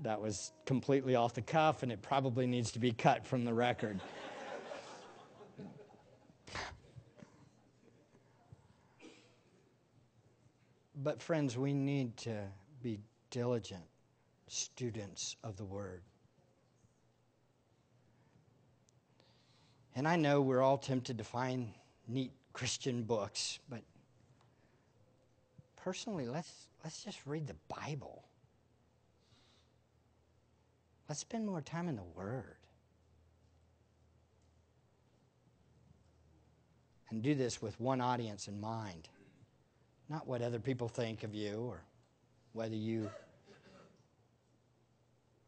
that 0.02 0.20
was 0.20 0.52
completely 0.66 1.14
off 1.14 1.34
the 1.34 1.42
cuff, 1.42 1.82
and 1.82 1.92
it 1.92 2.02
probably 2.02 2.46
needs 2.46 2.72
to 2.72 2.78
be 2.78 2.92
cut 2.92 3.26
from 3.26 3.44
the 3.44 3.54
record. 3.54 4.00
But, 11.02 11.20
friends, 11.20 11.58
we 11.58 11.72
need 11.72 12.16
to 12.18 12.42
be 12.80 13.00
diligent 13.30 13.82
students 14.46 15.36
of 15.42 15.56
the 15.56 15.64
Word. 15.64 16.02
And 19.96 20.06
I 20.06 20.16
know 20.16 20.40
we're 20.40 20.62
all 20.62 20.78
tempted 20.78 21.18
to 21.18 21.24
find 21.24 21.72
neat 22.06 22.32
Christian 22.52 23.02
books, 23.02 23.58
but 23.68 23.80
personally, 25.76 26.26
let's, 26.26 26.68
let's 26.84 27.02
just 27.02 27.18
read 27.26 27.46
the 27.46 27.56
Bible. 27.68 28.24
Let's 31.08 31.20
spend 31.20 31.46
more 31.46 31.60
time 31.60 31.88
in 31.88 31.96
the 31.96 32.02
Word. 32.16 32.56
And 37.10 37.22
do 37.22 37.34
this 37.34 37.60
with 37.60 37.78
one 37.78 38.00
audience 38.00 38.48
in 38.48 38.60
mind 38.60 39.08
not 40.12 40.26
what 40.26 40.42
other 40.42 40.58
people 40.58 40.88
think 40.88 41.22
of 41.22 41.34
you 41.34 41.54
or 41.54 41.82
whether 42.52 42.74
you 42.74 43.10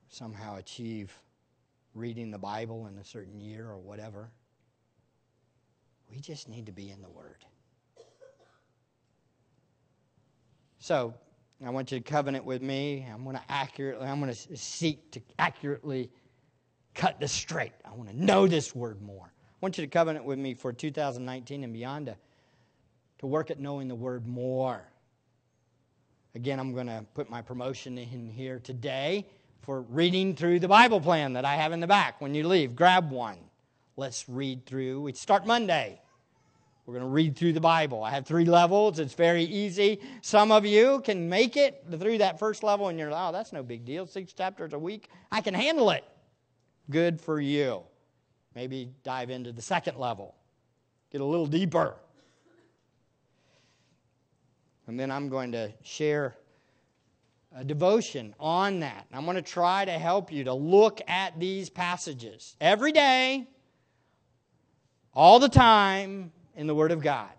somehow 0.08 0.56
achieve 0.56 1.12
reading 1.94 2.30
the 2.30 2.38
Bible 2.38 2.86
in 2.86 2.96
a 2.96 3.04
certain 3.04 3.38
year 3.40 3.68
or 3.68 3.76
whatever. 3.76 4.30
We 6.14 6.20
just 6.20 6.48
need 6.48 6.66
to 6.66 6.72
be 6.72 6.90
in 6.90 7.02
the 7.02 7.10
Word. 7.10 7.44
So, 10.78 11.14
I 11.64 11.70
want 11.70 11.90
you 11.90 11.98
to 11.98 12.04
covenant 12.04 12.44
with 12.44 12.62
me. 12.62 13.06
I'm 13.12 13.24
going 13.24 13.36
to 13.36 13.42
accurately, 13.48 14.06
I'm 14.06 14.20
going 14.20 14.32
to 14.32 14.56
seek 14.56 15.10
to 15.12 15.20
accurately 15.38 16.10
cut 16.94 17.18
this 17.18 17.32
straight. 17.32 17.72
I 17.84 17.94
want 17.94 18.10
to 18.10 18.16
know 18.16 18.46
this 18.46 18.74
word 18.74 19.00
more. 19.00 19.24
I 19.24 19.56
want 19.60 19.78
you 19.78 19.84
to 19.84 19.90
covenant 19.90 20.26
with 20.26 20.38
me 20.38 20.52
for 20.52 20.72
2019 20.72 21.64
and 21.64 21.72
beyond 21.72 22.06
to 22.06 22.16
to 23.18 23.26
work 23.26 23.50
at 23.50 23.58
knowing 23.58 23.88
the 23.88 23.94
Word 23.94 24.26
more. 24.26 24.82
Again, 26.34 26.60
I'm 26.60 26.74
going 26.74 26.88
to 26.88 27.04
put 27.14 27.30
my 27.30 27.40
promotion 27.40 27.96
in 27.96 28.28
here 28.28 28.58
today 28.58 29.26
for 29.62 29.80
reading 29.82 30.36
through 30.36 30.60
the 30.60 30.68
Bible 30.68 31.00
plan 31.00 31.32
that 31.32 31.46
I 31.46 31.54
have 31.54 31.72
in 31.72 31.80
the 31.80 31.86
back. 31.86 32.20
When 32.20 32.34
you 32.34 32.46
leave, 32.46 32.76
grab 32.76 33.10
one. 33.10 33.38
Let's 33.96 34.28
read 34.28 34.66
through. 34.66 35.00
We 35.00 35.14
start 35.14 35.46
Monday. 35.46 36.02
We're 36.86 36.94
going 36.94 37.06
to 37.06 37.10
read 37.10 37.36
through 37.36 37.54
the 37.54 37.60
Bible. 37.60 38.02
I 38.04 38.10
have 38.10 38.26
three 38.26 38.44
levels. 38.44 38.98
It's 38.98 39.14
very 39.14 39.44
easy. 39.44 40.00
Some 40.20 40.52
of 40.52 40.66
you 40.66 41.00
can 41.02 41.28
make 41.30 41.56
it 41.56 41.82
through 41.90 42.18
that 42.18 42.38
first 42.38 42.62
level, 42.62 42.88
and 42.88 42.98
you're 42.98 43.10
like, 43.10 43.28
oh, 43.30 43.32
that's 43.32 43.52
no 43.54 43.62
big 43.62 43.86
deal. 43.86 44.06
Six 44.06 44.34
chapters 44.34 44.74
a 44.74 44.78
week. 44.78 45.08
I 45.32 45.40
can 45.40 45.54
handle 45.54 45.90
it. 45.90 46.04
Good 46.90 47.22
for 47.22 47.40
you. 47.40 47.82
Maybe 48.54 48.90
dive 49.02 49.30
into 49.30 49.50
the 49.50 49.62
second 49.62 49.98
level, 49.98 50.34
get 51.10 51.20
a 51.20 51.24
little 51.24 51.46
deeper. 51.46 51.96
And 54.86 55.00
then 55.00 55.10
I'm 55.10 55.30
going 55.30 55.52
to 55.52 55.72
share 55.82 56.36
a 57.56 57.64
devotion 57.64 58.34
on 58.38 58.80
that. 58.80 59.06
I'm 59.12 59.24
going 59.24 59.36
to 59.36 59.42
try 59.42 59.86
to 59.86 59.92
help 59.92 60.30
you 60.30 60.44
to 60.44 60.52
look 60.52 61.00
at 61.08 61.40
these 61.40 61.70
passages 61.70 62.54
every 62.60 62.92
day, 62.92 63.48
all 65.14 65.40
the 65.40 65.48
time 65.48 66.32
in 66.56 66.66
the 66.66 66.74
Word 66.74 66.92
of 66.92 67.02
God. 67.02 67.30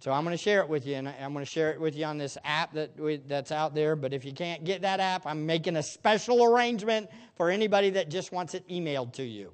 So 0.00 0.12
I'm 0.12 0.22
going 0.22 0.36
to 0.36 0.42
share 0.42 0.60
it 0.60 0.68
with 0.68 0.86
you, 0.86 0.94
and 0.94 1.08
I'm 1.08 1.32
going 1.32 1.44
to 1.44 1.50
share 1.50 1.72
it 1.72 1.80
with 1.80 1.96
you 1.96 2.04
on 2.04 2.18
this 2.18 2.38
app 2.44 2.72
that 2.74 2.98
we, 2.98 3.16
that's 3.16 3.50
out 3.50 3.74
there. 3.74 3.96
But 3.96 4.12
if 4.12 4.24
you 4.24 4.32
can't 4.32 4.62
get 4.64 4.82
that 4.82 5.00
app, 5.00 5.26
I'm 5.26 5.44
making 5.44 5.74
a 5.74 5.82
special 5.82 6.44
arrangement 6.44 7.10
for 7.36 7.50
anybody 7.50 7.90
that 7.90 8.08
just 8.08 8.30
wants 8.30 8.54
it 8.54 8.66
emailed 8.68 9.12
to 9.14 9.24
you. 9.24 9.52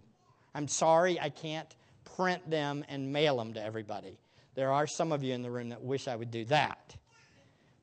I'm 0.54 0.68
sorry 0.68 1.18
I 1.18 1.30
can't 1.30 1.74
print 2.16 2.48
them 2.50 2.84
and 2.88 3.10
mail 3.10 3.38
them 3.38 3.54
to 3.54 3.62
everybody. 3.62 4.18
There 4.54 4.70
are 4.70 4.86
some 4.86 5.12
of 5.12 5.22
you 5.22 5.32
in 5.32 5.40
the 5.40 5.50
room 5.50 5.70
that 5.70 5.82
wish 5.82 6.08
I 6.08 6.14
would 6.14 6.30
do 6.30 6.44
that. 6.46 6.94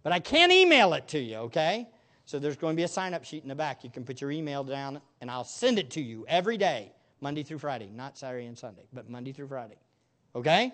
But 0.04 0.14
I 0.14 0.20
can't 0.20 0.52
email 0.52 0.94
it 0.94 1.08
to 1.10 1.20
you, 1.20 1.38
okay? 1.38 1.88
So 2.26 2.38
there's 2.38 2.58
going 2.58 2.76
to 2.76 2.78
be 2.78 2.84
a 2.84 2.88
sign 2.88 3.14
up 3.16 3.26
sheet 3.26 3.42
in 3.42 3.50
the 3.50 3.56
back. 3.56 3.84
You 3.84 3.90
can 3.90 4.06
put 4.06 4.22
your 4.22 4.32
email 4.32 4.64
down, 4.64 5.02
and 5.20 5.30
I'll 5.30 5.44
send 5.44 5.80
it 5.80 5.90
to 5.92 6.02
you 6.02 6.26
every 6.28 6.58
day, 6.58 6.92
Monday 7.20 7.44
through 7.44 7.60
Friday. 7.60 7.90
Not 7.94 8.18
Saturday 8.18 8.46
and 8.46 8.58
Sunday, 8.58 8.86
but 8.94 9.10
Monday 9.10 9.32
through 9.32 9.48
Friday. 9.48 9.78
Okay? 10.36 10.74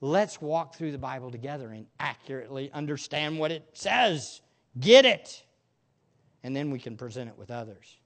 Let's 0.00 0.40
walk 0.40 0.74
through 0.74 0.92
the 0.92 0.98
Bible 0.98 1.30
together 1.30 1.70
and 1.70 1.86
accurately 1.98 2.70
understand 2.72 3.38
what 3.38 3.50
it 3.50 3.64
says. 3.72 4.40
Get 4.78 5.04
it. 5.04 5.42
And 6.42 6.54
then 6.54 6.70
we 6.70 6.78
can 6.78 6.96
present 6.96 7.28
it 7.28 7.36
with 7.36 7.50
others. 7.50 7.96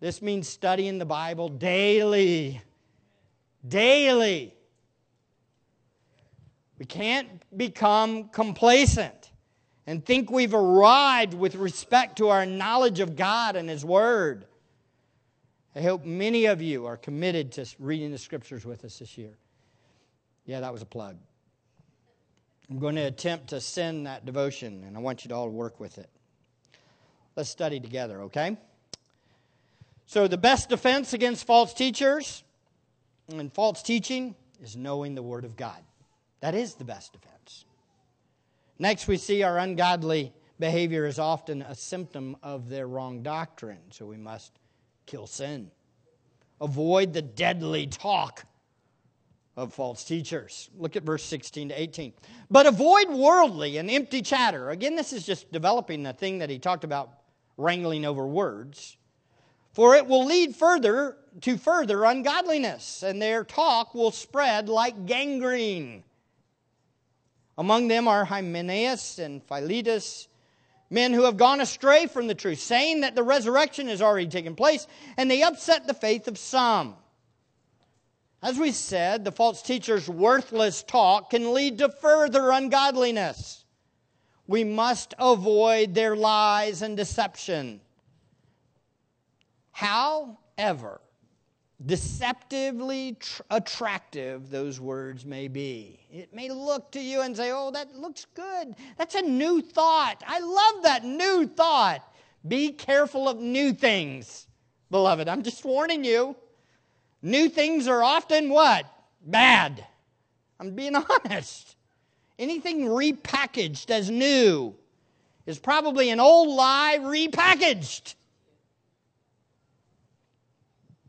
This 0.00 0.22
means 0.22 0.48
studying 0.48 0.98
the 0.98 1.04
Bible 1.04 1.48
daily. 1.48 2.62
Daily. 3.66 4.54
We 6.78 6.86
can't 6.86 7.28
become 7.56 8.28
complacent 8.28 9.32
and 9.88 10.04
think 10.04 10.30
we've 10.30 10.54
arrived 10.54 11.34
with 11.34 11.56
respect 11.56 12.18
to 12.18 12.28
our 12.28 12.46
knowledge 12.46 13.00
of 13.00 13.16
God 13.16 13.56
and 13.56 13.68
His 13.68 13.84
Word. 13.84 14.44
I 15.76 15.82
hope 15.82 16.04
many 16.04 16.46
of 16.46 16.62
you 16.62 16.86
are 16.86 16.96
committed 16.96 17.52
to 17.52 17.66
reading 17.78 18.10
the 18.10 18.18
scriptures 18.18 18.64
with 18.64 18.84
us 18.84 18.98
this 18.98 19.18
year. 19.18 19.36
Yeah, 20.46 20.60
that 20.60 20.72
was 20.72 20.82
a 20.82 20.86
plug. 20.86 21.16
I'm 22.70 22.78
going 22.78 22.96
to 22.96 23.02
attempt 23.02 23.48
to 23.48 23.60
send 23.60 24.06
that 24.06 24.26
devotion, 24.26 24.84
and 24.86 24.96
I 24.96 25.00
want 25.00 25.24
you 25.24 25.28
to 25.28 25.34
all 25.34 25.48
work 25.48 25.80
with 25.80 25.98
it. 25.98 26.08
Let's 27.36 27.50
study 27.50 27.80
together, 27.80 28.22
okay? 28.22 28.56
So, 30.06 30.26
the 30.26 30.38
best 30.38 30.68
defense 30.68 31.12
against 31.12 31.46
false 31.46 31.72
teachers 31.74 32.42
and 33.28 33.52
false 33.52 33.82
teaching 33.82 34.34
is 34.62 34.76
knowing 34.76 35.14
the 35.14 35.22
Word 35.22 35.44
of 35.44 35.56
God. 35.56 35.82
That 36.40 36.54
is 36.54 36.74
the 36.74 36.84
best 36.84 37.12
defense. 37.12 37.64
Next, 38.78 39.06
we 39.06 39.16
see 39.16 39.42
our 39.42 39.58
ungodly 39.58 40.32
behavior 40.58 41.06
is 41.06 41.18
often 41.18 41.62
a 41.62 41.74
symptom 41.74 42.36
of 42.42 42.68
their 42.68 42.86
wrong 42.86 43.22
doctrine, 43.22 43.90
so 43.90 44.06
we 44.06 44.16
must 44.16 44.52
kill 45.08 45.26
sin. 45.26 45.70
Avoid 46.60 47.12
the 47.12 47.22
deadly 47.22 47.86
talk 47.86 48.44
of 49.56 49.74
false 49.74 50.04
teachers. 50.04 50.70
Look 50.76 50.94
at 50.94 51.02
verse 51.02 51.24
16 51.24 51.70
to 51.70 51.80
18. 51.80 52.12
But 52.50 52.66
avoid 52.66 53.08
worldly 53.10 53.78
and 53.78 53.90
empty 53.90 54.22
chatter. 54.22 54.70
Again, 54.70 54.94
this 54.94 55.12
is 55.12 55.26
just 55.26 55.50
developing 55.50 56.04
the 56.04 56.12
thing 56.12 56.38
that 56.38 56.50
he 56.50 56.58
talked 56.58 56.84
about 56.84 57.10
wrangling 57.56 58.04
over 58.04 58.26
words. 58.26 58.96
For 59.72 59.96
it 59.96 60.06
will 60.06 60.24
lead 60.24 60.54
further 60.54 61.16
to 61.40 61.56
further 61.56 62.04
ungodliness, 62.04 63.02
and 63.02 63.20
their 63.20 63.44
talk 63.44 63.94
will 63.94 64.10
spread 64.10 64.68
like 64.68 65.06
gangrene. 65.06 66.04
Among 67.56 67.88
them 67.88 68.06
are 68.06 68.24
Hymenaeus 68.24 69.18
and 69.18 69.42
Philetus 69.42 70.28
men 70.90 71.12
who 71.12 71.24
have 71.24 71.36
gone 71.36 71.60
astray 71.60 72.06
from 72.06 72.26
the 72.26 72.34
truth, 72.34 72.60
saying 72.60 73.00
that 73.00 73.14
the 73.14 73.22
resurrection 73.22 73.88
has 73.88 74.00
already 74.00 74.26
taken 74.26 74.54
place, 74.54 74.86
and 75.16 75.30
they 75.30 75.42
upset 75.42 75.86
the 75.86 75.94
faith 75.94 76.28
of 76.28 76.38
some. 76.38 76.96
As 78.42 78.58
we 78.58 78.72
said, 78.72 79.24
the 79.24 79.32
false 79.32 79.62
teacher's 79.62 80.08
worthless 80.08 80.82
talk 80.82 81.30
can 81.30 81.52
lead 81.52 81.78
to 81.78 81.88
further 81.88 82.50
ungodliness. 82.50 83.64
We 84.46 84.64
must 84.64 85.12
avoid 85.18 85.94
their 85.94 86.16
lies 86.16 86.80
and 86.82 86.96
deception. 86.96 87.80
However, 89.72 91.00
deceptively 91.86 93.16
tr- 93.20 93.42
attractive 93.50 94.50
those 94.50 94.80
words 94.80 95.24
may 95.24 95.48
be. 95.48 96.00
It 96.10 96.34
may 96.34 96.50
look 96.50 96.90
to 96.92 97.00
you 97.00 97.22
and 97.22 97.36
say, 97.36 97.50
oh, 97.52 97.70
that 97.70 97.94
looks 97.94 98.26
good. 98.34 98.74
That's 98.96 99.14
a 99.14 99.22
new 99.22 99.62
thought. 99.62 100.22
I 100.26 100.40
love 100.40 100.82
that 100.84 101.04
new 101.04 101.46
thought. 101.46 102.02
Be 102.46 102.72
careful 102.72 103.28
of 103.28 103.38
new 103.38 103.72
things, 103.72 104.46
beloved. 104.90 105.28
I'm 105.28 105.42
just 105.42 105.64
warning 105.64 106.04
you. 106.04 106.36
New 107.22 107.48
things 107.48 107.86
are 107.88 108.02
often 108.02 108.48
what? 108.48 108.86
Bad. 109.24 109.84
I'm 110.60 110.74
being 110.74 110.94
honest. 111.26 111.76
Anything 112.38 112.82
repackaged 112.82 113.90
as 113.90 114.10
new 114.10 114.74
is 115.46 115.58
probably 115.58 116.10
an 116.10 116.20
old 116.20 116.48
lie 116.48 116.98
repackaged. 117.00 118.14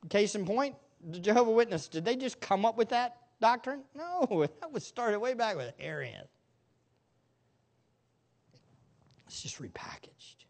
Case 0.09 0.35
in 0.35 0.45
point, 0.45 0.75
the 1.09 1.19
Jehovah 1.19 1.51
Witness, 1.51 1.87
did 1.87 2.03
they 2.03 2.15
just 2.15 2.41
come 2.41 2.65
up 2.65 2.77
with 2.77 2.89
that 2.89 3.17
doctrine? 3.39 3.83
No, 3.95 4.47
that 4.61 4.71
was 4.71 4.85
started 4.85 5.19
way 5.19 5.33
back 5.33 5.55
with 5.55 5.73
Arian. 5.79 6.25
It's 9.27 9.41
just 9.43 9.61
repackaged. 9.61 10.45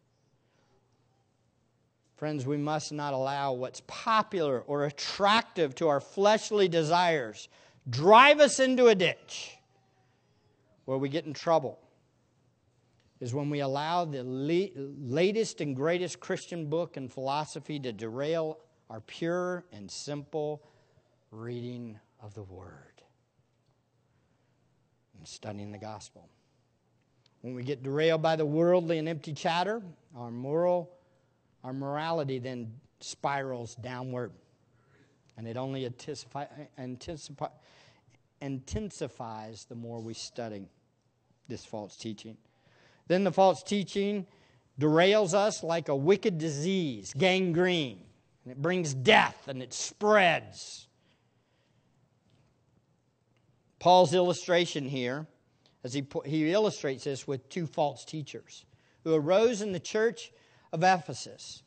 Friends, 2.15 2.45
we 2.45 2.57
must 2.57 2.91
not 2.91 3.13
allow 3.13 3.53
what's 3.53 3.81
popular 3.87 4.61
or 4.61 4.85
attractive 4.85 5.75
to 5.75 5.87
our 5.87 6.01
fleshly 6.01 6.67
desires 6.67 7.47
drive 7.89 8.39
us 8.39 8.59
into 8.59 8.87
a 8.87 8.95
ditch 8.95 9.57
where 10.85 10.97
we 10.97 11.09
get 11.09 11.25
in 11.25 11.33
trouble. 11.33 11.79
Is 13.19 13.33
when 13.33 13.49
we 13.49 13.59
allow 13.59 14.05
the 14.05 14.23
latest 14.23 15.59
and 15.59 15.75
greatest 15.75 16.19
Christian 16.21 16.67
book 16.67 16.95
and 16.95 17.11
philosophy 17.11 17.79
to 17.79 17.91
derail 17.91 18.59
our 18.89 19.01
pure 19.01 19.63
and 19.71 19.89
simple 19.89 20.63
reading 21.31 21.99
of 22.21 22.33
the 22.33 22.43
Word 22.43 23.01
and 25.17 25.27
studying 25.27 25.71
the 25.71 25.77
gospel. 25.77 26.27
When 27.41 27.53
we 27.53 27.63
get 27.63 27.83
derailed 27.83 28.21
by 28.21 28.35
the 28.35 28.45
worldly 28.45 28.97
and 28.97 29.07
empty 29.07 29.33
chatter, 29.33 29.81
our 30.15 30.31
moral, 30.31 30.89
our 31.63 31.73
morality 31.73 32.39
then 32.39 32.73
spirals 32.99 33.75
downward. 33.75 34.31
And 35.37 35.47
it 35.47 35.55
only 35.55 35.85
intensify, 35.85 36.45
intensifies 38.41 39.65
the 39.65 39.75
more 39.75 40.01
we 40.01 40.13
study 40.13 40.67
this 41.47 41.63
false 41.63 41.95
teaching. 41.95 42.35
Then 43.07 43.23
the 43.23 43.31
false 43.31 43.63
teaching 43.63 44.27
derails 44.79 45.33
us 45.33 45.63
like 45.63 45.87
a 45.87 45.95
wicked 45.95 46.37
disease, 46.37 47.13
gangrene. 47.17 48.01
And 48.49 48.57
it 48.57 48.63
brings 48.63 48.95
death 48.95 49.47
and 49.47 49.61
it 49.61 49.75
spreads. 49.75 50.87
Paul's 53.77 54.15
illustration 54.15 54.89
here, 54.89 55.27
as 55.83 55.93
he, 55.93 56.03
he 56.25 56.51
illustrates 56.51 57.03
this 57.03 57.27
with 57.27 57.47
two 57.49 57.67
false 57.67 58.03
teachers 58.03 58.65
who 59.03 59.13
arose 59.13 59.61
in 59.61 59.71
the 59.71 59.79
church 59.79 60.31
of 60.73 60.83
Ephesus. 60.83 61.61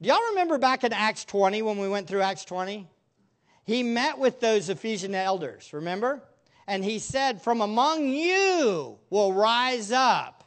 Do 0.00 0.08
y'all 0.08 0.30
remember 0.30 0.56
back 0.56 0.84
in 0.84 0.94
Acts 0.94 1.26
20 1.26 1.60
when 1.60 1.76
we 1.76 1.86
went 1.86 2.08
through 2.08 2.22
Acts 2.22 2.46
20? 2.46 2.88
He 3.66 3.82
met 3.82 4.18
with 4.18 4.40
those 4.40 4.70
Ephesian 4.70 5.14
elders, 5.14 5.74
remember? 5.74 6.22
And 6.66 6.82
he 6.82 6.98
said, 6.98 7.42
From 7.42 7.60
among 7.60 8.08
you 8.08 8.96
will 9.10 9.34
rise 9.34 9.92
up 9.92 10.44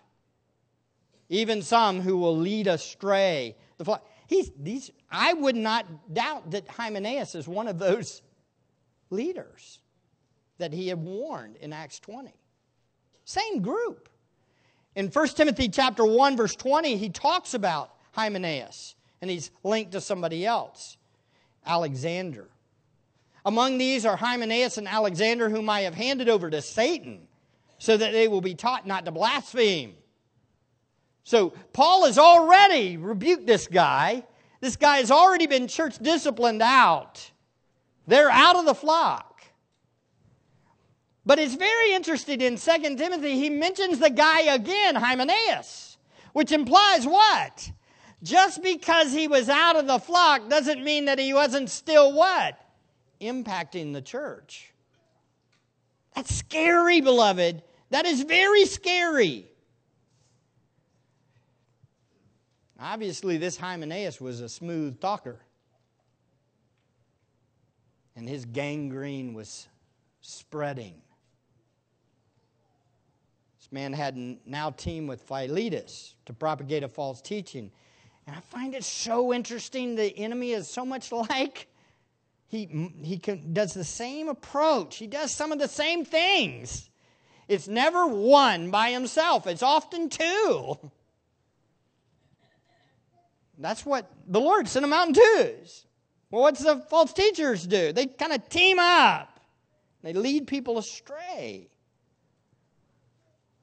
even 1.29 1.61
some 1.61 2.01
who 2.01 2.17
will 2.17 2.35
lead 2.35 2.65
astray 2.65 3.55
the 3.77 3.85
flock. 3.85 4.05
He's, 4.29 4.51
these, 4.59 4.91
I 5.09 5.33
would 5.33 5.55
not 5.55 6.13
doubt 6.13 6.51
that 6.51 6.67
Hymenaeus 6.67 7.33
is 7.33 7.47
one 7.47 7.67
of 7.67 7.79
those 7.79 8.21
leaders 9.09 9.79
that 10.59 10.71
he 10.71 10.87
had 10.87 10.99
warned 10.99 11.55
in 11.55 11.73
Acts 11.73 11.99
20. 11.99 12.31
Same 13.25 13.63
group. 13.63 14.07
In 14.95 15.07
1 15.07 15.27
Timothy 15.29 15.67
chapter 15.67 16.05
1 16.05 16.37
verse 16.37 16.55
20, 16.55 16.95
he 16.95 17.09
talks 17.09 17.55
about 17.55 17.95
Hymenaeus 18.11 18.93
and 19.19 19.31
he's 19.31 19.49
linked 19.63 19.93
to 19.93 20.01
somebody 20.01 20.45
else, 20.45 20.97
Alexander. 21.65 22.49
Among 23.45 23.79
these 23.79 24.05
are 24.05 24.15
Hymenaeus 24.15 24.77
and 24.77 24.87
Alexander 24.87 25.49
whom 25.49 25.71
I 25.71 25.81
have 25.81 25.95
handed 25.95 26.29
over 26.29 26.51
to 26.51 26.61
Satan 26.61 27.27
so 27.79 27.97
that 27.97 28.11
they 28.11 28.27
will 28.27 28.41
be 28.41 28.53
taught 28.53 28.85
not 28.85 29.05
to 29.05 29.11
blaspheme. 29.11 29.95
So 31.23 31.53
Paul 31.73 32.05
has 32.05 32.17
already 32.17 32.97
rebuked 32.97 33.45
this 33.45 33.67
guy. 33.67 34.23
This 34.61 34.75
guy 34.75 34.97
has 34.97 35.11
already 35.11 35.47
been 35.47 35.67
church 35.67 35.97
disciplined 35.99 36.61
out. 36.61 37.31
They're 38.07 38.31
out 38.31 38.55
of 38.55 38.65
the 38.65 38.73
flock. 38.73 39.43
But 41.25 41.37
it's 41.37 41.53
very 41.53 41.93
interesting 41.93 42.41
in 42.41 42.57
2 42.57 42.95
Timothy, 42.95 43.35
he 43.35 43.51
mentions 43.51 43.99
the 43.99 44.09
guy 44.09 44.41
again, 44.53 44.95
Hymenaeus, 44.95 45.97
which 46.33 46.51
implies 46.51 47.05
what? 47.05 47.71
Just 48.23 48.63
because 48.63 49.13
he 49.13 49.27
was 49.27 49.47
out 49.47 49.75
of 49.75 49.85
the 49.85 49.99
flock 49.99 50.49
doesn't 50.49 50.83
mean 50.83 51.05
that 51.05 51.19
he 51.19 51.33
wasn't 51.33 51.69
still 51.69 52.13
what? 52.13 52.59
Impacting 53.21 53.93
the 53.93 54.01
church. 54.01 54.73
That's 56.15 56.33
scary, 56.33 56.99
beloved. 56.99 57.61
That 57.91 58.05
is 58.05 58.23
very 58.23 58.65
scary. 58.65 59.48
Obviously, 62.81 63.37
this 63.37 63.57
Hymenaeus 63.57 64.21
was 64.21 64.39
a 64.39 64.47
smooth 64.47 65.01
talker. 65.01 65.39
And 68.15 68.27
his 68.27 68.45
gangrene 68.45 69.33
was 69.33 69.67
spreading. 70.21 71.01
This 73.59 73.71
man 73.71 73.93
had 73.93 74.17
now 74.45 74.71
teamed 74.71 75.09
with 75.09 75.21
Philetus 75.21 76.15
to 76.25 76.33
propagate 76.33 76.83
a 76.83 76.87
false 76.87 77.21
teaching. 77.21 77.71
And 78.27 78.35
I 78.35 78.39
find 78.39 78.73
it 78.73 78.83
so 78.83 79.33
interesting. 79.33 79.95
The 79.95 80.17
enemy 80.17 80.51
is 80.51 80.69
so 80.69 80.85
much 80.85 81.11
like 81.29 81.67
he, 82.47 82.91
he 83.03 83.17
can, 83.17 83.53
does 83.53 83.73
the 83.73 83.83
same 83.83 84.29
approach, 84.29 84.97
he 84.97 85.07
does 85.07 85.31
some 85.31 85.51
of 85.51 85.59
the 85.59 85.67
same 85.67 86.05
things. 86.05 86.89
It's 87.47 87.67
never 87.67 88.07
one 88.07 88.71
by 88.71 88.91
himself, 88.91 89.47
it's 89.47 89.63
often 89.63 90.09
two. 90.09 90.77
That's 93.59 93.85
what 93.85 94.09
the 94.25 94.39
Lord 94.39 94.67
sent 94.67 94.83
them 94.83 94.93
out 94.93 95.09
in 95.09 95.13
twos. 95.13 95.85
Well, 96.31 96.41
what's 96.41 96.63
the 96.63 96.77
false 96.89 97.11
teachers 97.11 97.67
do? 97.67 97.91
They 97.91 98.05
kind 98.05 98.31
of 98.31 98.47
team 98.49 98.79
up. 98.79 99.39
They 100.01 100.13
lead 100.13 100.47
people 100.47 100.77
astray. 100.77 101.69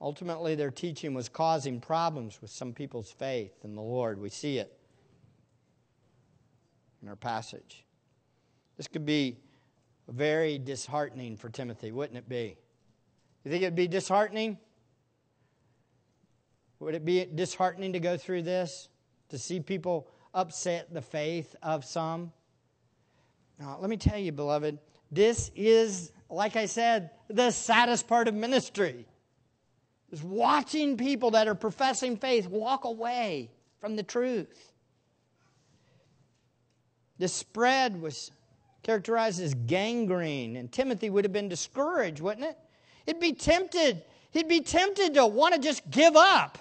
Ultimately, 0.01 0.55
their 0.55 0.71
teaching 0.71 1.15
was 1.15 1.31
causing 1.31 1.81
problems 1.81 2.43
with 2.43 2.51
some 2.51 2.75
people's 2.75 3.11
faith 3.11 3.53
in 3.65 3.75
the 3.75 3.81
Lord. 3.81 4.21
We 4.21 4.29
see 4.29 4.59
it 4.59 4.77
in 7.03 7.09
our 7.09 7.17
passage. 7.17 7.85
This 8.77 8.89
could 8.89 9.07
be 9.07 9.39
very 10.09 10.59
disheartening 10.59 11.39
for 11.39 11.49
Timothy, 11.49 11.93
wouldn't 11.93 12.19
it 12.19 12.29
be? 12.29 12.59
You 13.45 13.51
think 13.51 13.63
it'd 13.63 13.75
be 13.75 13.89
disheartening? 13.89 14.59
Would 16.81 16.95
it 16.95 17.05
be 17.05 17.25
disheartening 17.25 17.95
to 17.95 18.01
go 18.01 18.19
through 18.19 18.43
this? 18.43 18.89
To 19.31 19.39
see 19.39 19.61
people 19.61 20.09
upset 20.35 20.93
the 20.93 21.03
faith 21.03 21.57
of 21.63 21.85
some? 21.85 22.33
Now, 23.59 23.79
let 23.81 23.91
me 23.91 23.97
tell 23.97 24.19
you, 24.19 24.33
beloved, 24.33 24.79
this 25.11 25.51
is, 25.55 26.13
like 26.29 26.57
I 26.57 26.67
said, 26.67 27.11
the 27.29 27.51
saddest 27.51 28.07
part 28.07 28.29
of 28.29 28.35
ministry. 28.35 29.07
Is 30.13 30.23
watching 30.23 30.97
people 30.97 31.33
that 31.33 31.49
are 31.49 31.55
professing 31.55 32.17
faith 32.17 32.47
walk 32.47 32.85
away 32.85 33.51
from 33.81 33.97
the 33.97 34.05
truth. 34.05 34.73
The 37.19 37.29
spread 37.29 38.01
was 38.01 38.31
characterized 38.83 39.41
as 39.41 39.55
gangrene, 39.55 40.57
and 40.57 40.71
Timothy 40.71 41.11
would 41.11 41.25
have 41.25 41.33
been 41.33 41.49
discouraged, 41.49 42.21
wouldn't 42.21 42.47
it? 42.47 42.57
He'd 43.07 43.19
be 43.19 43.33
tempted. 43.33 44.03
He'd 44.31 44.49
be 44.49 44.61
tempted 44.61 45.15
to 45.15 45.27
want 45.27 45.55
to 45.55 45.61
just 45.61 45.89
give 45.91 46.15
up. 46.15 46.59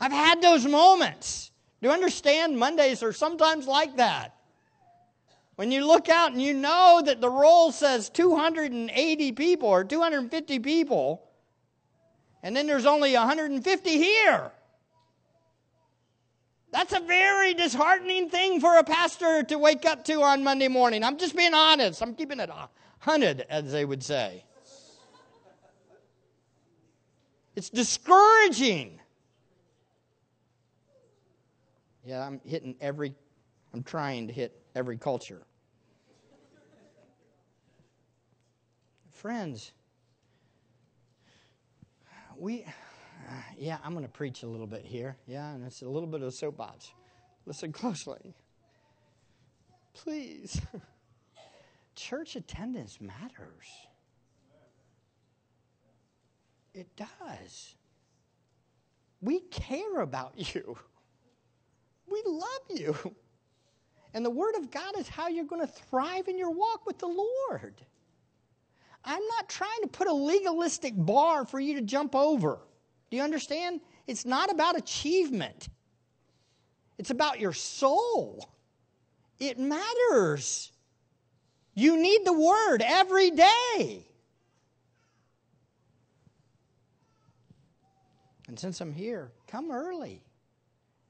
I've 0.00 0.12
had 0.12 0.40
those 0.40 0.66
moments. 0.66 1.50
Do 1.80 1.88
you 1.88 1.94
understand? 1.94 2.58
Mondays 2.58 3.02
are 3.02 3.12
sometimes 3.12 3.66
like 3.66 3.96
that. 3.96 4.34
When 5.56 5.72
you 5.72 5.86
look 5.86 6.08
out 6.08 6.32
and 6.32 6.40
you 6.40 6.54
know 6.54 7.02
that 7.04 7.20
the 7.20 7.28
roll 7.28 7.72
says 7.72 8.10
280 8.10 9.32
people 9.32 9.68
or 9.68 9.84
250 9.84 10.58
people, 10.60 11.22
and 12.42 12.56
then 12.56 12.66
there's 12.66 12.86
only 12.86 13.14
150 13.14 13.90
here. 13.90 14.52
That's 16.70 16.92
a 16.92 17.00
very 17.00 17.54
disheartening 17.54 18.28
thing 18.28 18.60
for 18.60 18.76
a 18.76 18.84
pastor 18.84 19.42
to 19.44 19.58
wake 19.58 19.86
up 19.86 20.04
to 20.04 20.22
on 20.22 20.44
Monday 20.44 20.68
morning. 20.68 21.02
I'm 21.02 21.16
just 21.16 21.34
being 21.34 21.54
honest. 21.54 22.02
I'm 22.02 22.14
keeping 22.14 22.40
it 22.40 22.50
hunted, 22.98 23.46
as 23.48 23.72
they 23.72 23.84
would 23.84 24.02
say. 24.02 24.44
It's 27.56 27.70
discouraging. 27.70 28.97
Yeah, 32.08 32.26
I'm 32.26 32.40
hitting 32.42 32.74
every, 32.80 33.14
I'm 33.74 33.82
trying 33.82 34.28
to 34.28 34.32
hit 34.32 34.58
every 34.74 34.96
culture. 34.96 35.42
Friends, 39.10 39.72
we, 42.38 42.64
yeah, 43.58 43.76
I'm 43.84 43.92
going 43.92 44.06
to 44.06 44.10
preach 44.10 44.42
a 44.42 44.46
little 44.46 44.66
bit 44.66 44.86
here. 44.86 45.18
Yeah, 45.26 45.52
and 45.52 45.62
it's 45.66 45.82
a 45.82 45.88
little 45.88 46.08
bit 46.08 46.22
of 46.22 46.28
a 46.28 46.32
soapbox. 46.32 46.92
Listen 47.44 47.72
closely. 47.74 48.34
Please. 49.92 50.62
Church 51.94 52.36
attendance 52.36 53.02
matters. 53.02 53.68
It 56.72 56.88
does. 56.96 57.74
We 59.20 59.40
care 59.40 60.00
about 60.00 60.32
you. 60.54 60.78
We 62.10 62.22
love 62.26 62.46
you. 62.70 63.14
And 64.14 64.24
the 64.24 64.30
Word 64.30 64.54
of 64.56 64.70
God 64.70 64.98
is 64.98 65.08
how 65.08 65.28
you're 65.28 65.44
going 65.44 65.66
to 65.66 65.72
thrive 65.72 66.28
in 66.28 66.38
your 66.38 66.50
walk 66.50 66.86
with 66.86 66.98
the 66.98 67.06
Lord. 67.06 67.74
I'm 69.04 69.22
not 69.36 69.48
trying 69.48 69.82
to 69.82 69.88
put 69.88 70.08
a 70.08 70.12
legalistic 70.12 70.94
bar 70.96 71.44
for 71.44 71.60
you 71.60 71.74
to 71.74 71.82
jump 71.82 72.14
over. 72.14 72.58
Do 73.10 73.16
you 73.16 73.22
understand? 73.22 73.80
It's 74.06 74.24
not 74.24 74.50
about 74.50 74.76
achievement, 74.76 75.68
it's 76.98 77.10
about 77.10 77.40
your 77.40 77.52
soul. 77.52 78.48
It 79.38 79.56
matters. 79.56 80.72
You 81.74 81.96
need 81.96 82.22
the 82.24 82.32
Word 82.32 82.82
every 82.84 83.30
day. 83.30 84.04
And 88.48 88.58
since 88.58 88.80
I'm 88.80 88.92
here, 88.92 89.30
come 89.46 89.70
early 89.70 90.24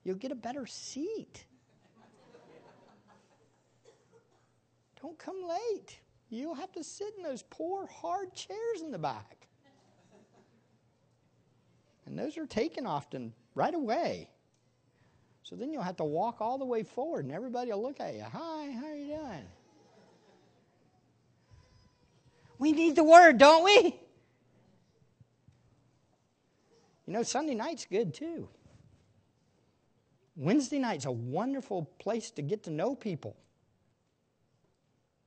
you'll 0.08 0.16
get 0.16 0.32
a 0.32 0.34
better 0.34 0.64
seat. 0.64 1.44
Don't 5.02 5.18
come 5.18 5.36
late. 5.46 6.00
You'll 6.30 6.54
have 6.54 6.72
to 6.72 6.82
sit 6.82 7.12
in 7.18 7.22
those 7.22 7.44
poor, 7.50 7.86
hard 7.86 8.32
chairs 8.32 8.80
in 8.82 8.90
the 8.90 8.98
back. 8.98 9.46
And 12.06 12.18
those 12.18 12.38
are 12.38 12.46
taken 12.46 12.86
often 12.86 13.34
right 13.54 13.74
away. 13.74 14.30
So 15.42 15.56
then 15.56 15.74
you'll 15.74 15.82
have 15.82 15.96
to 15.96 16.04
walk 16.04 16.40
all 16.40 16.56
the 16.56 16.64
way 16.64 16.84
forward, 16.84 17.26
and 17.26 17.34
everybody 17.34 17.70
will 17.70 17.82
look 17.82 18.00
at 18.00 18.14
you. 18.14 18.22
Hi, 18.22 18.70
how 18.72 18.86
are 18.86 18.96
you 18.96 19.08
doing? 19.08 19.44
We 22.58 22.72
need 22.72 22.96
the 22.96 23.04
word, 23.04 23.36
don't 23.36 23.62
we? 23.62 23.94
You 27.06 27.12
know, 27.12 27.22
Sunday 27.22 27.54
night's 27.54 27.84
good 27.84 28.14
too. 28.14 28.48
Wednesday 30.38 30.78
night's 30.78 31.04
a 31.04 31.10
wonderful 31.10 31.90
place 31.98 32.30
to 32.30 32.42
get 32.42 32.62
to 32.62 32.70
know 32.70 32.94
people. 32.94 33.36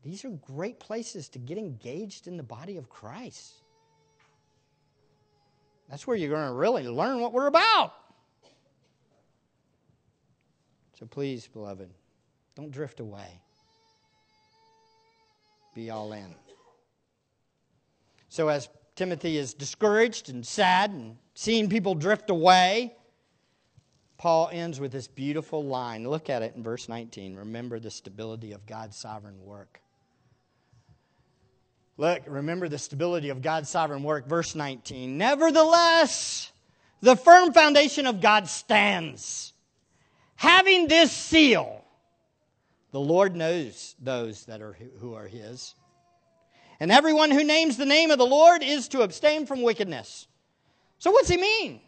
These 0.04 0.24
are 0.24 0.30
great 0.30 0.80
places 0.80 1.28
to 1.30 1.40
get 1.40 1.58
engaged 1.58 2.28
in 2.28 2.38
the 2.38 2.44
body 2.44 2.78
of 2.78 2.90
Christ. 2.90 3.56
That's 5.90 6.08
where 6.08 6.16
you're 6.16 6.30
going 6.30 6.48
to 6.48 6.54
really 6.54 6.88
learn 6.88 7.20
what 7.20 7.34
we're 7.34 7.48
about. 7.48 7.94
So 10.98 11.06
please, 11.06 11.46
beloved, 11.46 11.90
don't 12.56 12.72
drift 12.72 13.02
away. 13.02 13.42
Be 15.76 15.90
all 15.90 16.14
in. 16.14 16.36
So, 18.30 18.48
as 18.48 18.70
Timothy 18.96 19.38
is 19.38 19.54
discouraged 19.54 20.30
and 20.30 20.46
sad 20.46 20.92
and 20.92 21.18
seeing 21.34 21.70
people 21.70 21.96
drift 21.96 22.30
away, 22.30 22.96
Paul 24.22 24.52
ends 24.54 24.80
with 24.80 24.92
this 24.92 25.08
beautiful 25.08 25.64
line. 25.66 26.08
Look 26.08 26.30
at 26.30 26.44
it 26.44 26.54
in 26.56 26.62
verse 26.62 26.88
19. 26.88 27.38
Remember 27.38 27.80
the 27.80 27.90
stability 27.90 28.52
of 28.52 28.68
God's 28.68 28.96
sovereign 28.96 29.44
work. 29.44 29.82
Look, 31.98 32.22
remember 32.28 32.70
the 32.70 32.78
stability 32.78 33.30
of 33.30 33.42
God's 33.42 33.68
sovereign 33.68 34.04
work. 34.04 34.28
Verse 34.28 34.54
19. 34.54 35.18
Nevertheless, 35.18 36.52
the 37.02 37.16
firm 37.16 37.52
foundation 37.52 38.06
of 38.06 38.22
God 38.22 38.48
stands. 38.48 39.54
Having 40.36 40.88
this 40.88 41.12
seal, 41.12 41.84
the 42.92 43.00
Lord 43.00 43.36
knows 43.36 43.96
those 44.00 44.46
that 44.46 44.62
are 44.62 44.78
who 45.00 45.16
are 45.16 45.28
his. 45.28 45.74
And 46.80 46.92
everyone 46.92 47.32
who 47.32 47.44
names 47.44 47.76
the 47.76 47.88
name 47.88 48.12
of 48.12 48.20
the 48.20 48.26
Lord 48.28 48.62
is 48.62 48.88
to 48.90 49.02
abstain 49.02 49.48
from 49.48 49.64
wickedness. 49.64 50.28
So 51.00 51.10
what's 51.10 51.30
he 51.30 51.38
mean? 51.38 51.82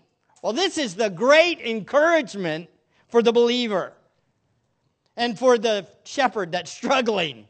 Well, 0.44 0.52
this 0.52 0.78
is 0.78 0.96
the 0.96 1.10
great 1.10 1.62
encouragement 1.62 2.70
for 3.08 3.24
the 3.24 3.32
believer 3.32 3.94
and 5.16 5.40
for 5.40 5.58
the 5.58 5.88
shepherd 6.04 6.52
that's 6.52 6.70
struggling 6.70 7.48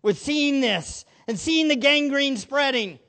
with 0.00 0.16
seeing 0.16 0.60
this 0.60 1.04
and 1.26 1.36
seeing 1.36 1.66
the 1.66 1.74
gangrene 1.74 2.36
spreading. 2.36 3.00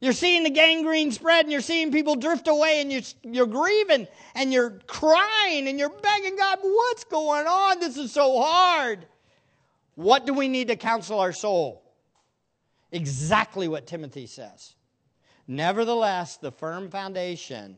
You're 0.00 0.12
seeing 0.12 0.42
the 0.42 0.50
gangrene 0.50 1.12
spread 1.12 1.44
and 1.44 1.52
you're 1.52 1.60
seeing 1.60 1.92
people 1.92 2.16
drift 2.16 2.48
away 2.48 2.80
and 2.80 2.90
you're, 2.90 3.02
you're 3.22 3.46
grieving 3.46 4.08
and 4.34 4.52
you're 4.52 4.80
crying 4.88 5.68
and 5.68 5.78
you're 5.78 5.90
begging 5.90 6.34
God, 6.36 6.58
what's 6.60 7.04
going 7.04 7.46
on? 7.46 7.78
This 7.78 7.96
is 7.96 8.10
so 8.10 8.42
hard. 8.42 9.06
What 9.94 10.26
do 10.26 10.34
we 10.34 10.48
need 10.48 10.66
to 10.66 10.74
counsel 10.74 11.20
our 11.20 11.32
soul? 11.32 11.84
Exactly 12.90 13.68
what 13.68 13.86
Timothy 13.86 14.26
says. 14.26 14.74
Nevertheless, 15.46 16.38
the 16.38 16.50
firm 16.50 16.90
foundation 16.90 17.76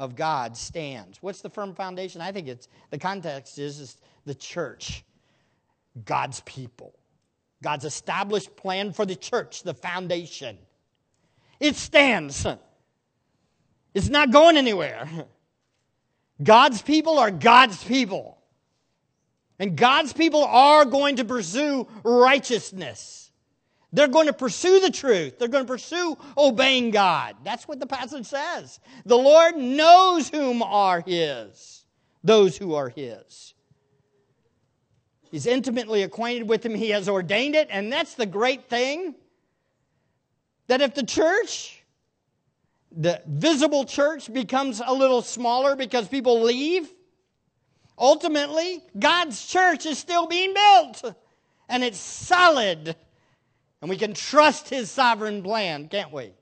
of 0.00 0.16
God 0.16 0.56
stands. 0.56 1.18
What's 1.20 1.42
the 1.42 1.50
firm 1.50 1.74
foundation? 1.74 2.22
I 2.22 2.32
think 2.32 2.48
it's 2.48 2.68
the 2.88 2.96
context 2.96 3.58
is, 3.58 3.78
is 3.78 3.98
the 4.24 4.34
church, 4.34 5.04
God's 6.06 6.40
people, 6.46 6.98
God's 7.62 7.84
established 7.84 8.56
plan 8.56 8.94
for 8.94 9.04
the 9.04 9.14
church, 9.14 9.62
the 9.62 9.74
foundation. 9.74 10.56
It 11.60 11.76
stands. 11.76 12.46
It's 13.92 14.08
not 14.08 14.32
going 14.32 14.56
anywhere. 14.56 15.06
God's 16.42 16.80
people 16.80 17.18
are 17.18 17.30
God's 17.30 17.84
people. 17.84 18.38
And 19.58 19.76
God's 19.76 20.14
people 20.14 20.44
are 20.44 20.86
going 20.86 21.16
to 21.16 21.26
pursue 21.26 21.86
righteousness. 22.02 23.19
They're 23.92 24.08
going 24.08 24.26
to 24.26 24.32
pursue 24.32 24.80
the 24.80 24.90
truth. 24.90 25.38
They're 25.38 25.48
going 25.48 25.64
to 25.64 25.70
pursue 25.70 26.16
obeying 26.38 26.90
God. 26.90 27.36
That's 27.42 27.66
what 27.66 27.80
the 27.80 27.86
passage 27.86 28.26
says. 28.26 28.78
The 29.04 29.18
Lord 29.18 29.56
knows 29.56 30.28
whom 30.28 30.62
are 30.62 31.00
His, 31.00 31.84
those 32.22 32.56
who 32.56 32.74
are 32.74 32.88
His. 32.88 33.54
He's 35.30 35.46
intimately 35.46 36.02
acquainted 36.02 36.48
with 36.48 36.64
Him, 36.64 36.74
He 36.74 36.90
has 36.90 37.08
ordained 37.08 37.54
it, 37.54 37.68
and 37.70 37.92
that's 37.92 38.14
the 38.14 38.26
great 38.26 38.68
thing 38.68 39.14
that 40.68 40.80
if 40.80 40.94
the 40.94 41.04
church 41.04 41.80
the 42.92 43.22
visible 43.26 43.84
church 43.84 44.32
becomes 44.32 44.82
a 44.84 44.92
little 44.92 45.22
smaller 45.22 45.76
because 45.76 46.08
people 46.08 46.42
leave. 46.42 46.92
Ultimately, 47.98 48.82
God's 48.98 49.46
church 49.46 49.86
is 49.86 49.98
still 49.98 50.26
being 50.26 50.54
built 50.54 51.14
and 51.68 51.84
it's 51.84 51.98
solid. 51.98 52.96
And 53.80 53.88
we 53.88 53.96
can 53.96 54.14
trust 54.14 54.68
His 54.68 54.90
sovereign 54.90 55.42
plan, 55.42 55.88
can't 55.88 56.12
we? 56.12 56.32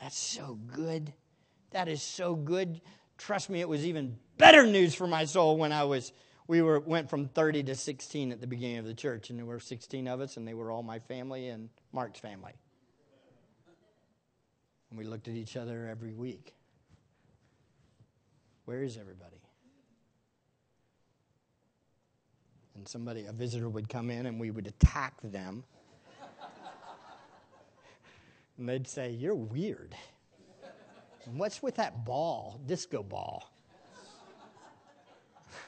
That's 0.00 0.18
so 0.18 0.58
good. 0.74 1.12
That 1.70 1.88
is 1.88 2.02
so 2.02 2.34
good. 2.34 2.80
Trust 3.18 3.50
me, 3.50 3.60
it 3.60 3.68
was 3.68 3.86
even 3.86 4.16
better 4.38 4.66
news 4.66 4.94
for 4.94 5.06
my 5.06 5.24
soul 5.24 5.56
when 5.58 5.72
I 5.72 5.84
was 5.84 6.12
we 6.46 6.62
were 6.62 6.80
went 6.80 7.08
from 7.08 7.28
30 7.28 7.62
to 7.64 7.76
16 7.76 8.32
at 8.32 8.40
the 8.40 8.46
beginning 8.46 8.78
of 8.78 8.84
the 8.84 8.94
church 8.94 9.30
and 9.30 9.38
there 9.38 9.46
were 9.46 9.60
16 9.60 10.08
of 10.08 10.20
us 10.20 10.36
and 10.36 10.48
they 10.48 10.54
were 10.54 10.72
all 10.72 10.82
my 10.82 10.98
family 10.98 11.48
and 11.48 11.68
Mark's 11.92 12.18
family. 12.18 12.54
And 14.90 14.98
we 14.98 15.04
looked 15.04 15.28
at 15.28 15.34
each 15.34 15.56
other 15.56 15.86
every 15.86 16.12
week. 16.12 16.54
Where 18.64 18.82
is 18.82 18.96
everybody? 18.96 19.39
And 22.80 22.88
somebody, 22.88 23.26
a 23.26 23.32
visitor 23.32 23.68
would 23.68 23.90
come 23.90 24.10
in 24.10 24.24
and 24.24 24.40
we 24.40 24.50
would 24.50 24.66
attack 24.66 25.12
them. 25.22 25.64
and 28.56 28.66
they'd 28.66 28.88
say, 28.88 29.10
You're 29.10 29.34
weird. 29.34 29.94
What's 31.26 31.62
with 31.62 31.74
that 31.74 32.06
ball, 32.06 32.58
disco 32.64 33.02
ball? 33.02 33.52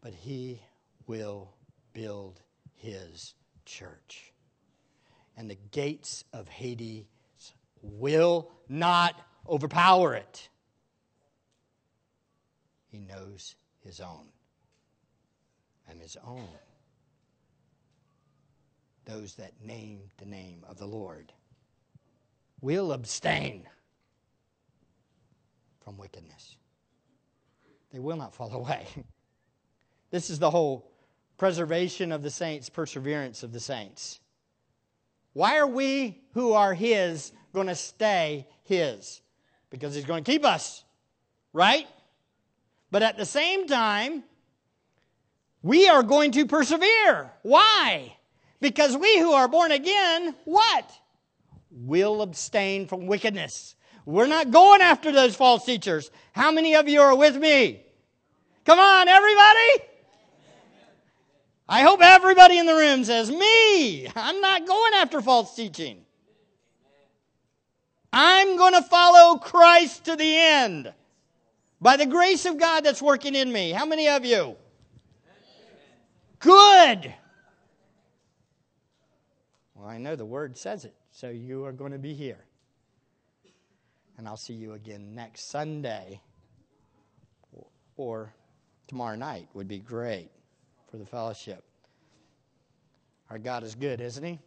but 0.00 0.14
he 0.14 0.62
will 1.08 1.52
build 1.94 2.42
his 2.76 3.34
church. 3.64 4.32
And 5.36 5.50
the 5.50 5.58
gates 5.72 6.22
of 6.32 6.46
Hades 6.46 7.06
will 7.82 8.52
not 8.68 9.20
overpower 9.48 10.14
it. 10.14 10.48
He 12.86 12.98
knows 12.98 13.56
his 13.80 14.00
own. 14.00 14.28
And 15.88 16.00
his 16.00 16.16
own, 16.26 16.48
those 19.04 19.34
that 19.34 19.52
name 19.62 20.00
the 20.16 20.26
name 20.26 20.64
of 20.68 20.78
the 20.78 20.86
Lord, 20.86 21.32
will 22.60 22.92
abstain 22.92 23.68
from 25.84 25.96
wickedness. 25.96 26.56
They 27.92 28.00
will 28.00 28.16
not 28.16 28.34
fall 28.34 28.52
away. 28.52 28.86
this 30.10 30.30
is 30.30 30.38
the 30.40 30.50
whole 30.50 30.90
preservation 31.38 32.10
of 32.12 32.22
the 32.22 32.30
saints, 32.30 32.68
perseverance 32.68 33.42
of 33.42 33.52
the 33.52 33.60
saints. 33.60 34.20
Why 35.32 35.58
are 35.58 35.66
we 35.66 36.22
who 36.32 36.52
are 36.52 36.74
His 36.74 37.32
going 37.52 37.66
to 37.66 37.74
stay 37.74 38.48
His? 38.64 39.20
Because 39.70 39.94
He's 39.94 40.04
going 40.04 40.24
to 40.24 40.30
keep 40.30 40.44
us, 40.44 40.82
right? 41.52 41.86
But 42.90 43.02
at 43.02 43.16
the 43.16 43.24
same 43.24 43.66
time, 43.66 44.24
we 45.62 45.88
are 45.88 46.02
going 46.02 46.32
to 46.32 46.46
persevere. 46.46 47.32
Why? 47.42 48.16
Because 48.60 48.96
we 48.96 49.18
who 49.18 49.32
are 49.32 49.48
born 49.48 49.72
again, 49.72 50.34
what? 50.44 50.90
Will 51.70 52.22
abstain 52.22 52.86
from 52.86 53.06
wickedness. 53.06 53.74
We're 54.04 54.28
not 54.28 54.52
going 54.52 54.80
after 54.80 55.10
those 55.10 55.34
false 55.34 55.64
teachers. 55.64 56.10
How 56.32 56.52
many 56.52 56.76
of 56.76 56.88
you 56.88 57.00
are 57.00 57.16
with 57.16 57.36
me? 57.36 57.82
Come 58.64 58.78
on, 58.78 59.08
everybody! 59.08 59.90
I 61.68 61.82
hope 61.82 62.00
everybody 62.00 62.58
in 62.58 62.66
the 62.66 62.74
room 62.74 63.04
says, 63.04 63.30
Me! 63.30 64.06
I'm 64.14 64.40
not 64.40 64.66
going 64.66 64.94
after 64.94 65.20
false 65.20 65.54
teaching. 65.56 66.04
I'm 68.12 68.56
going 68.56 68.74
to 68.74 68.82
follow 68.82 69.38
Christ 69.38 70.04
to 70.04 70.16
the 70.16 70.38
end. 70.38 70.92
By 71.80 71.96
the 71.96 72.06
grace 72.06 72.46
of 72.46 72.58
God 72.58 72.84
that's 72.84 73.02
working 73.02 73.34
in 73.34 73.52
me. 73.52 73.70
How 73.70 73.86
many 73.86 74.08
of 74.08 74.24
you? 74.24 74.56
Good. 76.38 77.14
Well, 79.74 79.86
I 79.86 79.98
know 79.98 80.16
the 80.16 80.24
word 80.24 80.56
says 80.56 80.84
it, 80.84 80.94
so 81.10 81.28
you 81.28 81.64
are 81.64 81.72
going 81.72 81.92
to 81.92 81.98
be 81.98 82.14
here. 82.14 82.44
And 84.18 84.26
I'll 84.26 84.36
see 84.36 84.54
you 84.54 84.72
again 84.72 85.14
next 85.14 85.50
Sunday 85.50 86.20
or 87.96 88.32
tomorrow 88.88 89.16
night 89.16 89.48
would 89.54 89.68
be 89.68 89.78
great 89.78 90.30
for 90.90 90.96
the 90.96 91.06
fellowship. 91.06 91.64
Our 93.30 93.38
God 93.38 93.64
is 93.64 93.74
good, 93.74 94.00
isn't 94.00 94.24
He? 94.24 94.38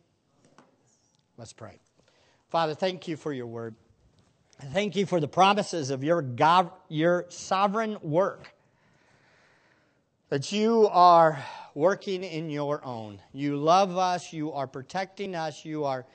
Let's 1.37 1.53
pray. 1.53 1.79
Father, 2.49 2.73
thank 2.73 3.07
you 3.07 3.15
for 3.15 3.31
your 3.33 3.47
word. 3.47 3.75
Thank 4.61 4.97
you 4.97 5.05
for 5.05 5.21
the 5.21 5.27
promises 5.27 5.89
of 5.89 6.03
your, 6.03 6.21
God, 6.21 6.69
your 6.89 7.25
sovereign 7.29 7.97
work. 8.01 8.53
That 10.27 10.51
you 10.51 10.89
are 10.91 11.43
working 11.73 12.25
in 12.25 12.49
your 12.49 12.83
own. 12.83 13.21
You 13.31 13.55
love 13.55 13.97
us. 13.97 14.33
You 14.33 14.51
are 14.51 14.67
protecting 14.67 15.33
us. 15.33 15.63
You 15.63 15.85
are 15.85 16.05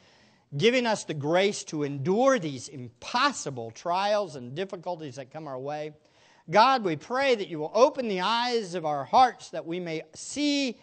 giving 0.56 0.84
us 0.84 1.04
the 1.04 1.14
grace 1.14 1.64
to 1.64 1.84
endure 1.84 2.38
these 2.38 2.68
impossible 2.68 3.70
trials 3.70 4.36
and 4.36 4.54
difficulties 4.54 5.16
that 5.16 5.32
come 5.32 5.48
our 5.48 5.58
way. 5.58 5.92
God, 6.50 6.84
we 6.84 6.96
pray 6.96 7.34
that 7.34 7.48
you 7.48 7.58
will 7.58 7.72
open 7.74 8.08
the 8.08 8.20
eyes 8.20 8.74
of 8.74 8.84
our 8.84 9.04
hearts 9.04 9.50
that 9.50 9.64
we 9.64 9.80
may 9.80 10.02
see 10.14 10.78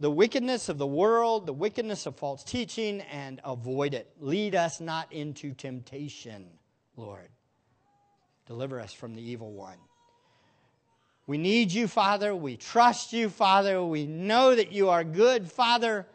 the 0.00 0.10
wickedness 0.10 0.68
of 0.68 0.76
the 0.76 0.86
world, 0.86 1.46
the 1.46 1.52
wickedness 1.54 2.04
of 2.04 2.18
false 2.18 2.44
teaching, 2.44 3.00
and 3.00 3.40
avoid 3.42 3.94
it. 3.94 4.10
Lead 4.20 4.54
us 4.54 4.80
not 4.80 5.10
into 5.10 5.54
temptation, 5.54 6.46
Lord. 6.96 7.28
Deliver 8.46 8.80
us 8.80 8.92
from 8.92 9.14
the 9.14 9.22
evil 9.22 9.52
one. 9.52 9.78
We 11.26 11.38
need 11.38 11.72
you, 11.72 11.88
Father. 11.88 12.36
We 12.36 12.56
trust 12.56 13.12
you, 13.12 13.30
Father. 13.30 13.82
We 13.82 14.06
know 14.06 14.54
that 14.54 14.72
you 14.72 14.90
are 14.90 15.04
good, 15.04 15.50
Father. 15.50 16.06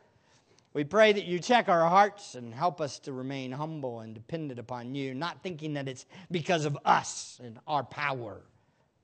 We 0.74 0.84
pray 0.84 1.12
that 1.14 1.26
you 1.26 1.40
check 1.40 1.68
our 1.68 1.90
hearts 1.90 2.36
and 2.36 2.54
help 2.54 2.80
us 2.80 3.00
to 3.00 3.14
remain 3.14 3.52
humble 3.52 4.02
and 4.02 4.14
dependent 4.14 4.60
upon 4.60 4.94
you, 4.94 5.16
not 5.16 5.42
thinking 5.42 5.74
that 5.74 5.88
it's 5.88 6.06
because 6.30 6.66
of 6.66 6.78
us 6.86 7.42
and 7.44 7.60
our 7.66 7.84
power 7.84 8.44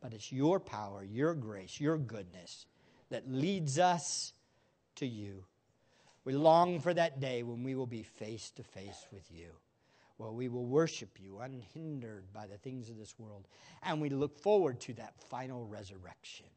but 0.06 0.14
it's 0.14 0.32
your 0.32 0.60
power, 0.60 1.04
your 1.04 1.34
grace, 1.34 1.80
your 1.82 1.98
goodness 1.98 2.68
that 3.10 3.28
leads 3.28 3.80
us 3.80 4.34
to 4.94 5.08
you. 5.08 5.44
We 6.26 6.34
long 6.34 6.80
for 6.80 6.94
that 6.94 7.20
day 7.20 7.42
when 7.42 7.64
we 7.64 7.74
will 7.74 7.88
be 7.88 8.04
face 8.04 8.52
to 8.52 8.62
face 8.62 9.08
with 9.12 9.24
you, 9.32 9.48
where 10.18 10.32
we 10.32 10.48
will 10.48 10.66
worship 10.66 11.18
you 11.20 11.40
unhindered 11.40 12.32
by 12.34 12.48
the 12.48 12.58
things 12.58 12.90
of 12.90 12.98
this 12.98 13.16
world. 13.18 13.48
And 13.84 14.02
we 14.02 14.10
look 14.10 14.40
forward 14.40 14.80
to 14.82 14.94
that 14.94 15.20
final 15.30 15.66
resurrection 15.66 16.48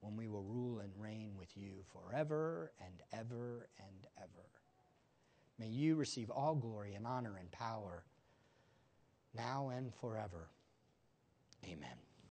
when 0.00 0.16
we 0.16 0.28
will 0.28 0.44
rule 0.44 0.78
and 0.78 0.92
reign 0.96 1.32
with 1.36 1.56
you 1.56 1.84
forever 1.92 2.72
and 2.80 2.94
ever 3.12 3.68
and 3.78 4.06
ever. 4.16 4.46
May 5.58 5.66
you 5.68 5.96
receive 5.96 6.30
all 6.30 6.54
glory 6.54 6.94
and 6.94 7.06
honor 7.06 7.36
and 7.38 7.50
power 7.50 8.04
now 9.34 9.70
and 9.74 9.92
forever. 9.94 10.48
Amen. 11.64 12.07